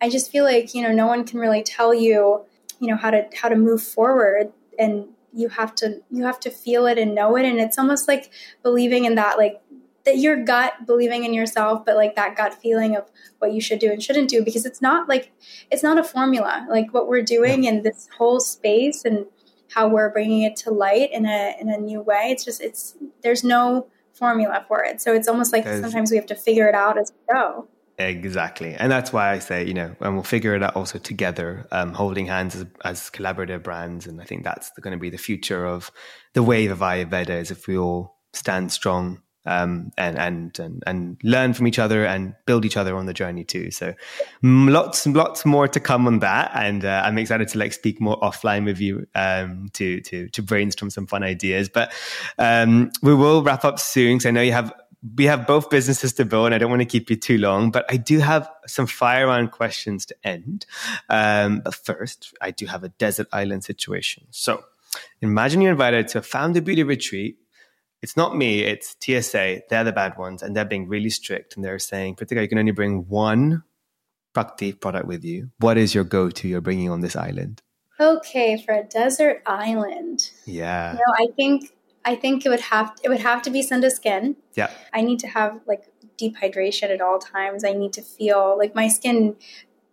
I 0.00 0.08
just 0.08 0.30
feel 0.30 0.44
like 0.44 0.74
you 0.74 0.82
know 0.82 0.92
no 0.92 1.06
one 1.06 1.24
can 1.24 1.40
really 1.40 1.62
tell 1.62 1.92
you, 1.92 2.44
you 2.80 2.88
know, 2.88 2.96
how 2.96 3.10
to 3.10 3.26
how 3.40 3.48
to 3.48 3.56
move 3.56 3.82
forward 3.82 4.52
and 4.78 5.06
you 5.36 5.50
have 5.50 5.74
to 5.76 6.02
you 6.10 6.24
have 6.24 6.40
to 6.40 6.50
feel 6.50 6.86
it 6.86 6.98
and 6.98 7.14
know 7.14 7.36
it. 7.36 7.44
And 7.44 7.60
it's 7.60 7.78
almost 7.78 8.08
like 8.08 8.30
believing 8.62 9.04
in 9.04 9.14
that 9.16 9.36
like 9.36 9.60
that 10.04 10.18
your 10.18 10.42
gut 10.42 10.86
believing 10.86 11.24
in 11.24 11.34
yourself 11.34 11.84
but 11.84 11.96
like 11.96 12.14
that 12.14 12.36
gut 12.36 12.54
feeling 12.54 12.96
of 12.96 13.10
what 13.38 13.52
you 13.52 13.60
should 13.60 13.80
do 13.80 13.90
and 13.90 14.02
shouldn't 14.02 14.30
do 14.30 14.42
because 14.44 14.64
it's 14.64 14.80
not 14.80 15.08
like 15.08 15.32
it's 15.70 15.82
not 15.82 15.98
a 15.98 16.04
formula. 16.04 16.66
Like 16.70 16.92
what 16.94 17.06
we're 17.06 17.22
doing 17.22 17.64
in 17.64 17.82
this 17.82 18.08
whole 18.16 18.40
space 18.40 19.04
and 19.04 19.26
how 19.74 19.88
we're 19.88 20.10
bringing 20.10 20.42
it 20.42 20.56
to 20.56 20.70
light 20.70 21.12
in 21.12 21.26
a 21.26 21.54
in 21.60 21.68
a 21.68 21.76
new 21.76 22.00
way 22.00 22.30
it's 22.30 22.44
just 22.44 22.60
it's 22.62 22.96
there's 23.22 23.44
no 23.44 23.86
formula 24.14 24.64
for 24.66 24.82
it. 24.82 25.02
So 25.02 25.12
it's 25.12 25.28
almost 25.28 25.52
like 25.52 25.64
sometimes 25.64 26.10
we 26.10 26.16
have 26.16 26.26
to 26.26 26.34
figure 26.34 26.68
it 26.68 26.74
out 26.74 26.96
as 26.96 27.12
we 27.12 27.34
go 27.34 27.68
Exactly. 27.98 28.74
And 28.74 28.92
that's 28.92 29.12
why 29.12 29.32
I 29.32 29.38
say, 29.38 29.66
you 29.66 29.72
know, 29.72 29.96
and 30.00 30.14
we'll 30.14 30.22
figure 30.22 30.54
it 30.54 30.62
out 30.62 30.76
also 30.76 30.98
together, 30.98 31.66
um, 31.72 31.94
holding 31.94 32.26
hands 32.26 32.54
as, 32.54 32.66
as 32.84 33.10
collaborative 33.10 33.62
brands. 33.62 34.06
And 34.06 34.20
I 34.20 34.24
think 34.24 34.44
that's 34.44 34.70
going 34.80 34.92
to 34.92 35.00
be 35.00 35.08
the 35.08 35.16
future 35.16 35.64
of 35.64 35.90
the 36.34 36.42
wave 36.42 36.70
of 36.70 36.80
Ayurveda 36.80 37.30
is 37.30 37.50
if 37.50 37.66
we 37.66 37.78
all 37.78 38.18
stand 38.34 38.70
strong 38.70 39.22
um, 39.46 39.92
and, 39.96 40.18
and, 40.18 40.58
and, 40.58 40.82
and 40.86 41.16
learn 41.22 41.54
from 41.54 41.66
each 41.68 41.78
other 41.78 42.04
and 42.04 42.34
build 42.46 42.64
each 42.66 42.76
other 42.76 42.96
on 42.96 43.06
the 43.06 43.14
journey 43.14 43.44
too. 43.44 43.70
So 43.70 43.94
lots, 44.42 45.06
lots 45.06 45.46
more 45.46 45.68
to 45.68 45.80
come 45.80 46.06
on 46.06 46.18
that. 46.18 46.50
And 46.54 46.84
uh, 46.84 47.02
I'm 47.04 47.16
excited 47.16 47.48
to 47.48 47.58
like 47.58 47.72
speak 47.72 48.00
more 48.00 48.20
offline 48.20 48.64
with 48.66 48.80
you 48.80 49.06
um, 49.14 49.68
to, 49.74 50.00
to, 50.02 50.28
to 50.28 50.42
brainstorm 50.42 50.90
some 50.90 51.06
fun 51.06 51.22
ideas. 51.22 51.70
But 51.70 51.94
um, 52.38 52.90
we 53.02 53.14
will 53.14 53.42
wrap 53.42 53.64
up 53.64 53.78
soon. 53.78 54.20
So 54.20 54.28
I 54.28 54.32
know 54.32 54.42
you 54.42 54.52
have 54.52 54.72
we 55.14 55.24
have 55.24 55.46
both 55.46 55.70
businesses 55.70 56.12
to 56.14 56.24
build, 56.24 56.46
and 56.46 56.54
I 56.54 56.58
don't 56.58 56.70
want 56.70 56.82
to 56.82 56.86
keep 56.86 57.10
you 57.10 57.16
too 57.16 57.38
long, 57.38 57.70
but 57.70 57.84
I 57.90 57.96
do 57.96 58.18
have 58.18 58.48
some 58.66 58.86
fire 58.86 59.26
round 59.26 59.52
questions 59.52 60.06
to 60.06 60.16
end. 60.24 60.66
Um, 61.08 61.60
but 61.60 61.74
first, 61.74 62.34
I 62.40 62.50
do 62.50 62.66
have 62.66 62.82
a 62.82 62.88
desert 62.88 63.28
island 63.32 63.64
situation. 63.64 64.26
So 64.30 64.64
imagine 65.20 65.60
you're 65.60 65.72
invited 65.72 66.08
to 66.08 66.18
a 66.18 66.22
founder 66.22 66.60
beauty 66.60 66.82
retreat. 66.82 67.36
It's 68.02 68.16
not 68.16 68.36
me, 68.36 68.60
it's 68.60 68.96
TSA. 69.00 69.62
They're 69.68 69.84
the 69.84 69.92
bad 69.92 70.16
ones, 70.18 70.42
and 70.42 70.56
they're 70.56 70.64
being 70.64 70.88
really 70.88 71.10
strict. 71.10 71.56
And 71.56 71.64
they're 71.64 71.78
saying, 71.78 72.16
particularly, 72.16 72.44
you 72.44 72.48
can 72.48 72.58
only 72.58 72.72
bring 72.72 73.08
one 73.08 73.64
Prakti 74.34 74.78
product 74.78 75.06
with 75.06 75.24
you. 75.24 75.50
What 75.58 75.78
is 75.78 75.94
your 75.94 76.04
go 76.04 76.30
to 76.30 76.48
you're 76.48 76.60
bringing 76.60 76.90
on 76.90 77.00
this 77.00 77.16
island? 77.16 77.62
Okay, 77.98 78.62
for 78.64 78.74
a 78.74 78.84
desert 78.84 79.42
island. 79.46 80.30
Yeah. 80.44 80.92
You 80.92 80.98
know, 80.98 81.14
I 81.16 81.32
think 81.34 81.72
I 82.06 82.14
think 82.14 82.46
it 82.46 82.48
would 82.48 82.60
have 82.60 82.96
it 83.02 83.08
would 83.08 83.20
have 83.20 83.42
to 83.42 83.50
be 83.50 83.62
Sunda 83.62 83.90
Skin. 83.90 84.36
Yeah. 84.54 84.70
I 84.94 85.02
need 85.02 85.18
to 85.20 85.26
have 85.26 85.60
like 85.66 85.88
deep 86.16 86.36
hydration 86.38 86.90
at 86.90 87.00
all 87.00 87.18
times. 87.18 87.64
I 87.64 87.72
need 87.72 87.92
to 87.94 88.02
feel 88.02 88.56
like 88.56 88.74
my 88.74 88.88
skin 88.88 89.36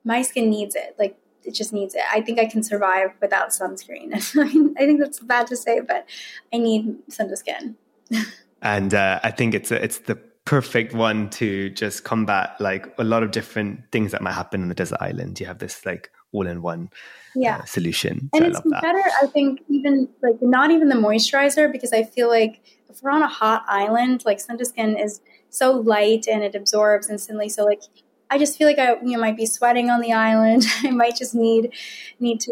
my 0.05 0.21
skin 0.21 0.49
needs 0.49 0.75
it. 0.75 0.95
Like 0.99 1.17
it 1.43 1.53
just 1.55 1.73
needs 1.73 1.95
it. 1.95 2.03
I 2.09 2.21
think 2.21 2.39
I 2.39 2.45
can 2.45 2.63
survive 2.63 3.09
without 3.19 3.49
sunscreen. 3.49 4.13
I 4.77 4.85
think 4.85 5.01
that's 5.01 5.19
bad 5.19 5.47
to 5.47 5.57
say, 5.57 5.81
but 5.81 6.07
I 6.53 6.57
need 6.57 6.97
Sunda 7.09 7.35
Skin. 7.35 7.75
and 8.61 8.93
uh, 8.93 9.19
I 9.23 9.31
think 9.31 9.53
it's 9.53 9.71
a, 9.71 9.83
it's 9.83 9.97
the 9.99 10.15
perfect 10.45 10.93
one 10.93 11.29
to 11.31 11.69
just 11.71 12.03
combat 12.03 12.55
like 12.59 12.87
a 12.97 13.03
lot 13.03 13.23
of 13.23 13.31
different 13.31 13.81
things 13.91 14.11
that 14.11 14.21
might 14.21 14.33
happen 14.33 14.61
on 14.61 14.69
the 14.69 14.75
desert 14.75 14.99
island. 15.01 15.39
You 15.39 15.47
have 15.47 15.59
this 15.59 15.85
like 15.85 16.11
all 16.31 16.47
in 16.47 16.61
one 16.61 16.89
yeah. 17.35 17.57
Uh, 17.57 17.65
solution. 17.65 18.29
So 18.33 18.43
and 18.43 18.45
it's 18.45 18.61
better, 18.61 19.03
I 19.21 19.27
think, 19.27 19.61
even 19.69 20.09
like 20.21 20.41
not 20.41 20.71
even 20.71 20.89
the 20.89 20.95
moisturizer 20.95 21.71
because 21.71 21.93
I 21.93 22.03
feel 22.03 22.29
like 22.29 22.61
if 22.89 23.01
we're 23.01 23.11
on 23.11 23.23
a 23.23 23.27
hot 23.27 23.65
island, 23.67 24.23
like 24.25 24.39
Skin 24.39 24.97
is 24.97 25.21
so 25.49 25.71
light 25.71 26.27
and 26.27 26.43
it 26.43 26.55
absorbs 26.55 27.09
instantly. 27.09 27.49
So 27.49 27.63
like 27.63 27.81
I 28.29 28.37
just 28.37 28.57
feel 28.57 28.67
like 28.67 28.79
I 28.79 28.95
you 28.95 29.11
know 29.13 29.19
might 29.19 29.37
be 29.37 29.45
sweating 29.45 29.89
on 29.89 30.01
the 30.01 30.13
island. 30.13 30.65
I 30.83 30.91
might 30.91 31.15
just 31.15 31.35
need 31.35 31.73
need 32.19 32.39
to 32.41 32.51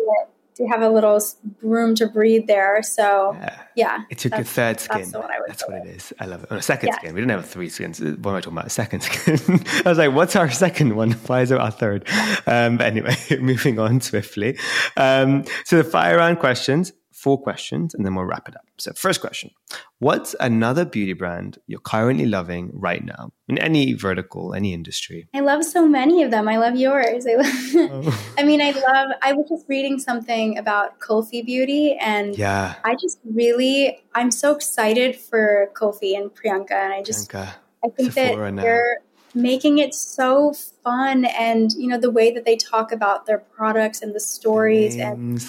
to 0.62 0.68
have 0.72 0.82
a 0.82 0.90
little 0.90 1.20
room 1.62 1.96
to 1.96 2.08
breathe 2.08 2.48
there. 2.48 2.82
So 2.84 3.34
yeah, 3.34 3.62
yeah 3.76 4.00
it's 4.10 4.26
your 4.26 4.44
third 4.44 4.80
skin. 4.80 5.02
That's, 5.02 5.14
what, 5.14 5.32
that's 5.48 5.68
what 5.68 5.78
it 5.78 5.88
is. 5.88 6.14
I 6.20 6.26
love 6.26 6.44
it. 6.44 6.50
Oh, 6.52 6.58
a 6.58 6.62
second 6.62 6.90
yeah. 6.90 6.96
skin. 6.96 7.14
We 7.14 7.22
didn't 7.22 7.32
have 7.32 7.50
three 7.50 7.70
skins. 7.70 8.00
What 8.00 8.32
am 8.32 8.36
I 8.36 8.42
talking 8.42 8.54
about? 8.54 8.68
A 8.68 8.70
Second 8.82 9.02
skin. 9.02 9.64
I 9.86 9.90
was 9.90 9.98
like, 9.98 10.14
what's 10.14 10.36
our 10.36 10.50
second 10.50 10.96
one? 10.96 11.12
Why 11.28 11.42
is 11.42 11.52
it 11.52 11.60
our 11.60 11.72
third? 11.72 12.08
Um, 12.48 12.78
but 12.78 12.88
anyway, 12.88 13.16
moving 13.40 13.80
on 13.80 14.02
swiftly. 14.02 14.58
Um, 14.98 15.46
so 15.66 15.78
the 15.78 15.84
fire 15.84 16.18
round 16.18 16.40
questions 16.40 16.94
four 17.22 17.40
questions 17.40 17.94
and 17.94 18.04
then 18.04 18.16
we'll 18.16 18.26
wrap 18.26 18.50
it 18.50 18.56
up. 18.56 18.66
So, 18.82 18.94
first 18.94 19.22
question 19.22 19.52
What's 20.00 20.36
another 20.40 20.86
beauty 20.86 21.14
brand 21.14 21.60
you're 21.68 21.80
currently 21.80 22.26
loving 22.26 22.72
right 22.74 23.04
now 23.06 23.32
in 23.48 23.60
any 23.60 23.94
vertical, 23.94 24.56
any 24.56 24.74
industry? 24.74 25.28
I 25.36 25.42
love 25.42 25.64
so 25.64 25.88
many 25.88 26.24
of 26.24 26.32
them. 26.32 26.48
I 26.48 26.58
love 26.58 26.76
yours. 26.76 27.28
I, 27.28 27.36
love, 27.36 28.06
oh. 28.06 28.34
I 28.40 28.44
mean, 28.44 28.60
I 28.60 28.72
love, 28.72 29.10
I 29.22 29.34
was 29.34 29.48
just 29.48 29.70
reading 29.70 30.00
something 30.00 30.58
about 30.58 31.00
Kulfi 31.00 31.46
Beauty 31.46 31.96
and 32.02 32.36
yeah. 32.36 32.76
I 32.84 32.96
just 32.96 33.20
really, 33.24 34.02
I'm 34.16 34.32
so 34.32 34.56
excited 34.56 35.16
for 35.16 35.70
Kulfi 35.76 36.18
and 36.18 36.32
Priyanka. 36.34 36.72
And 36.72 36.94
I 36.94 37.04
just, 37.04 37.30
Priyanka. 37.30 37.54
I 37.86 37.90
think 37.90 38.14
Sephora 38.14 38.52
that 38.52 38.62
they're, 38.62 38.98
making 39.34 39.78
it 39.78 39.96
so 39.96 40.54
fun 40.84 41.24
and 41.24 41.72
you 41.78 41.88
know 41.88 41.98
the 41.98 42.12
way 42.12 42.34
that 42.34 42.44
they 42.44 42.58
talk 42.58 42.92
about 42.92 43.26
their 43.26 43.38
products 43.38 44.02
and 44.02 44.14
the 44.14 44.20
stories 44.20 44.98
and 44.98 45.42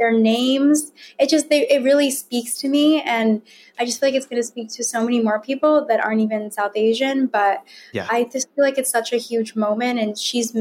their 0.00 0.10
names. 0.10 0.90
It 1.20 1.28
just 1.28 1.48
they, 1.48 1.68
it 1.68 1.84
really 1.84 2.10
speaks 2.10 2.54
to 2.58 2.68
me, 2.68 3.00
and 3.02 3.42
I 3.78 3.84
just 3.84 4.00
feel 4.00 4.08
like 4.08 4.16
it's 4.16 4.26
going 4.26 4.42
to 4.42 4.46
speak 4.46 4.70
to 4.70 4.82
so 4.82 5.04
many 5.04 5.20
more 5.22 5.38
people 5.38 5.86
that 5.86 6.00
aren't 6.00 6.22
even 6.22 6.50
South 6.50 6.72
Asian. 6.74 7.26
But 7.26 7.62
yeah. 7.92 8.08
I 8.10 8.24
just 8.24 8.48
feel 8.56 8.64
like 8.64 8.78
it's 8.78 8.90
such 8.90 9.12
a 9.12 9.18
huge 9.18 9.54
moment, 9.54 10.00
and 10.00 10.18
she's 10.18 10.56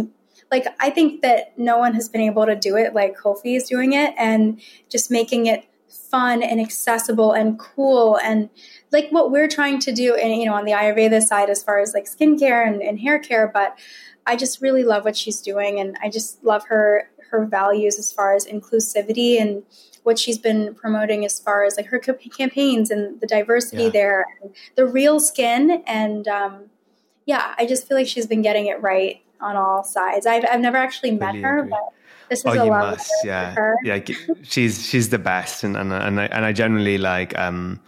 like 0.51 0.67
I 0.79 0.91
think 0.91 1.21
that 1.21 1.57
no 1.57 1.77
one 1.77 1.93
has 1.95 2.09
been 2.09 2.21
able 2.21 2.45
to 2.45 2.55
do 2.55 2.75
it 2.75 2.93
like 2.93 3.17
Kulfi 3.17 3.55
is 3.55 3.63
doing 3.63 3.93
it, 3.93 4.13
and 4.17 4.61
just 4.89 5.09
making 5.09 5.47
it 5.47 5.65
fun 5.89 6.43
and 6.43 6.59
accessible 6.59 7.31
and 7.33 7.57
cool 7.57 8.17
and 8.23 8.49
like 8.91 9.09
what 9.09 9.31
we're 9.31 9.47
trying 9.47 9.79
to 9.79 9.91
do 9.91 10.15
and 10.15 10.39
you 10.39 10.45
know 10.45 10.53
on 10.53 10.65
the 10.65 10.71
ayurveda 10.71 11.21
side 11.21 11.49
as 11.49 11.63
far 11.63 11.79
as 11.79 11.93
like 11.93 12.05
skincare 12.05 12.67
and, 12.67 12.81
and 12.81 12.99
hair 12.99 13.17
care 13.17 13.47
but 13.51 13.77
i 14.27 14.35
just 14.35 14.61
really 14.61 14.83
love 14.83 15.03
what 15.03 15.17
she's 15.17 15.41
doing 15.41 15.79
and 15.79 15.97
i 16.01 16.09
just 16.09 16.43
love 16.43 16.63
her 16.65 17.09
her 17.31 17.45
values 17.45 17.97
as 17.99 18.11
far 18.11 18.33
as 18.33 18.45
inclusivity 18.45 19.39
and 19.39 19.63
what 20.03 20.17
she's 20.17 20.37
been 20.37 20.73
promoting 20.75 21.25
as 21.25 21.39
far 21.39 21.63
as 21.63 21.77
like 21.77 21.87
her 21.87 21.99
campaigns 21.99 22.89
and 22.89 23.19
the 23.21 23.27
diversity 23.27 23.83
yeah. 23.83 23.89
there, 23.89 24.25
the 24.75 24.85
real 24.85 25.19
skin, 25.19 25.83
and 25.85 26.27
um, 26.27 26.69
yeah, 27.25 27.53
I 27.57 27.65
just 27.65 27.87
feel 27.87 27.97
like 27.97 28.07
she's 28.07 28.27
been 28.27 28.41
getting 28.41 28.67
it 28.67 28.81
right 28.81 29.21
on 29.41 29.55
all 29.55 29.83
sides. 29.83 30.25
I've 30.25 30.45
I've 30.49 30.61
never 30.61 30.77
actually 30.77 31.11
met 31.11 31.33
really 31.33 31.41
her, 31.41 31.59
agree. 31.59 31.69
but 31.71 31.93
this 32.29 32.39
is 32.39 32.45
oh, 32.45 32.51
a 32.51 32.65
you 32.65 32.71
must, 32.71 33.11
yeah, 33.23 33.73
yeah. 33.83 33.99
She's 34.43 34.85
she's 34.85 35.09
the 35.09 35.19
best, 35.19 35.63
and 35.63 35.75
and 35.75 35.91
and 35.93 36.19
I, 36.19 36.25
and 36.25 36.45
I 36.45 36.53
generally 36.53 36.97
like 36.97 37.37
um 37.37 37.81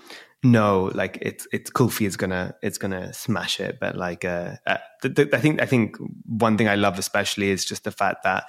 know 0.44 0.92
like 0.96 1.20
it's 1.22 1.48
it's 1.52 1.70
Kulfi 1.70 2.08
is 2.08 2.18
gonna 2.18 2.56
it's 2.62 2.78
gonna 2.78 3.14
smash 3.14 3.60
it, 3.60 3.80
but 3.80 3.96
like 3.96 4.26
uh, 4.26 4.56
uh 4.66 4.78
the, 5.02 5.10
the, 5.10 5.30
I 5.34 5.39
think 5.39 5.62
I 5.62 5.66
think 5.66 5.98
one 6.26 6.58
thing 6.58 6.68
I 6.68 6.76
love 6.76 6.98
especially 6.98 7.50
is 7.50 7.66
just 7.66 7.84
the 7.84 7.92
fact 7.92 8.24
that 8.24 8.46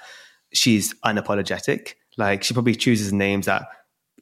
she's 0.53 0.93
unapologetic. 1.05 1.93
Like 2.17 2.43
she 2.43 2.53
probably 2.53 2.75
chooses 2.75 3.11
names 3.11 3.47
that 3.47 3.67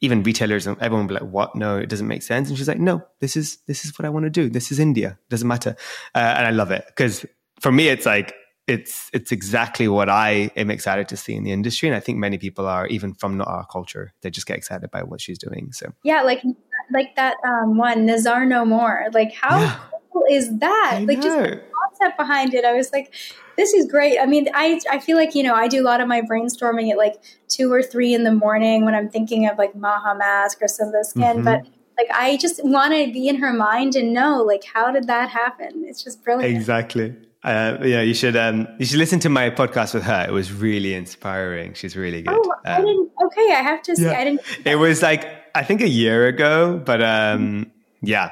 even 0.01 0.23
retailers 0.23 0.65
and 0.65 0.77
everyone 0.82 1.07
will 1.07 1.15
be 1.15 1.23
like, 1.23 1.32
"What? 1.32 1.55
No, 1.55 1.77
it 1.77 1.89
doesn't 1.89 2.07
make 2.07 2.23
sense." 2.23 2.49
And 2.49 2.57
she's 2.57 2.67
like, 2.67 2.79
"No, 2.79 3.03
this 3.19 3.36
is 3.36 3.57
this 3.67 3.86
is 3.86 3.97
what 3.97 4.05
I 4.05 4.09
want 4.09 4.25
to 4.25 4.29
do. 4.29 4.49
This 4.49 4.71
is 4.71 4.79
India. 4.79 5.17
Doesn't 5.29 5.47
matter." 5.47 5.75
Uh, 6.15 6.34
and 6.38 6.47
I 6.47 6.51
love 6.51 6.71
it 6.71 6.86
because 6.88 7.25
for 7.59 7.71
me, 7.71 7.89
it's 7.89 8.05
like 8.05 8.34
it's 8.67 9.09
it's 9.13 9.32
exactly 9.32 9.88
what 9.88 10.09
I 10.09 10.51
am 10.55 10.71
excited 10.71 11.07
to 11.09 11.17
see 11.17 11.36
in 11.36 11.43
the 11.43 11.51
industry, 11.51 11.88
and 11.88 11.95
I 11.95 11.99
think 11.99 12.17
many 12.17 12.38
people 12.38 12.65
are, 12.65 12.88
even 12.88 13.13
from 13.13 13.38
not 13.38 13.47
our 13.47 13.65
culture, 13.65 14.13
they 14.21 14.29
just 14.29 14.47
get 14.47 14.57
excited 14.57 14.89
by 14.91 15.03
what 15.03 15.21
she's 15.21 15.38
doing. 15.38 15.71
So 15.71 15.93
yeah, 16.03 16.21
like 16.23 16.43
like 16.91 17.15
that 17.15 17.36
um, 17.45 17.77
one 17.77 18.05
Nazar 18.05 18.45
No 18.45 18.65
More. 18.65 19.07
Like 19.13 19.34
how 19.34 19.59
yeah. 19.59 19.79
Cool 20.12 20.26
is 20.30 20.57
that? 20.59 20.91
I 20.93 20.99
like 20.99 21.18
know. 21.18 21.24
just 21.24 21.38
the 21.38 21.62
concept 21.74 22.18
behind 22.18 22.53
it. 22.53 22.66
I 22.66 22.74
was 22.74 22.91
like, 22.91 23.14
this 23.57 23.74
is 23.74 23.86
great. 23.89 24.20
I 24.20 24.26
mean, 24.26 24.47
I 24.53 24.80
I 24.89 24.99
feel 24.99 25.18
like 25.18 25.36
you 25.36 25.43
know 25.43 25.53
I 25.53 25.68
do 25.68 25.82
a 25.82 25.86
lot 25.86 26.01
of 26.01 26.07
my 26.07 26.22
brainstorming 26.22 26.91
at 26.91 26.97
like 26.97 27.22
two 27.47 27.72
or 27.72 27.82
three 27.84 28.14
in 28.14 28.24
the 28.24 28.34
morning 28.34 28.86
when 28.86 28.95
I'm 28.95 29.09
thinking 29.09 29.47
of 29.47 29.57
like 29.57 29.76
Maha 29.76 30.16
mask 30.16 30.62
or 30.62 30.68
Sunda 30.68 31.03
skin, 31.03 31.24
mm-hmm. 31.24 31.43
but 31.43 31.66
like 31.97 32.07
I 32.14 32.38
just 32.38 32.64
want 32.64 32.93
to 32.93 33.12
be 33.12 33.28
in 33.28 33.38
her 33.38 33.53
mind 33.53 33.95
and 33.95 34.14
know 34.14 34.43
like 34.43 34.64
how 34.64 34.91
did 34.91 35.07
that 35.07 35.30
happen? 35.30 35.86
It's 35.88 36.03
just 36.03 36.24
brilliant. 36.24 36.55
Exactly. 36.55 37.16
Uh, 37.43 37.80
yeah, 37.82 38.01
you 38.01 38.14
should 38.14 38.36
um, 38.36 38.68
you 38.78 38.86
should 38.86 38.99
listen 38.99 39.20
to 39.20 39.30
my 39.30 39.49
podcast 39.49 39.95
with 39.95 40.03
her. 40.03 40.26
It 40.28 40.32
was 40.32 40.53
really 40.53 40.93
inspiring. 40.93 41.74
She's 41.74 41.95
really 41.95 42.22
good. 42.22 42.38
Oh, 42.38 42.53
I 42.66 42.74
um, 42.74 42.86
didn't. 42.86 43.12
Okay, 43.26 43.51
I 43.51 43.64
have 43.64 43.82
to. 43.84 43.95
See, 43.95 44.03
yeah. 44.03 44.20
I 44.20 44.24
didn't. 44.26 44.41
It 44.64 44.76
was 44.76 45.01
like 45.01 45.26
I 45.55 45.64
think 45.64 45.82
a 45.82 45.88
year 45.88 46.28
ago, 46.28 46.80
but 46.84 47.01
um, 47.01 47.72
yeah, 48.01 48.30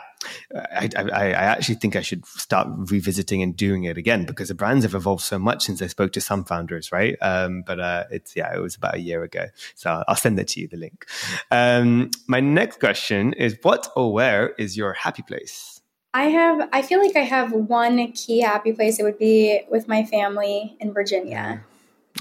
I, 0.54 0.90
I, 0.96 1.04
I, 1.12 1.32
actually 1.32 1.76
think 1.76 1.96
I 1.96 2.02
should 2.02 2.26
start 2.26 2.68
revisiting 2.70 3.42
and 3.42 3.56
doing 3.56 3.86
it 3.86 3.98
again 3.98 4.26
because 4.26 4.50
the 4.50 4.56
brands 4.56 4.84
have 4.84 4.94
evolved 4.94 5.24
so 5.24 5.40
much 5.40 5.64
since 5.64 5.82
I 5.82 5.88
spoke 5.88 6.12
to 6.14 6.22
some 6.22 6.44
founders, 6.44 6.92
right? 6.92 7.18
Um, 7.22 7.64
but 7.66 7.80
uh, 7.80 8.06
it's 8.12 8.36
yeah, 8.36 8.54
it 8.54 8.60
was 8.60 8.76
about 8.76 8.96
a 8.96 9.00
year 9.00 9.24
ago, 9.24 9.48
so 9.76 10.04
I'll 10.08 10.16
send 10.16 10.38
that 10.38 10.50
to 10.50 10.62
you 10.62 10.68
the 10.68 10.78
link. 10.78 11.06
Um, 11.52 12.12
my 12.28 12.40
next 12.40 12.80
question 12.80 13.34
is: 13.34 13.58
What 13.62 13.92
or 13.96 14.12
where 14.12 14.50
is 14.58 14.76
your 14.76 14.94
happy 14.94 15.22
place? 15.22 15.80
I 16.14 16.24
have, 16.24 16.70
I 16.74 16.82
feel 16.82 17.00
like 17.00 17.16
I 17.16 17.22
have 17.22 17.52
one 17.52 18.12
key 18.14 18.42
happy 18.42 18.74
place. 18.74 19.00
It 19.00 19.04
would 19.04 19.20
be 19.20 19.62
with 19.70 19.88
my 19.88 20.04
family 20.04 20.76
in 20.80 20.92
Virginia. 20.92 21.64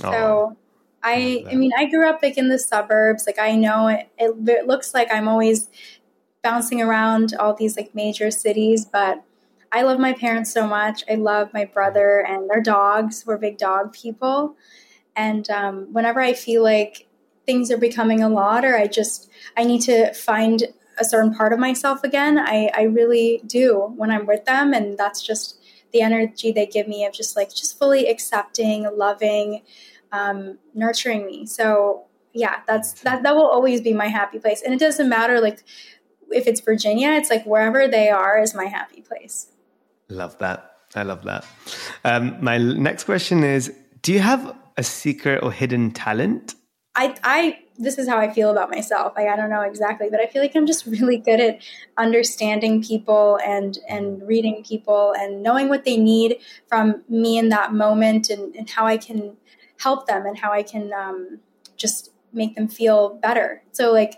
Oh, 0.05 0.11
so 0.12 0.57
I, 1.03 1.44
I 1.51 1.55
mean, 1.55 1.70
I 1.76 1.86
grew 1.86 2.09
up 2.09 2.22
like 2.22 2.36
in 2.36 2.49
the 2.49 2.59
suburbs. 2.59 3.24
Like 3.26 3.38
I 3.38 3.57
know 3.57 3.88
it, 3.88 4.09
it, 4.18 4.34
it 4.46 4.66
looks 4.66 4.92
like 4.92 5.09
I'm 5.12 5.26
always 5.26 5.68
bouncing 6.43 6.80
around 6.80 7.34
all 7.39 7.55
these 7.55 7.76
like 7.76 7.95
major 7.95 8.30
cities, 8.30 8.84
but 8.84 9.22
I 9.70 9.82
love 9.82 9.99
my 9.99 10.12
parents 10.12 10.53
so 10.53 10.66
much. 10.66 11.05
I 11.11 11.16
love 11.16 11.53
my 11.53 11.64
brother 11.64 12.24
and 12.26 12.49
their 12.49 12.62
dogs. 12.62 13.24
We're 13.26 13.36
big 13.36 13.59
dog 13.59 13.93
people. 13.93 14.57
And 15.14 15.49
um, 15.51 15.93
whenever 15.93 16.20
I 16.20 16.32
feel 16.32 16.62
like 16.62 17.07
things 17.45 17.70
are 17.70 17.78
becoming 17.78 18.22
a 18.22 18.28
lot, 18.28 18.64
or 18.64 18.76
I 18.76 18.86
just, 18.86 19.30
I 19.57 19.64
need 19.64 19.82
to 19.82 20.12
find 20.14 20.64
a 20.99 21.05
certain 21.05 21.34
part 21.34 21.53
of 21.53 21.59
myself 21.59 22.03
again. 22.03 22.39
I, 22.39 22.70
I 22.74 22.82
really 22.82 23.43
do 23.47 23.93
when 23.97 24.11
I'm 24.11 24.26
with 24.26 24.45
them. 24.45 24.72
And 24.72 24.97
that's 24.97 25.22
just 25.22 25.61
the 25.93 26.03
energy 26.03 26.53
they 26.53 26.66
give 26.66 26.89
me 26.89 27.05
of 27.05 27.12
just 27.12 27.36
like, 27.36 27.51
just 27.51 27.78
fully 27.78 28.09
accepting, 28.09 28.89
loving, 28.97 29.62
um, 30.12 30.59
nurturing 30.74 31.26
me. 31.26 31.47
So 31.47 32.05
yeah, 32.32 32.61
that's, 32.66 32.93
that, 33.03 33.22
that 33.22 33.34
will 33.34 33.49
always 33.49 33.80
be 33.80 33.93
my 33.93 34.07
happy 34.07 34.39
place. 34.39 34.62
And 34.62 34.72
it 34.72 34.80
doesn't 34.80 35.09
matter 35.09 35.41
like 35.41 35.64
if 36.31 36.47
it's 36.47 36.61
Virginia, 36.61 37.11
it's 37.12 37.31
like 37.31 37.45
wherever 37.45 37.89
they 37.89 38.09
are 38.11 38.41
is 38.41 38.55
my 38.55 38.66
happy 38.66 39.01
place. 39.03 39.49
Love 40.09 40.39
that. 40.39 40.72
I 40.95 41.03
love 41.03 41.24
that. 41.24 41.45
Um, 42.05 42.37
my 42.43 42.59
next 42.59 43.05
question 43.05 43.45
is, 43.45 43.72
do 44.03 44.12
you 44.12 44.20
have 44.20 44.57
a 44.76 44.83
secret 44.83 45.43
or 45.43 45.53
hidden 45.53 45.91
talent? 45.91 46.55
I, 46.95 47.14
I 47.22 47.59
this 47.79 47.97
is 47.97 48.09
how 48.09 48.18
I 48.18 48.33
feel 48.33 48.51
about 48.51 48.70
myself. 48.70 49.12
Like, 49.16 49.29
I 49.29 49.37
don't 49.37 49.51
know 49.51 49.61
exactly, 49.61 50.09
but 50.11 50.18
I 50.18 50.26
feel 50.26 50.43
like 50.43 50.57
I'm 50.57 50.66
just 50.66 50.85
really 50.87 51.16
good 51.16 51.41
at 51.41 51.62
understanding 51.97 52.83
people 52.83 53.39
and 53.45 53.79
and 53.89 54.26
reading 54.26 54.64
people 54.64 55.14
and 55.18 55.43
knowing 55.43 55.68
what 55.68 55.85
they 55.85 55.97
need 55.97 56.39
from 56.66 57.03
me 57.09 57.39
in 57.39 57.51
that 57.51 57.72
moment 57.72 58.31
and, 58.31 58.55
and 58.57 58.68
how 58.68 58.87
I 58.87 58.97
can 58.97 59.37
help 59.81 60.07
them 60.07 60.26
and 60.26 60.37
how 60.37 60.53
I 60.53 60.62
can 60.62 60.93
um, 60.93 61.39
just 61.76 62.11
make 62.33 62.57
them 62.57 62.68
feel 62.68 63.14
better. 63.22 63.62
So 63.72 63.93
like 63.93 64.14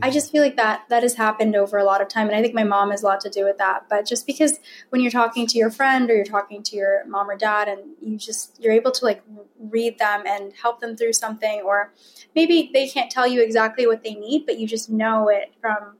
I 0.00 0.10
just 0.10 0.32
feel 0.32 0.42
like 0.42 0.56
that 0.56 0.84
that 0.88 1.02
has 1.02 1.14
happened 1.14 1.54
over 1.54 1.76
a 1.76 1.84
lot 1.84 2.00
of 2.00 2.08
time, 2.08 2.26
and 2.28 2.36
I 2.36 2.40
think 2.40 2.54
my 2.54 2.64
mom 2.64 2.90
has 2.90 3.02
a 3.02 3.06
lot 3.06 3.20
to 3.20 3.30
do 3.30 3.44
with 3.44 3.58
that. 3.58 3.86
But 3.90 4.06
just 4.06 4.26
because 4.26 4.58
when 4.88 5.02
you're 5.02 5.10
talking 5.10 5.46
to 5.46 5.58
your 5.58 5.70
friend 5.70 6.10
or 6.10 6.14
you're 6.14 6.24
talking 6.24 6.62
to 6.62 6.76
your 6.76 7.04
mom 7.06 7.28
or 7.28 7.36
dad, 7.36 7.68
and 7.68 7.80
you 8.00 8.16
just 8.16 8.58
you're 8.60 8.72
able 8.72 8.90
to 8.92 9.04
like 9.04 9.22
read 9.58 9.98
them 9.98 10.22
and 10.26 10.52
help 10.54 10.80
them 10.80 10.96
through 10.96 11.12
something, 11.12 11.60
or 11.60 11.92
maybe 12.34 12.70
they 12.72 12.88
can't 12.88 13.10
tell 13.10 13.26
you 13.26 13.42
exactly 13.42 13.86
what 13.86 14.02
they 14.02 14.14
need, 14.14 14.46
but 14.46 14.58
you 14.58 14.66
just 14.66 14.88
know 14.88 15.28
it 15.28 15.52
from 15.60 15.96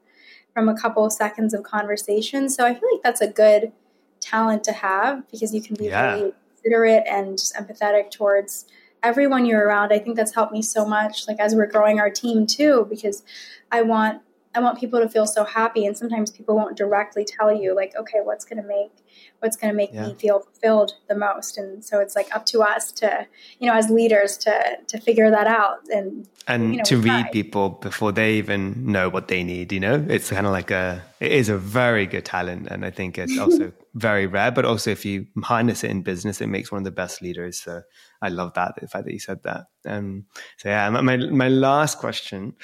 from 0.55 0.69
a 0.69 0.79
couple 0.79 1.05
of 1.05 1.13
seconds 1.13 1.55
of 1.55 1.63
conversation. 1.63 2.49
So 2.49 2.65
I 2.65 2.75
feel 2.75 2.89
like 2.93 3.03
that's 3.03 3.21
a 3.21 3.29
good 3.29 3.73
talent 4.21 4.65
to 4.65 4.73
have 4.73 5.29
because 5.31 5.55
you 5.55 5.63
can 5.63 5.77
be 5.77 5.87
yeah. 5.87 6.15
really 6.15 6.33
considerate 6.55 7.05
and 7.09 7.39
empathetic 7.39 8.11
towards 8.11 8.67
everyone 9.03 9.47
you're 9.47 9.67
around. 9.67 9.93
I 9.93 9.99
think 9.99 10.17
that's 10.17 10.35
helped 10.35 10.53
me 10.53 10.63
so 10.63 10.87
much, 10.87 11.27
like 11.27 11.41
as 11.41 11.55
we're 11.55 11.67
growing 11.67 11.99
our 11.99 12.11
team 12.11 12.47
too, 12.47 12.87
because 12.89 13.23
I 13.71 13.83
want 13.83 14.23
I 14.55 14.61
want 14.61 14.79
people 14.79 15.01
to 15.01 15.09
feel 15.09 15.27
so 15.27 15.45
happy. 15.45 15.87
And 15.87 15.97
sometimes 15.97 16.31
people 16.31 16.55
won't 16.55 16.77
directly 16.77 17.25
tell 17.25 17.53
you, 17.53 17.75
like, 17.75 17.95
okay, 17.97 18.19
what's 18.23 18.45
going 18.45 18.63
to 18.63 18.69
make 18.69 18.93
what's 19.41 19.57
going 19.57 19.73
to 19.73 19.77
make 19.77 19.93
yeah. 19.93 20.07
me 20.07 20.15
feel 20.15 20.41
fulfilled 20.41 20.93
the 21.09 21.15
most. 21.17 21.59
And 21.59 21.85
so 21.85 21.99
it's 21.99 22.15
like 22.15 22.35
up 22.35 22.47
to 22.47 22.61
us 22.61 22.93
to, 22.93 23.27
you 23.59 23.67
know, 23.67 23.75
as 23.75 23.91
leaders 23.91 24.37
to 24.39 24.79
to 24.87 25.01
figure 25.01 25.31
that 25.31 25.47
out 25.47 25.79
and 25.93 26.29
and 26.47 26.73
you 26.73 26.77
know, 26.79 26.85
to 26.85 26.99
read 26.99 27.31
people 27.33 27.71
before 27.71 28.13
they 28.13 28.35
even 28.35 28.87
know 28.87 29.09
what 29.09 29.29
they 29.29 29.43
need. 29.43 29.73
You 29.73 29.81
know, 29.81 30.07
it's 30.09 30.31
kind 30.31 30.47
of 30.47 30.53
like 30.53 30.71
a 30.71 31.03
it 31.21 31.33
is 31.33 31.49
a 31.49 31.59
very 31.59 32.07
good 32.07 32.25
talent, 32.25 32.69
and 32.69 32.85
I 32.85 32.91
think 32.91 33.19
it's 33.19 33.39
also 33.45 33.73
very 33.95 34.27
rare. 34.27 34.51
But 34.51 34.65
also, 34.65 34.91
if 34.91 35.05
you 35.05 35.27
harness 35.43 35.85
it 35.85 35.91
in 35.91 36.03
business, 36.03 36.41
it 36.41 36.49
makes 36.49 36.71
one 36.71 36.79
of 36.79 36.85
the 36.85 36.91
best 36.91 37.23
leaders. 37.23 37.61
So 37.61 37.83
I 38.21 38.29
love 38.29 38.55
that 38.55 38.75
the 38.81 38.89
fact 38.89 39.05
that 39.05 39.13
you 39.13 39.21
said 39.21 39.43
that. 39.43 39.67
Um, 39.87 40.27
so 40.59 40.69
yeah, 40.69 40.89
my 40.91 41.17
my 41.17 41.49
last 41.49 41.99
question 41.99 42.55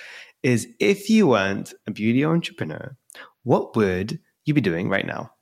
is 0.43 0.69
if 0.79 1.11
you 1.11 1.29
weren't 1.29 1.75
a 1.87 1.91
beauty 1.91 2.25
entrepreneur, 2.25 2.97
what 3.43 3.77
would 3.77 4.21
you 4.45 4.55
be 4.55 4.61
doing 4.61 4.89
right 4.89 5.07
now? 5.07 5.33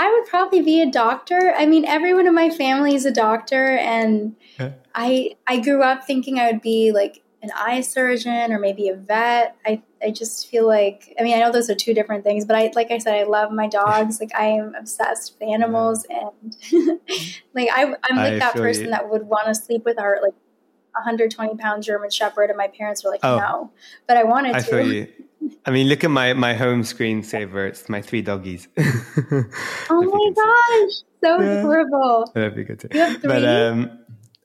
I 0.00 0.10
would 0.10 0.28
probably 0.28 0.60
be 0.60 0.80
a 0.80 0.90
doctor. 0.90 1.54
I 1.56 1.66
mean, 1.66 1.84
everyone 1.84 2.26
in 2.26 2.34
my 2.34 2.50
family 2.50 2.94
is 2.94 3.04
a 3.04 3.12
doctor, 3.12 3.76
and 3.76 4.34
yeah. 4.58 4.72
I 4.94 5.36
I 5.46 5.60
grew 5.60 5.82
up 5.82 6.04
thinking 6.04 6.38
I 6.38 6.50
would 6.50 6.60
be 6.60 6.92
like 6.92 7.22
an 7.42 7.50
eye 7.54 7.80
surgeon 7.82 8.52
or 8.52 8.58
maybe 8.58 8.88
a 8.88 8.96
vet. 8.96 9.56
I 9.64 9.82
I 10.02 10.10
just 10.10 10.48
feel 10.48 10.66
like 10.66 11.14
I 11.18 11.22
mean 11.22 11.36
I 11.36 11.40
know 11.40 11.52
those 11.52 11.70
are 11.70 11.74
two 11.74 11.94
different 11.94 12.24
things, 12.24 12.44
but 12.44 12.56
I 12.56 12.72
like 12.74 12.90
I 12.90 12.98
said 12.98 13.14
I 13.14 13.22
love 13.22 13.52
my 13.52 13.68
dogs. 13.68 14.18
like 14.20 14.34
I 14.34 14.46
am 14.46 14.74
obsessed 14.74 15.34
with 15.38 15.48
animals, 15.48 16.04
and 16.10 16.56
like 17.54 17.68
I 17.72 17.84
I'm 17.84 18.16
like 18.16 18.34
I 18.34 18.38
that 18.38 18.54
person 18.54 18.86
you. 18.86 18.90
that 18.90 19.08
would 19.08 19.24
want 19.24 19.46
to 19.46 19.54
sleep 19.54 19.84
with 19.84 20.00
our 20.00 20.18
like 20.22 20.34
120 20.94 21.56
pound 21.56 21.82
German 21.82 22.10
Shepherd, 22.10 22.50
and 22.50 22.56
my 22.56 22.68
parents 22.68 23.04
were 23.04 23.10
like, 23.10 23.20
oh, 23.22 23.38
no, 23.38 23.70
but 24.06 24.16
I 24.16 24.24
wanted 24.24 24.54
I 24.54 24.60
to. 24.60 24.66
Feel 24.66 24.92
you. 24.92 25.08
I 25.66 25.70
mean, 25.70 25.88
look 25.88 26.04
at 26.04 26.10
my 26.10 26.32
my 26.32 26.54
home 26.54 26.82
screensaver. 26.82 27.68
It's 27.68 27.88
my 27.88 28.00
three 28.00 28.22
doggies. 28.22 28.68
oh 28.78 29.42
my 29.90 30.30
gosh, 30.34 30.94
so 31.22 31.40
yeah. 31.40 31.58
adorable. 31.58 32.30
That'd 32.34 32.54
be 32.54 32.64
good 32.64 32.80
too. 32.80 32.88
You 32.92 33.00
have 33.00 33.20
three. 33.20 33.28
But 33.28 33.44
um, 33.44 33.98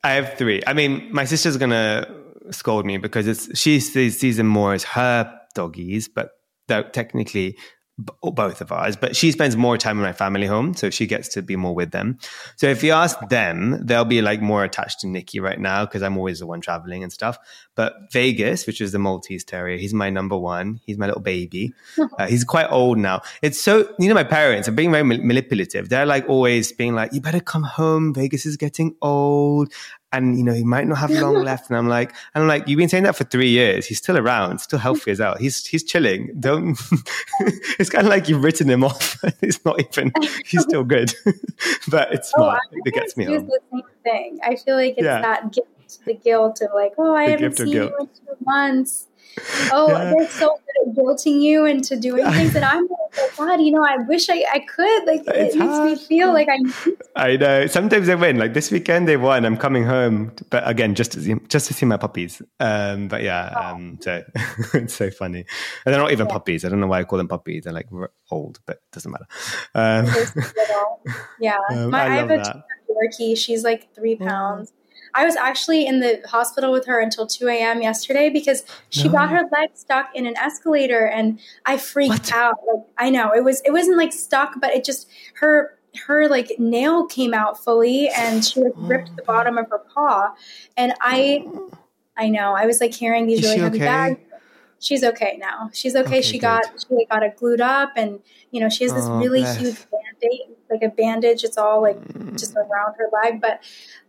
I 0.03 0.11
have 0.13 0.33
three. 0.37 0.61
I 0.67 0.73
mean, 0.73 1.09
my 1.11 1.25
sister's 1.25 1.57
gonna 1.57 2.07
scold 2.51 2.85
me 2.85 2.97
because 2.97 3.27
it's 3.27 3.57
she 3.57 3.79
sees, 3.79 4.19
sees 4.19 4.37
them 4.37 4.47
more 4.47 4.73
as 4.73 4.83
her 4.83 5.39
doggies, 5.53 6.07
but 6.07 6.31
technically 6.67 7.57
both 8.23 8.61
of 8.61 8.71
ours, 8.71 8.95
but 8.95 9.15
she 9.15 9.31
spends 9.31 9.57
more 9.57 9.77
time 9.77 9.97
in 9.97 10.03
my 10.03 10.13
family 10.13 10.47
home, 10.47 10.73
so 10.73 10.89
she 10.89 11.05
gets 11.05 11.27
to 11.29 11.41
be 11.41 11.55
more 11.55 11.75
with 11.75 11.91
them. 11.91 12.17
So 12.55 12.67
if 12.67 12.83
you 12.83 12.93
ask 12.93 13.19
them, 13.29 13.85
they'll 13.85 14.05
be 14.05 14.21
like 14.21 14.41
more 14.41 14.63
attached 14.63 15.01
to 15.01 15.07
Nikki 15.07 15.39
right 15.39 15.59
now 15.59 15.85
because 15.85 16.01
I'm 16.01 16.17
always 16.17 16.39
the 16.39 16.47
one 16.47 16.61
traveling 16.61 17.03
and 17.03 17.11
stuff. 17.11 17.37
But 17.75 18.11
Vegas, 18.11 18.65
which 18.67 18.81
is 18.81 18.91
the 18.91 18.99
Maltese 18.99 19.43
Terrier, 19.43 19.77
he's 19.77 19.93
my 19.93 20.09
number 20.09 20.37
one. 20.37 20.79
He's 20.85 20.97
my 20.97 21.07
little 21.07 21.21
baby. 21.21 21.73
Uh, 22.17 22.27
he's 22.27 22.43
quite 22.43 22.67
old 22.69 22.97
now. 22.97 23.21
It's 23.41 23.61
so 23.61 23.93
you 23.97 24.09
know 24.09 24.15
my 24.15 24.23
parents 24.23 24.67
are 24.67 24.73
being 24.73 24.91
very 24.91 25.03
manipulative. 25.03 25.87
They're 25.87 26.05
like 26.05 26.27
always 26.27 26.71
being 26.71 26.93
like, 26.93 27.13
"You 27.13 27.21
better 27.21 27.39
come 27.39 27.63
home. 27.63 28.13
Vegas 28.13 28.45
is 28.45 28.57
getting 28.57 28.95
old." 29.01 29.71
And 30.11 30.37
you 30.37 30.43
know 30.43 30.53
he 30.53 30.63
might 30.63 30.87
not 30.87 30.97
have 30.97 31.11
long 31.11 31.35
left. 31.43 31.69
And 31.69 31.77
I'm 31.77 31.87
like, 31.87 32.09
and 32.33 32.41
I'm 32.43 32.47
like, 32.47 32.67
you've 32.67 32.77
been 32.77 32.89
saying 32.89 33.03
that 33.03 33.15
for 33.15 33.23
three 33.25 33.49
years. 33.49 33.85
He's 33.85 33.97
still 33.99 34.17
around, 34.17 34.59
still 34.59 34.79
healthy 34.79 35.11
as 35.11 35.21
out. 35.21 35.39
He's 35.39 35.65
he's 35.65 35.83
chilling. 35.83 36.33
Don't. 36.39 36.79
it's 37.79 37.89
kind 37.89 38.05
of 38.07 38.09
like 38.09 38.27
you've 38.29 38.43
written 38.43 38.69
him 38.69 38.83
off. 38.83 39.17
it's 39.41 39.63
not 39.65 39.79
even. 39.79 40.11
He's 40.45 40.61
still 40.63 40.83
good, 40.83 41.13
but 41.89 42.13
it's 42.13 42.31
Oh, 42.35 42.41
smart. 42.43 42.61
I 42.71 42.77
it 42.85 42.93
gets 42.93 43.17
me 43.17 43.25
home. 43.25 43.47
the 43.47 43.59
same 43.71 43.81
thing. 44.03 44.39
I 44.43 44.55
feel 44.55 44.75
like 44.75 44.95
it's 44.97 45.03
Yeah. 45.05 45.21
that 45.21 45.51
guilt, 45.51 45.67
the 46.05 46.13
guilt 46.15 46.61
of 46.61 46.69
like, 46.73 46.93
oh, 46.97 47.13
I 47.13 47.25
The 47.25 47.31
haven't 47.31 47.57
seen 47.57 47.67
you 47.67 47.83
in 47.99 48.07
two 48.07 48.37
months. 48.45 49.07
Oh, 49.71 49.87
Yeah. 49.89 50.13
they're 50.17 50.27
so 50.29 50.47
good 50.49 50.89
at 50.89 50.95
guilting 50.95 51.41
you 51.41 51.65
into 51.65 51.95
doing 51.95 52.25
things, 52.31 52.55
and 52.55 52.65
I'm 52.65 52.87
like, 52.87 53.37
God, 53.37 53.61
you 53.61 53.71
know, 53.71 53.83
I 53.83 53.97
wish 53.97 54.29
I, 54.29 54.43
I 54.51 54.59
could. 54.59 55.05
Like, 55.05 55.21
it 55.21 55.35
It's 55.35 55.55
makes 55.55 55.77
me 55.79 55.95
feel 55.95 56.33
like 56.33 56.47
I 56.49 56.57
need 56.57 56.73
I 57.15 57.37
know. 57.37 57.67
Sometimes 57.67 58.07
they 58.07 58.15
win. 58.15 58.37
Like 58.37 58.53
this 58.53 58.69
weekend, 58.71 59.07
they 59.07 59.17
won. 59.17 59.45
I'm 59.45 59.57
coming 59.57 59.83
home, 59.85 60.31
but 60.49 60.67
again, 60.67 60.95
just 60.95 61.11
to 61.13 61.21
see, 61.21 61.35
just 61.47 61.67
to 61.67 61.73
see 61.73 61.85
my 61.85 61.97
puppies. 61.97 62.41
Um, 62.59 63.07
but 63.07 63.23
yeah, 63.23 63.45
um, 63.49 63.97
so 64.01 64.23
it's 64.73 64.93
so 64.93 65.09
funny. 65.09 65.45
And 65.85 65.93
they're 65.93 66.01
not 66.01 66.11
even 66.11 66.27
puppies. 66.27 66.65
I 66.65 66.69
don't 66.69 66.79
know 66.79 66.87
why 66.87 66.99
I 66.99 67.03
call 67.05 67.17
them 67.17 67.27
puppies. 67.27 67.63
They're 67.63 67.73
like 67.73 67.87
old, 68.31 68.59
but 68.65 68.77
it 68.77 68.81
doesn't 68.91 69.11
matter. 69.11 69.27
Um. 69.75 70.05
Yeah, 71.39 71.57
Um, 71.71 71.91
My, 71.91 72.01
I 72.03 72.05
I, 72.05 72.15
have 72.17 72.31
a 72.31 72.37
that. 72.37 72.63
Yorkie. 72.89 73.37
She's 73.37 73.63
like 73.63 73.93
three 73.95 74.15
pounds. 74.15 74.73
I 75.13 75.25
was 75.25 75.35
actually 75.35 75.85
in 75.85 75.99
the 75.99 76.21
hospital 76.27 76.71
with 76.71 76.85
her 76.85 76.99
until 76.99 77.25
2 77.27 77.47
a.m. 77.47 77.81
yesterday 77.81 78.29
because 78.29 78.63
she 78.89 79.05
No. 79.07 79.13
got 79.13 79.29
her 79.29 79.41
leg 79.51 79.69
stuck 79.73 80.09
in 80.15 80.25
an 80.25 80.35
escalator 80.37 81.07
and 81.07 81.39
I 81.65 81.77
freaked 81.77 82.09
What? 82.11 82.33
out. 82.33 82.55
Like 82.67 82.83
I 82.97 83.09
know 83.09 83.31
it 83.31 83.43
was 83.43 83.61
it 83.65 83.71
wasn't 83.71 83.97
like 83.97 84.13
stuck, 84.13 84.59
but 84.61 84.71
it 84.71 84.83
just 84.83 85.09
her 85.35 85.77
her 86.05 86.27
like 86.27 86.51
nail 86.59 87.05
came 87.07 87.33
out 87.33 87.63
fully 87.63 88.09
and 88.09 88.45
she 88.45 88.61
like 88.61 88.73
oh. 88.77 88.81
ripped 88.81 89.15
the 89.15 89.23
bottom 89.23 89.57
of 89.57 89.69
her 89.69 89.79
paw. 89.93 90.33
And 90.77 90.93
I 91.01 91.45
I 92.17 92.29
know 92.29 92.53
I 92.53 92.65
was 92.65 92.81
like 92.81 92.91
carrying 92.93 93.27
these 93.27 93.39
Is 93.39 93.45
really 93.45 93.59
heavy 93.59 93.77
okay? 93.77 93.85
bags. 93.85 94.19
She's 94.79 95.03
okay 95.03 95.37
now. 95.39 95.69
She's 95.73 95.95
okay. 95.95 96.07
Okay, 96.07 96.21
she 96.21 96.37
good. 96.39 96.47
got 96.47 96.63
she 96.87 97.05
got 97.05 97.23
it 97.23 97.35
glued 97.37 97.61
up 97.61 97.91
and 97.95 98.19
you 98.51 98.59
know 98.61 98.69
she 98.69 98.83
has 98.85 98.93
this 98.93 99.05
Oh, 99.05 99.19
really 99.19 99.41
bless. 99.41 99.57
huge 99.57 99.75
band-aid 99.91 100.55
like 100.71 100.81
a 100.83 100.89
bandage 100.89 101.43
it's 101.43 101.57
all 101.57 101.81
like 101.81 101.97
Mm. 101.97 102.37
just 102.39 102.55
around 102.55 102.95
her 102.97 103.09
leg 103.23 103.41
but 103.41 103.61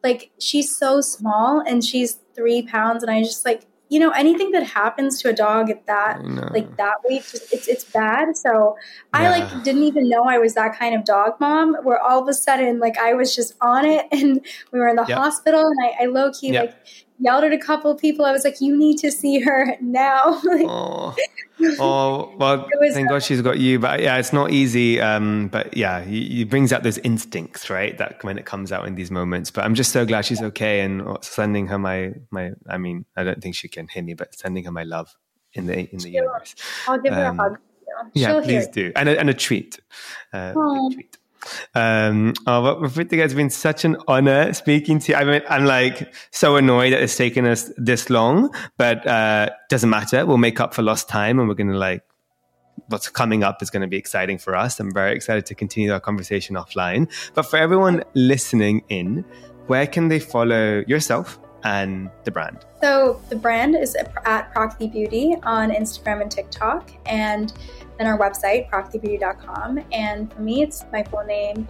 like 0.04 0.30
she's 0.38 0.76
so 0.76 1.00
small 1.00 1.60
and 1.66 1.84
she's 1.84 2.18
three 2.34 2.62
pounds 2.62 3.02
and 3.02 3.10
i 3.10 3.20
just 3.22 3.44
like 3.44 3.62
you 3.88 3.98
know 3.98 4.10
anything 4.10 4.50
that 4.52 4.62
happens 4.62 5.20
to 5.20 5.28
a 5.28 5.32
dog 5.32 5.68
at 5.70 5.84
that 5.86 6.20
like 6.52 6.76
that 6.76 6.94
weight 7.08 7.22
just 7.30 7.52
it's 7.52 7.66
it's 7.68 7.84
bad 7.84 8.36
so 8.36 8.76
i 9.12 9.28
like 9.28 9.64
didn't 9.64 9.82
even 9.82 10.08
know 10.08 10.22
i 10.24 10.38
was 10.38 10.54
that 10.54 10.78
kind 10.78 10.94
of 10.94 11.04
dog 11.04 11.32
mom 11.40 11.74
where 11.82 11.98
all 12.00 12.22
of 12.22 12.28
a 12.28 12.34
sudden 12.34 12.78
like 12.78 12.96
i 12.98 13.12
was 13.14 13.34
just 13.34 13.54
on 13.60 13.84
it 13.84 14.06
and 14.12 14.40
we 14.72 14.78
were 14.78 14.88
in 14.88 14.96
the 14.96 15.04
Yep. 15.08 15.18
hospital 15.18 15.60
and 15.66 15.76
i, 15.82 16.04
I 16.04 16.06
low-key 16.06 16.52
Yep. 16.52 16.66
like 16.66 16.76
yelled 17.20 17.44
at 17.44 17.52
a 17.52 17.58
couple 17.58 17.90
of 17.90 17.98
people 17.98 18.24
i 18.24 18.32
was 18.32 18.44
like 18.44 18.60
you 18.60 18.76
need 18.76 18.96
to 18.98 19.10
see 19.10 19.40
her 19.40 19.76
now 19.80 20.40
like, 20.44 20.66
Oh, 20.66 21.14
oh 21.78 22.32
well, 22.38 22.66
was, 22.80 22.94
thank 22.94 23.08
God 23.10 23.22
she's 23.22 23.42
got 23.42 23.58
you. 23.58 23.78
But 23.78 24.00
yeah, 24.00 24.16
it's 24.16 24.32
not 24.32 24.50
easy. 24.50 25.00
Um, 25.00 25.48
but 25.48 25.76
yeah, 25.76 26.00
it 26.06 26.48
brings 26.48 26.72
out 26.72 26.82
those 26.82 26.96
instincts, 26.98 27.68
right? 27.68 27.96
That 27.98 28.24
when 28.24 28.38
it 28.38 28.46
comes 28.46 28.72
out 28.72 28.86
in 28.86 28.94
these 28.94 29.10
moments. 29.10 29.50
But 29.50 29.64
I'm 29.64 29.74
just 29.74 29.92
so 29.92 30.06
glad 30.06 30.24
she's 30.24 30.40
okay 30.42 30.80
and 30.80 31.02
sending 31.22 31.66
her 31.66 31.78
my 31.78 32.12
my. 32.30 32.52
I 32.68 32.78
mean, 32.78 33.04
I 33.16 33.24
don't 33.24 33.42
think 33.42 33.54
she 33.54 33.68
can 33.68 33.88
hear 33.88 34.02
me, 34.02 34.14
but 34.14 34.34
sending 34.34 34.64
her 34.64 34.72
my 34.72 34.84
love 34.84 35.14
in 35.52 35.66
the 35.66 35.78
in 35.92 35.98
the 35.98 36.10
Sure. 36.12 36.22
universe. 36.22 36.54
i'll 36.88 36.98
give 36.98 37.12
her 37.12 37.26
Um, 37.26 37.38
a 37.38 37.42
hug 37.42 37.58
Yeah, 38.14 38.28
She'll 38.28 38.42
please 38.42 38.66
do, 38.68 38.92
and 38.96 39.08
a, 39.10 39.20
and 39.20 39.28
a 39.28 39.34
treat, 39.34 39.78
uh, 40.32 40.54
a 40.56 40.94
treat. 40.94 41.18
Um, 41.74 42.34
oh, 42.46 42.78
Rafita, 42.82 43.12
it's 43.24 43.34
been 43.34 43.50
such 43.50 43.84
an 43.84 43.96
honor 44.08 44.52
speaking 44.52 44.98
to 45.00 45.12
you. 45.12 45.18
I 45.18 45.24
mean, 45.24 45.42
I'm 45.48 45.64
like 45.64 46.12
so 46.30 46.56
annoyed 46.56 46.92
that 46.92 47.02
it's 47.02 47.16
taken 47.16 47.46
us 47.46 47.70
this 47.76 48.10
long, 48.10 48.54
but 48.76 49.06
uh, 49.06 49.50
doesn't 49.68 49.90
matter. 49.90 50.26
We'll 50.26 50.38
make 50.38 50.60
up 50.60 50.74
for 50.74 50.82
lost 50.82 51.08
time, 51.08 51.38
and 51.38 51.48
we're 51.48 51.54
gonna 51.54 51.76
like 51.76 52.02
what's 52.88 53.08
coming 53.08 53.42
up 53.44 53.62
is 53.62 53.70
going 53.70 53.82
to 53.82 53.88
be 53.88 53.96
exciting 53.96 54.38
for 54.38 54.56
us. 54.56 54.80
I'm 54.80 54.90
very 54.90 55.14
excited 55.14 55.46
to 55.46 55.54
continue 55.54 55.92
our 55.92 56.00
conversation 56.00 56.56
offline. 56.56 57.08
But 57.34 57.42
for 57.42 57.56
everyone 57.56 58.02
listening 58.14 58.82
in, 58.88 59.24
where 59.66 59.86
can 59.86 60.08
they 60.08 60.18
follow 60.18 60.82
yourself 60.86 61.38
and 61.64 62.10
the 62.24 62.30
brand? 62.30 62.64
So 62.82 63.20
the 63.28 63.36
brand 63.36 63.74
is 63.76 63.94
at 63.94 64.54
Prakti 64.54 64.90
Beauty 64.90 65.36
on 65.42 65.70
Instagram 65.70 66.22
and 66.22 66.30
TikTok, 66.30 66.90
and 67.06 67.52
then 67.98 68.06
our 68.06 68.18
website, 68.18 68.70
praktibeauty.com. 68.70 69.84
And 69.92 70.32
for 70.32 70.40
me, 70.40 70.62
it's 70.62 70.84
my 70.92 71.02
full 71.04 71.24
name, 71.24 71.68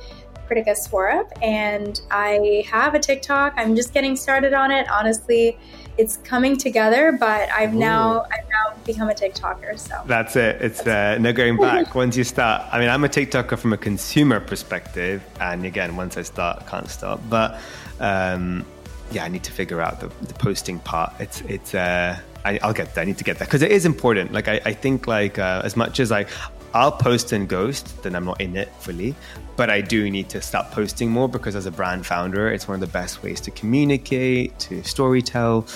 Pritika 0.48 0.76
Swarup, 0.76 1.32
and 1.42 2.00
I 2.10 2.64
have 2.68 2.94
a 2.94 2.98
TikTok. 2.98 3.54
I'm 3.56 3.76
just 3.76 3.92
getting 3.92 4.16
started 4.16 4.52
on 4.52 4.70
it. 4.70 4.88
Honestly, 4.88 5.58
it's 5.96 6.16
coming 6.18 6.56
together, 6.56 7.12
but 7.12 7.50
I've 7.50 7.74
now 7.74 8.22
I've 8.22 8.48
now 8.48 8.76
become 8.84 9.08
a 9.10 9.14
TikToker. 9.14 9.78
So 9.78 10.00
That's 10.06 10.36
it. 10.36 10.60
It's 10.60 10.86
uh, 10.86 11.18
no 11.18 11.32
going 11.32 11.56
back. 11.60 11.94
Once 11.94 12.16
you 12.16 12.24
start, 12.24 12.62
I 12.72 12.78
mean, 12.78 12.88
I'm 12.88 13.04
a 13.04 13.08
TikToker 13.08 13.58
from 13.58 13.72
a 13.72 13.76
consumer 13.76 14.40
perspective, 14.40 15.22
and 15.40 15.64
again, 15.64 15.96
once 15.96 16.16
I 16.16 16.22
start, 16.22 16.62
I 16.62 16.70
can't 16.70 16.88
stop. 16.88 17.20
But 17.28 17.60
um, 18.00 18.64
yeah, 19.10 19.24
I 19.24 19.28
need 19.28 19.44
to 19.44 19.52
figure 19.52 19.80
out 19.80 20.00
the, 20.00 20.08
the 20.26 20.34
posting 20.34 20.78
part. 20.80 21.12
It's 21.18 21.40
it's. 21.42 21.74
Uh, 21.74 22.18
I, 22.44 22.58
I'll 22.62 22.72
get 22.72 22.94
there. 22.94 23.02
I 23.02 23.04
need 23.04 23.18
to 23.18 23.24
get 23.24 23.38
there 23.38 23.46
because 23.46 23.62
it 23.62 23.70
is 23.70 23.84
important. 23.84 24.32
Like 24.32 24.48
I, 24.48 24.60
I 24.64 24.72
think 24.72 25.06
like 25.06 25.38
uh, 25.38 25.62
as 25.64 25.76
much 25.76 26.00
as 26.00 26.10
I, 26.10 26.26
I'll 26.72 26.92
post 26.92 27.32
and 27.32 27.48
ghost, 27.48 28.02
then 28.02 28.14
I'm 28.14 28.24
not 28.24 28.40
in 28.40 28.56
it 28.56 28.72
fully. 28.80 29.14
But 29.60 29.68
I 29.68 29.82
do 29.82 30.10
need 30.10 30.30
to 30.30 30.40
stop 30.40 30.70
posting 30.70 31.10
more 31.10 31.28
because 31.28 31.54
as 31.54 31.66
a 31.66 31.70
brand 31.70 32.06
founder, 32.06 32.48
it's 32.48 32.66
one 32.66 32.76
of 32.76 32.80
the 32.80 32.86
best 32.86 33.22
ways 33.22 33.42
to 33.42 33.50
communicate, 33.50 34.58
to 34.60 34.80
storytell. 34.80 35.68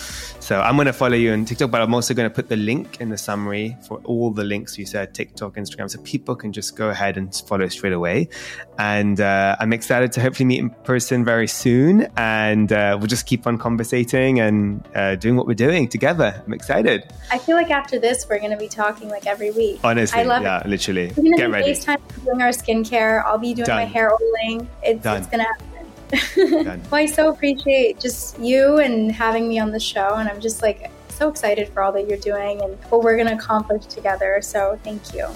So 0.43 0.59
I'm 0.59 0.77
going 0.77 0.87
to 0.87 0.95
follow 0.95 1.17
you 1.17 1.35
on 1.35 1.45
TikTok, 1.45 1.71
but 1.71 1.83
I'm 1.83 1.93
also 1.93 2.15
going 2.15 2.27
to 2.27 2.35
put 2.35 2.49
the 2.49 2.57
link 2.57 3.03
in 3.03 3.11
the 3.11 3.19
summary 3.19 3.77
for 3.87 4.01
all 4.05 4.31
the 4.31 4.43
links 4.43 4.79
you 4.79 4.87
said, 4.87 5.13
TikTok, 5.13 5.57
Instagram, 5.57 5.91
so 5.91 6.01
people 6.01 6.35
can 6.35 6.51
just 6.51 6.77
go 6.77 6.89
ahead 6.89 7.19
and 7.19 7.35
follow 7.47 7.69
straight 7.69 7.93
away. 7.93 8.31
And 8.79 9.21
uh, 9.21 9.57
I'm 9.61 9.75
excited 9.75 10.13
to 10.13 10.23
hopefully 10.23 10.47
meet 10.47 10.61
in 10.61 10.71
person 10.71 11.23
very 11.23 11.47
soon. 11.47 12.09
And 12.17 12.73
uh, 12.73 12.97
we'll 12.99 13.07
just 13.09 13.27
keep 13.27 13.47
on 13.47 13.59
conversating 13.59 14.41
and 14.41 14.83
uh, 14.95 15.17
doing 15.17 15.37
what 15.37 15.47
we're 15.47 15.53
doing 15.53 15.89
together. 15.89 16.43
I'm 16.47 16.55
excited. 16.55 17.05
I 17.31 17.37
feel 17.37 17.57
like 17.57 17.71
after 17.71 17.99
this, 17.99 18.27
we're 18.31 18.39
going 18.39 18.51
to 18.51 18.57
be 18.57 18.69
talking 18.69 19.11
like 19.11 19.27
every 19.27 19.51
week. 19.51 19.81
Honestly, 19.85 20.21
I 20.21 20.23
love 20.23 20.43
yeah, 20.43 20.61
it. 20.61 20.69
literally. 20.69 21.09
We're 21.09 21.23
going 21.23 21.37
Get 21.37 21.51
ready. 21.51 21.73
FaceTime 21.73 22.25
doing 22.25 22.41
our 22.41 22.49
skincare. 22.49 23.23
I'll 23.27 23.37
be 23.37 23.53
doing 23.53 23.74
my 23.77 23.85
hair 23.85 24.11
oiling. 24.11 24.69
It's, 24.83 25.05
it's 25.05 25.27
going 25.27 25.45
to 25.45 25.45
happen. 25.45 25.75
Well, 26.91 27.01
I 27.01 27.07
so 27.07 27.29
appreciate 27.31 27.99
just 27.99 28.39
you 28.39 28.79
and 28.79 29.11
having 29.11 29.49
me 29.49 29.59
on 29.59 29.73
the 29.73 29.81
show. 29.81 30.15
And 30.15 30.29
I'm 30.29 30.41
just 30.41 30.63
like 30.63 30.91
so 31.09 31.29
excited 31.29 31.69
for 31.69 31.83
all 31.83 31.93
that 31.93 32.09
you're 32.09 32.19
doing 32.19 32.61
and 32.63 32.77
what 32.91 33.03
we're 33.03 33.17
going 33.17 33.29
to 33.29 33.35
accomplish 33.35 33.87
together. 33.87 34.41
So 34.43 34.79
thank 34.85 35.15
you. 35.15 35.27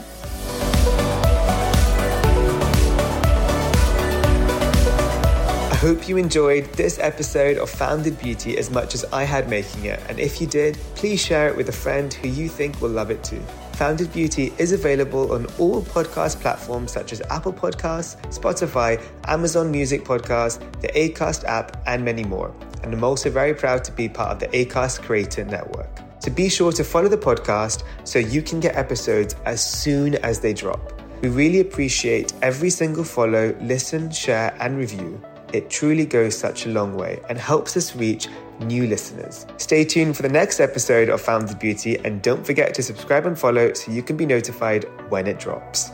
I 5.71 5.81
hope 5.81 6.09
you 6.09 6.17
enjoyed 6.17 6.65
this 6.75 6.99
episode 6.99 7.57
of 7.57 7.71
Founded 7.71 8.19
Beauty 8.19 8.59
as 8.59 8.71
much 8.71 8.95
as 8.95 9.05
I 9.07 9.23
had 9.23 9.49
making 9.49 9.85
it. 9.85 10.01
And 10.09 10.19
if 10.19 10.41
you 10.41 10.47
did, 10.47 10.77
please 10.97 11.21
share 11.21 11.49
it 11.49 11.57
with 11.57 11.69
a 11.69 11.73
friend 11.73 12.13
who 12.13 12.29
you 12.29 12.49
think 12.49 12.81
will 12.81 12.91
love 12.91 13.11
it 13.11 13.23
too. 13.23 13.43
Founded 13.79 14.13
Beauty 14.13 14.53
is 14.59 14.73
available 14.73 15.33
on 15.33 15.47
all 15.57 15.83
podcast 15.83 16.41
platforms 16.41 16.91
such 16.91 17.13
as 17.13 17.21
Apple 17.31 17.53
Podcasts, 17.53 18.17
Spotify, 18.37 19.01
Amazon 19.27 19.71
Music 19.71 20.03
Podcasts, 20.03 20.59
the 20.81 20.89
Acast 20.89 21.45
app, 21.45 21.81
and 21.87 22.05
many 22.05 22.25
more. 22.25 22.53
And 22.83 22.93
I'm 22.93 23.05
also 23.05 23.31
very 23.31 23.55
proud 23.55 23.85
to 23.85 23.93
be 23.93 24.09
part 24.09 24.33
of 24.33 24.41
the 24.41 24.49
Acast 24.49 25.03
Creator 25.03 25.45
Network. 25.45 25.89
So 26.19 26.33
be 26.33 26.49
sure 26.49 26.73
to 26.73 26.83
follow 26.83 27.07
the 27.07 27.17
podcast 27.17 27.85
so 28.03 28.19
you 28.19 28.43
can 28.43 28.59
get 28.59 28.75
episodes 28.75 29.37
as 29.47 29.65
soon 29.65 30.17
as 30.17 30.41
they 30.41 30.55
drop. 30.55 31.01
We 31.23 31.29
really 31.29 31.61
appreciate 31.61 32.33
every 32.43 32.71
single 32.71 33.05
follow, 33.05 33.55
listen, 33.61 34.11
share, 34.11 34.57
and 34.59 34.77
review. 34.77 35.23
It 35.53 35.71
truly 35.71 36.05
goes 36.05 36.37
such 36.37 36.67
a 36.67 36.71
long 36.71 36.97
way 36.97 37.21
and 37.29 37.39
helps 37.39 37.77
us 37.77 37.95
reach 37.95 38.27
new 38.61 38.87
listeners. 38.87 39.47
Stay 39.57 39.85
tuned 39.85 40.17
for 40.17 40.23
the 40.23 40.29
next 40.29 40.61
episode 40.61 41.09
of 41.09 41.21
Founded 41.21 41.59
Beauty 41.59 41.99
and 42.05 42.23
don't 42.23 42.45
forget 42.45 42.75
to 42.75 42.83
subscribe 42.83 43.27
and 43.27 43.39
follow 43.39 43.73
so 43.73 43.93
you 43.93 44.03
can 44.03 44.17
be 44.17 44.27
notified 44.27 44.85
when 45.09 45.27
it 45.27 45.39
drops. 45.39 45.91